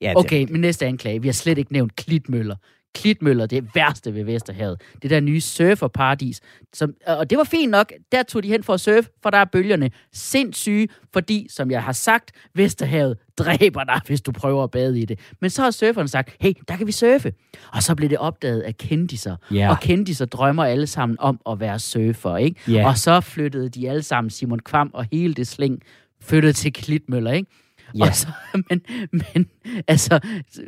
Ja, 0.00 0.12
Okay, 0.16 0.46
min 0.50 0.60
næste 0.60 0.86
anklage. 0.86 1.22
Vi 1.22 1.28
har 1.28 1.32
slet 1.32 1.58
ikke 1.58 1.72
nævnt 1.72 1.96
Klitmøller. 1.96 2.56
Klitmøller, 2.94 3.46
det 3.46 3.74
værste 3.74 4.14
ved 4.14 4.24
Vesterhavet. 4.24 4.80
Det 5.02 5.10
der 5.10 5.20
nye 5.20 5.40
surferparadis. 5.40 6.40
Som, 6.72 6.94
og 7.06 7.30
det 7.30 7.38
var 7.38 7.44
fint 7.44 7.70
nok. 7.70 7.92
Der 8.12 8.22
tog 8.22 8.42
de 8.42 8.48
hen 8.48 8.62
for 8.62 8.74
at 8.74 8.80
surfe, 8.80 9.08
for 9.22 9.30
der 9.30 9.38
er 9.38 9.44
bølgerne 9.44 9.90
sindssyge, 10.12 10.88
fordi, 11.12 11.46
som 11.50 11.70
jeg 11.70 11.82
har 11.82 11.92
sagt, 11.92 12.32
Vesterhavet 12.54 13.18
dræber 13.38 13.84
dig, 13.84 14.00
hvis 14.06 14.20
du 14.20 14.32
prøver 14.32 14.64
at 14.64 14.70
bade 14.70 15.00
i 15.00 15.04
det. 15.04 15.18
Men 15.40 15.50
så 15.50 15.62
har 15.62 15.70
surferen 15.70 16.08
sagt, 16.08 16.36
hey, 16.40 16.52
der 16.68 16.76
kan 16.76 16.86
vi 16.86 16.92
surfe. 16.92 17.32
Og 17.72 17.82
så 17.82 17.94
blev 17.94 18.10
det 18.10 18.18
opdaget 18.18 18.60
af 18.60 18.76
kendiser. 18.76 19.36
Ja. 19.50 19.70
Og 19.70 19.80
kendiser 19.80 20.24
drømmer 20.24 20.64
alle 20.64 20.86
sammen 20.86 21.16
om 21.20 21.40
at 21.50 21.60
være 21.60 21.78
surfer, 21.78 22.36
ikke? 22.36 22.72
Ja. 22.72 22.88
Og 22.88 22.98
så 22.98 23.20
flyttede 23.20 23.68
de 23.68 23.90
alle 23.90 24.02
sammen, 24.02 24.30
Simon 24.30 24.58
Kvam 24.58 24.90
og 24.94 25.06
hele 25.12 25.34
det 25.34 25.46
sling, 25.46 25.82
flyttede 26.22 26.52
til 26.52 26.72
Klitmøller, 26.72 27.32
ikke? 27.32 27.50
Ja. 27.98 28.06
Og 28.06 28.14
så, 28.14 28.28
men, 28.70 28.82
men 29.12 29.50
altså, 29.88 30.20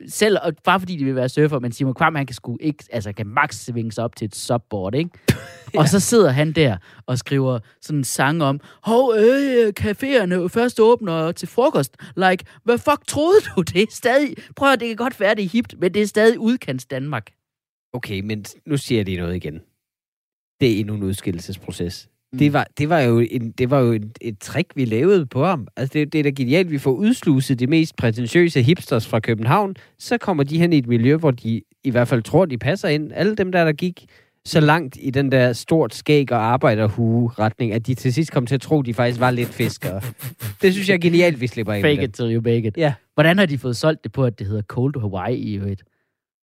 selv, 0.08 0.38
og 0.42 0.52
bare 0.64 0.80
fordi 0.80 0.96
de 0.96 1.04
vil 1.04 1.14
være 1.14 1.28
surfer, 1.28 1.58
men 1.58 1.72
Simon 1.72 1.94
Kvam, 1.94 2.14
han 2.14 2.26
kan 2.26 2.34
sgu 2.34 2.56
ikke, 2.60 2.84
altså 2.92 3.12
kan 3.12 3.26
max 3.26 3.54
svinge 3.54 3.92
sig 3.92 4.04
op 4.04 4.16
til 4.16 4.24
et 4.24 4.36
subboard, 4.36 4.94
ikke? 4.94 5.10
ja. 5.74 5.78
Og 5.78 5.88
så 5.88 6.00
sidder 6.00 6.30
han 6.30 6.52
der 6.52 6.76
og 7.06 7.18
skriver 7.18 7.58
sådan 7.80 7.98
en 7.98 8.04
sang 8.04 8.42
om, 8.42 8.60
hov, 8.82 9.14
øh, 9.16 9.72
caféerne 9.80 10.48
først 10.48 10.80
åbner 10.80 11.32
til 11.32 11.48
frokost. 11.48 11.96
Like, 12.16 12.44
hvad 12.64 12.78
fuck 12.78 13.06
troede 13.06 13.40
du? 13.40 13.62
Det 13.72 13.82
er 13.82 13.86
stadig, 13.90 14.34
prøv 14.56 14.72
at 14.72 14.80
det 14.80 14.88
kan 14.88 14.96
godt 14.96 15.20
være, 15.20 15.34
det 15.34 15.44
er 15.44 15.48
hipt, 15.48 15.74
men 15.80 15.94
det 15.94 16.02
er 16.02 16.06
stadig 16.06 16.38
udkants 16.38 16.86
Danmark. 16.86 17.30
Okay, 17.92 18.20
men 18.20 18.44
nu 18.66 18.76
siger 18.76 18.98
jeg 18.98 19.04
lige 19.04 19.18
noget 19.18 19.36
igen. 19.36 19.60
Det 20.60 20.72
er 20.72 20.80
endnu 20.80 20.94
en 20.94 21.02
udskillelsesproces. 21.02 22.08
Mm. 22.32 22.36
Mm. 22.36 22.38
Det, 22.38 22.52
var, 22.52 22.66
det 22.78 22.88
var 22.88 23.00
jo, 23.00 23.18
en, 23.30 23.50
det 23.50 23.70
var 23.70 23.80
jo 23.80 23.92
et, 23.92 24.18
et 24.20 24.38
trick, 24.38 24.66
vi 24.74 24.84
lavede 24.84 25.26
på 25.26 25.44
ham. 25.44 25.66
Altså, 25.76 25.92
det, 25.92 26.12
det 26.12 26.18
er 26.18 26.22
da 26.22 26.30
genialt, 26.30 26.70
vi 26.70 26.78
får 26.78 26.90
udsluset 26.90 27.60
de 27.60 27.66
mest 27.66 27.96
prætentiøse 27.96 28.62
hipsters 28.62 29.06
fra 29.08 29.20
København. 29.20 29.74
Så 29.98 30.18
kommer 30.18 30.44
de 30.44 30.58
hen 30.58 30.72
i 30.72 30.78
et 30.78 30.86
miljø, 30.86 31.16
hvor 31.16 31.30
de 31.30 31.62
i 31.84 31.90
hvert 31.90 32.08
fald 32.08 32.22
tror, 32.22 32.44
de 32.46 32.58
passer 32.58 32.88
ind. 32.88 33.10
Alle 33.14 33.36
dem 33.36 33.52
der, 33.52 33.64
der 33.64 33.72
gik 33.72 34.04
så 34.44 34.60
langt 34.60 34.96
i 35.00 35.10
den 35.10 35.32
der 35.32 35.52
stort 35.52 35.94
skæg 35.94 36.32
og 36.32 36.44
arbejderhue-retning, 36.44 37.72
at 37.72 37.86
de 37.86 37.94
til 37.94 38.12
sidst 38.14 38.32
kom 38.32 38.46
til 38.46 38.54
at 38.54 38.60
tro, 38.60 38.82
de 38.82 38.94
faktisk 38.94 39.20
var 39.20 39.30
lidt 39.30 39.48
fiskere. 39.48 40.00
det 40.62 40.72
synes 40.72 40.88
jeg 40.88 40.94
er 40.94 40.98
genialt, 40.98 41.40
vi 41.40 41.46
slipper 41.46 41.72
af 41.72 41.82
Fake 41.82 41.96
det. 41.96 42.08
it 42.08 42.14
till 42.14 42.34
you 42.34 42.40
make 42.42 42.68
it. 42.68 42.76
Ja. 42.76 42.94
Hvordan 43.14 43.38
har 43.38 43.46
de 43.46 43.58
fået 43.58 43.76
solgt 43.76 44.04
det 44.04 44.12
på, 44.12 44.24
at 44.24 44.38
det 44.38 44.46
hedder 44.46 44.62
Cold 44.62 45.00
Hawaii 45.00 45.36
i 45.36 45.54
øvrigt? 45.54 45.82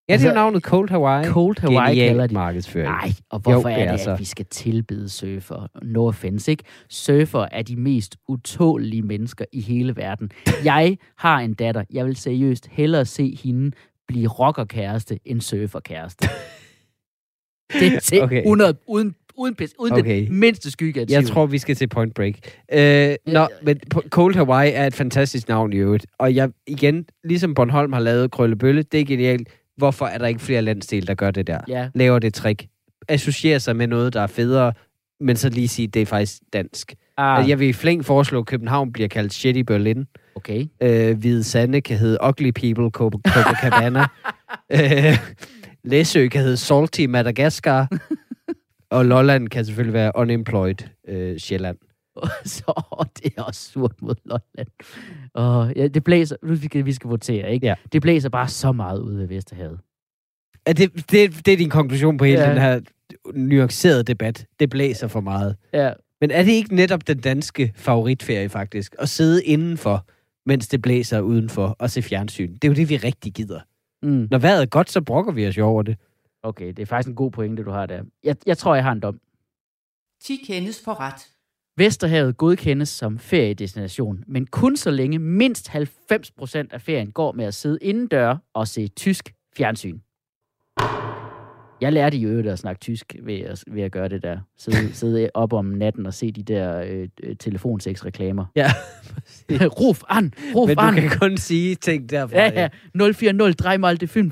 Ja, 0.10 0.14
det 0.14 0.20
er 0.20 0.24
jo 0.26 0.30
Altså, 0.30 0.34
navnet 0.34 0.64
Cold 0.64 0.90
Hawaii. 0.90 1.26
Cold 1.26 1.56
Hawaii 1.62 1.90
Genial 1.96 2.10
kalder 2.10 2.28
de 2.28 2.34
markedsføring. 2.34 2.90
Nej, 2.90 3.12
og 3.30 3.40
hvorfor 3.40 3.70
Jo, 3.70 3.76
det 3.76 3.84
er 3.84 3.88
er 3.88 3.92
det, 3.92 4.00
så. 4.02 4.12
at 4.12 4.20
vi 4.20 4.26
skal 4.26 4.46
tilbede 4.46 5.10
surfer? 5.10 5.68
No 5.84 6.08
offense, 6.08 6.52
ikke? 6.52 6.64
Surfer 6.90 7.46
er 7.52 7.62
de 7.62 7.76
mest 7.76 8.18
utålige 8.28 9.02
mennesker 9.02 9.46
i 9.54 9.62
hele 9.62 9.96
verden. 9.96 10.32
Jeg 10.64 10.98
har 11.18 11.40
en 11.40 11.54
datter. 11.54 11.84
Jeg 11.94 12.06
vil 12.06 12.16
seriøst 12.16 12.68
hellere 12.72 13.06
se 13.06 13.38
hende 13.44 13.72
blive 14.08 14.28
rockerkæreste 14.28 15.20
end 15.26 15.42
surferkæreste. 15.42 16.28
Det 17.80 17.94
er 17.96 18.00
til 18.00 18.22
Okay. 18.24 18.38
100, 18.42 18.74
uden, 18.88 19.16
uden, 19.38 19.56
pis, 19.56 19.74
uden 19.80 19.94
Okay. 19.94 20.22
det 20.22 20.32
mindste 20.32 20.72
skygge 20.72 21.02
af 21.02 21.06
Jeg 21.10 21.26
tror, 21.26 21.46
vi 21.46 21.58
skal 21.58 21.76
til 21.76 21.88
Point 21.88 22.14
Break. 22.14 22.34
Øh, 22.74 23.16
nå, 23.34 23.48
men 23.64 23.80
Cold 24.10 24.36
Hawaii 24.36 24.72
er 24.74 24.88
et 24.88 24.94
fantastisk 24.94 25.48
navn 25.48 25.74
i 25.74 25.76
øvrigt. 25.76 26.06
Og 26.18 26.36
jeg, 26.36 26.50
igen, 26.68 27.06
ligesom 27.24 27.54
Bornholm 27.54 27.94
har 27.94 28.00
lavet 28.00 28.32
Krøllebølle, 28.32 28.84
det 28.84 29.00
er 29.00 29.06
genialt. 29.06 29.50
Hvorfor 29.80 30.06
er 30.06 30.18
der 30.18 30.28
ikke 30.28 30.42
flere 30.42 30.62
landsdele, 30.62 31.08
der 31.08 31.14
gør 31.14 31.32
det 31.32 31.48
der? 31.48 31.60
Ja, 31.68 31.90
Laver 31.96 32.20
det 32.20 32.34
trick. 32.34 32.66
Associerer 33.08 33.60
sig 33.60 33.76
med 33.76 33.88
noget, 33.88 34.14
der 34.14 34.22
er 34.22 34.28
federe, 34.28 34.74
men 35.20 35.36
så 35.36 35.50
lige 35.50 35.68
sige, 35.68 35.88
det 35.88 36.02
er 36.02 36.06
faktisk 36.06 36.38
dansk. 36.54 36.96
ah, 37.18 37.38
Altså, 37.38 37.50
jeg 37.50 37.60
vil 37.60 37.68
i 37.68 37.74
flæng 37.74 38.06
foreslå, 38.06 38.40
at 38.40 38.46
København 38.46 38.92
bliver 38.94 39.08
kaldt 39.10 39.34
Shitty 39.34 39.62
Berlin. 39.62 40.06
okay. 40.36 40.66
Øh, 40.82 41.18
Hvide 41.18 41.44
Sande 41.44 41.82
kan 41.82 41.98
hedde 41.98 42.18
Ugly 42.28 42.52
People 42.52 42.90
Copa- 42.98 43.32
Copacabana. 43.34 44.06
øh, 45.10 45.18
Læsø 45.84 46.28
kan 46.28 46.42
hedde 46.42 46.58
Salty 46.58 47.02
Madagascar. 47.06 47.88
og 48.92 49.06
Lolland 49.06 49.48
kan 49.50 49.66
selvfølgelig 49.66 49.94
være 49.94 50.12
Unemployed 50.16 50.76
øh, 51.08 51.38
Sjælland. 51.40 51.78
så 52.46 52.74
det 53.24 53.34
er 53.38 53.42
også 53.44 53.72
surt 53.72 54.02
mod 54.02 54.16
Lolland. 54.26 54.68
Og 55.34 55.74
ja, 55.76 55.88
det 55.88 56.04
blæser, 56.04 56.36
nu 56.44 56.56
skal 56.56 56.86
vi 56.86 56.94
skal 56.94 57.10
votere, 57.10 57.52
ikke? 57.54 57.68
Ja. 57.68 57.76
Det 57.92 58.02
blæser 58.02 58.30
bare 58.30 58.48
så 58.48 58.72
meget 58.72 59.00
ud 59.00 59.14
ved 59.14 59.28
Vesterhavet. 59.28 59.80
Er 60.66 60.74
det, 60.74 61.12
det, 61.12 61.46
det 61.46 61.54
er 61.54 61.58
din 61.58 61.70
konklusion 61.70 62.18
på 62.18 62.26
hele 62.26 62.40
Ja. 62.42 62.48
ja. 62.48 62.54
den 62.54 62.62
her 62.62 62.82
nuancerede 63.34 64.04
debat. 64.04 64.46
Det 64.60 64.70
blæser 64.70 65.08
for 65.08 65.20
meget. 65.22 65.56
Ja, 65.74 65.94
Men 66.22 66.32
er 66.32 66.44
det 66.44 66.52
ikke 66.52 66.76
netop 66.76 67.08
den 67.08 67.20
danske 67.20 67.74
favoritferie 67.76 68.50
faktisk? 68.50 68.96
At 69.00 69.10
sidde 69.10 69.44
indenfor, 69.44 70.06
mens 70.46 70.68
det 70.68 70.82
blæser 70.82 71.20
udenfor, 71.22 71.76
og 71.80 71.90
se 71.90 72.02
fjernsyn. 72.02 72.54
Det 72.54 72.64
er 72.64 72.68
jo 72.68 72.74
det, 72.76 72.90
vi 72.90 72.98
rigtig 72.98 73.34
gider. 73.34 73.60
mm. 74.04 74.28
Når 74.32 74.38
vejret 74.38 74.62
er 74.62 74.66
godt, 74.66 74.92
så 74.92 75.02
brokker 75.02 75.32
vi 75.32 75.48
os 75.48 75.58
jo 75.58 75.66
over 75.66 75.84
det. 75.84 75.98
Okay, 76.44 76.68
det 76.68 76.80
er 76.80 76.86
faktisk 76.86 77.10
en 77.10 77.16
god 77.16 77.32
pointe, 77.32 77.64
du 77.64 77.72
har 77.72 77.86
der. 77.86 78.04
Jeg, 78.24 78.36
jeg 78.46 78.58
tror, 78.58 78.76
jeg 78.76 78.84
har 78.84 78.92
en 78.92 79.00
dom. 79.00 79.20
10 80.24 80.36
kendes 80.48 80.82
for 80.86 81.00
ret. 81.00 81.28
Vesterhavet 81.80 82.38
godkendes 82.38 82.90
som 82.90 83.20
feriedestination, 83.20 84.24
men 84.28 84.46
kun 84.46 84.78
så 84.78 84.92
længe 84.92 85.20
mindst 85.20 85.70
90% 85.70 85.76
af 86.72 86.82
ferien 86.82 87.12
går 87.12 87.32
med 87.32 87.46
at 87.46 87.54
sidde 87.54 87.78
indendør 87.82 88.38
og 88.54 88.68
se 88.68 88.88
tysk 88.88 89.34
fjernsyn. 89.58 90.00
Jeg 91.82 91.94
lærte 91.94 92.18
i 92.18 92.26
øvrigt 92.26 92.48
at 92.48 92.60
snakke 92.60 92.80
tysk 92.80 93.16
ved 93.24 93.40
at, 93.40 93.64
ved 93.68 93.84
at 93.84 93.92
gøre 93.92 94.10
det 94.10 94.24
der. 94.24 94.38
Sidde, 94.58 94.94
sidde 95.00 95.30
op 95.34 95.54
om 95.54 95.66
natten 95.66 96.06
og 96.06 96.14
se 96.14 96.32
de 96.32 96.44
der 96.44 96.82
øh, 96.82 97.08
øh, 97.24 97.36
telefonsex-reklamer. 97.36 98.46
Ja, 98.56 98.72
ruf 99.82 100.02
an, 100.10 100.34
ruf 100.56 100.68
men 100.68 100.78
du 100.78 100.84
an. 100.84 100.96
kan 100.96 101.10
kun 101.20 101.38
sige 101.38 101.76
ting 101.76 102.10
derfra. 102.10 102.38
Ja, 102.38 102.70
ja. 102.96 103.12
040, 103.14 103.52
drej 103.52 103.94
det 103.94 104.10
5. 104.10 104.32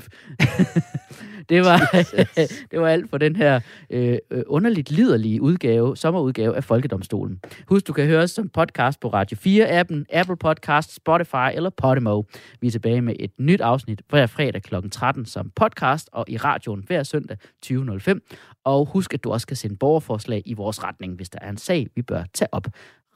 det, 1.48 1.64
var, 1.64 1.78
det 2.70 2.80
var 2.80 2.88
alt 2.88 3.10
for 3.10 3.18
den 3.18 3.36
her 3.36 3.60
øh, 3.90 4.18
øh, 4.30 4.42
underligt 4.46 4.90
liderlige 4.90 5.42
udgave, 5.42 5.96
sommerudgave 5.96 6.56
af 6.56 6.64
Folkedomstolen. 6.64 7.40
Husk, 7.66 7.86
du 7.86 7.92
kan 7.92 8.06
høre 8.06 8.22
os 8.22 8.30
som 8.30 8.48
podcast 8.48 9.00
på 9.00 9.08
Radio 9.08 9.36
4-appen, 9.36 10.18
Apple 10.18 10.36
Podcast, 10.36 10.94
Spotify 10.94 11.54
eller 11.54 11.70
Podimo. 11.70 12.22
Vi 12.60 12.66
er 12.66 12.70
tilbage 12.70 13.00
med 13.00 13.14
et 13.20 13.30
nyt 13.38 13.60
afsnit 13.60 14.02
hver 14.08 14.26
fredag 14.26 14.62
kl. 14.62 14.74
13 14.90 15.26
som 15.26 15.50
podcast 15.56 16.08
og 16.12 16.24
i 16.28 16.36
radioen 16.36 16.84
hver 16.86 17.02
søndag 17.02 17.36
20.05. 17.66 18.18
Og 18.64 18.86
husk, 18.86 19.14
at 19.14 19.24
du 19.24 19.32
også 19.32 19.46
kan 19.46 19.56
sende 19.56 19.76
borgerforslag 19.76 20.42
i 20.46 20.54
vores 20.54 20.84
retning, 20.84 21.14
hvis 21.14 21.30
der 21.30 21.38
er 21.42 21.50
en 21.50 21.56
sag, 21.56 21.86
vi 21.94 22.02
bør 22.02 22.24
tage 22.34 22.48
op. 22.52 22.66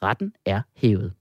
Retten 0.02 0.32
er 0.46 0.60
hævet. 0.76 1.12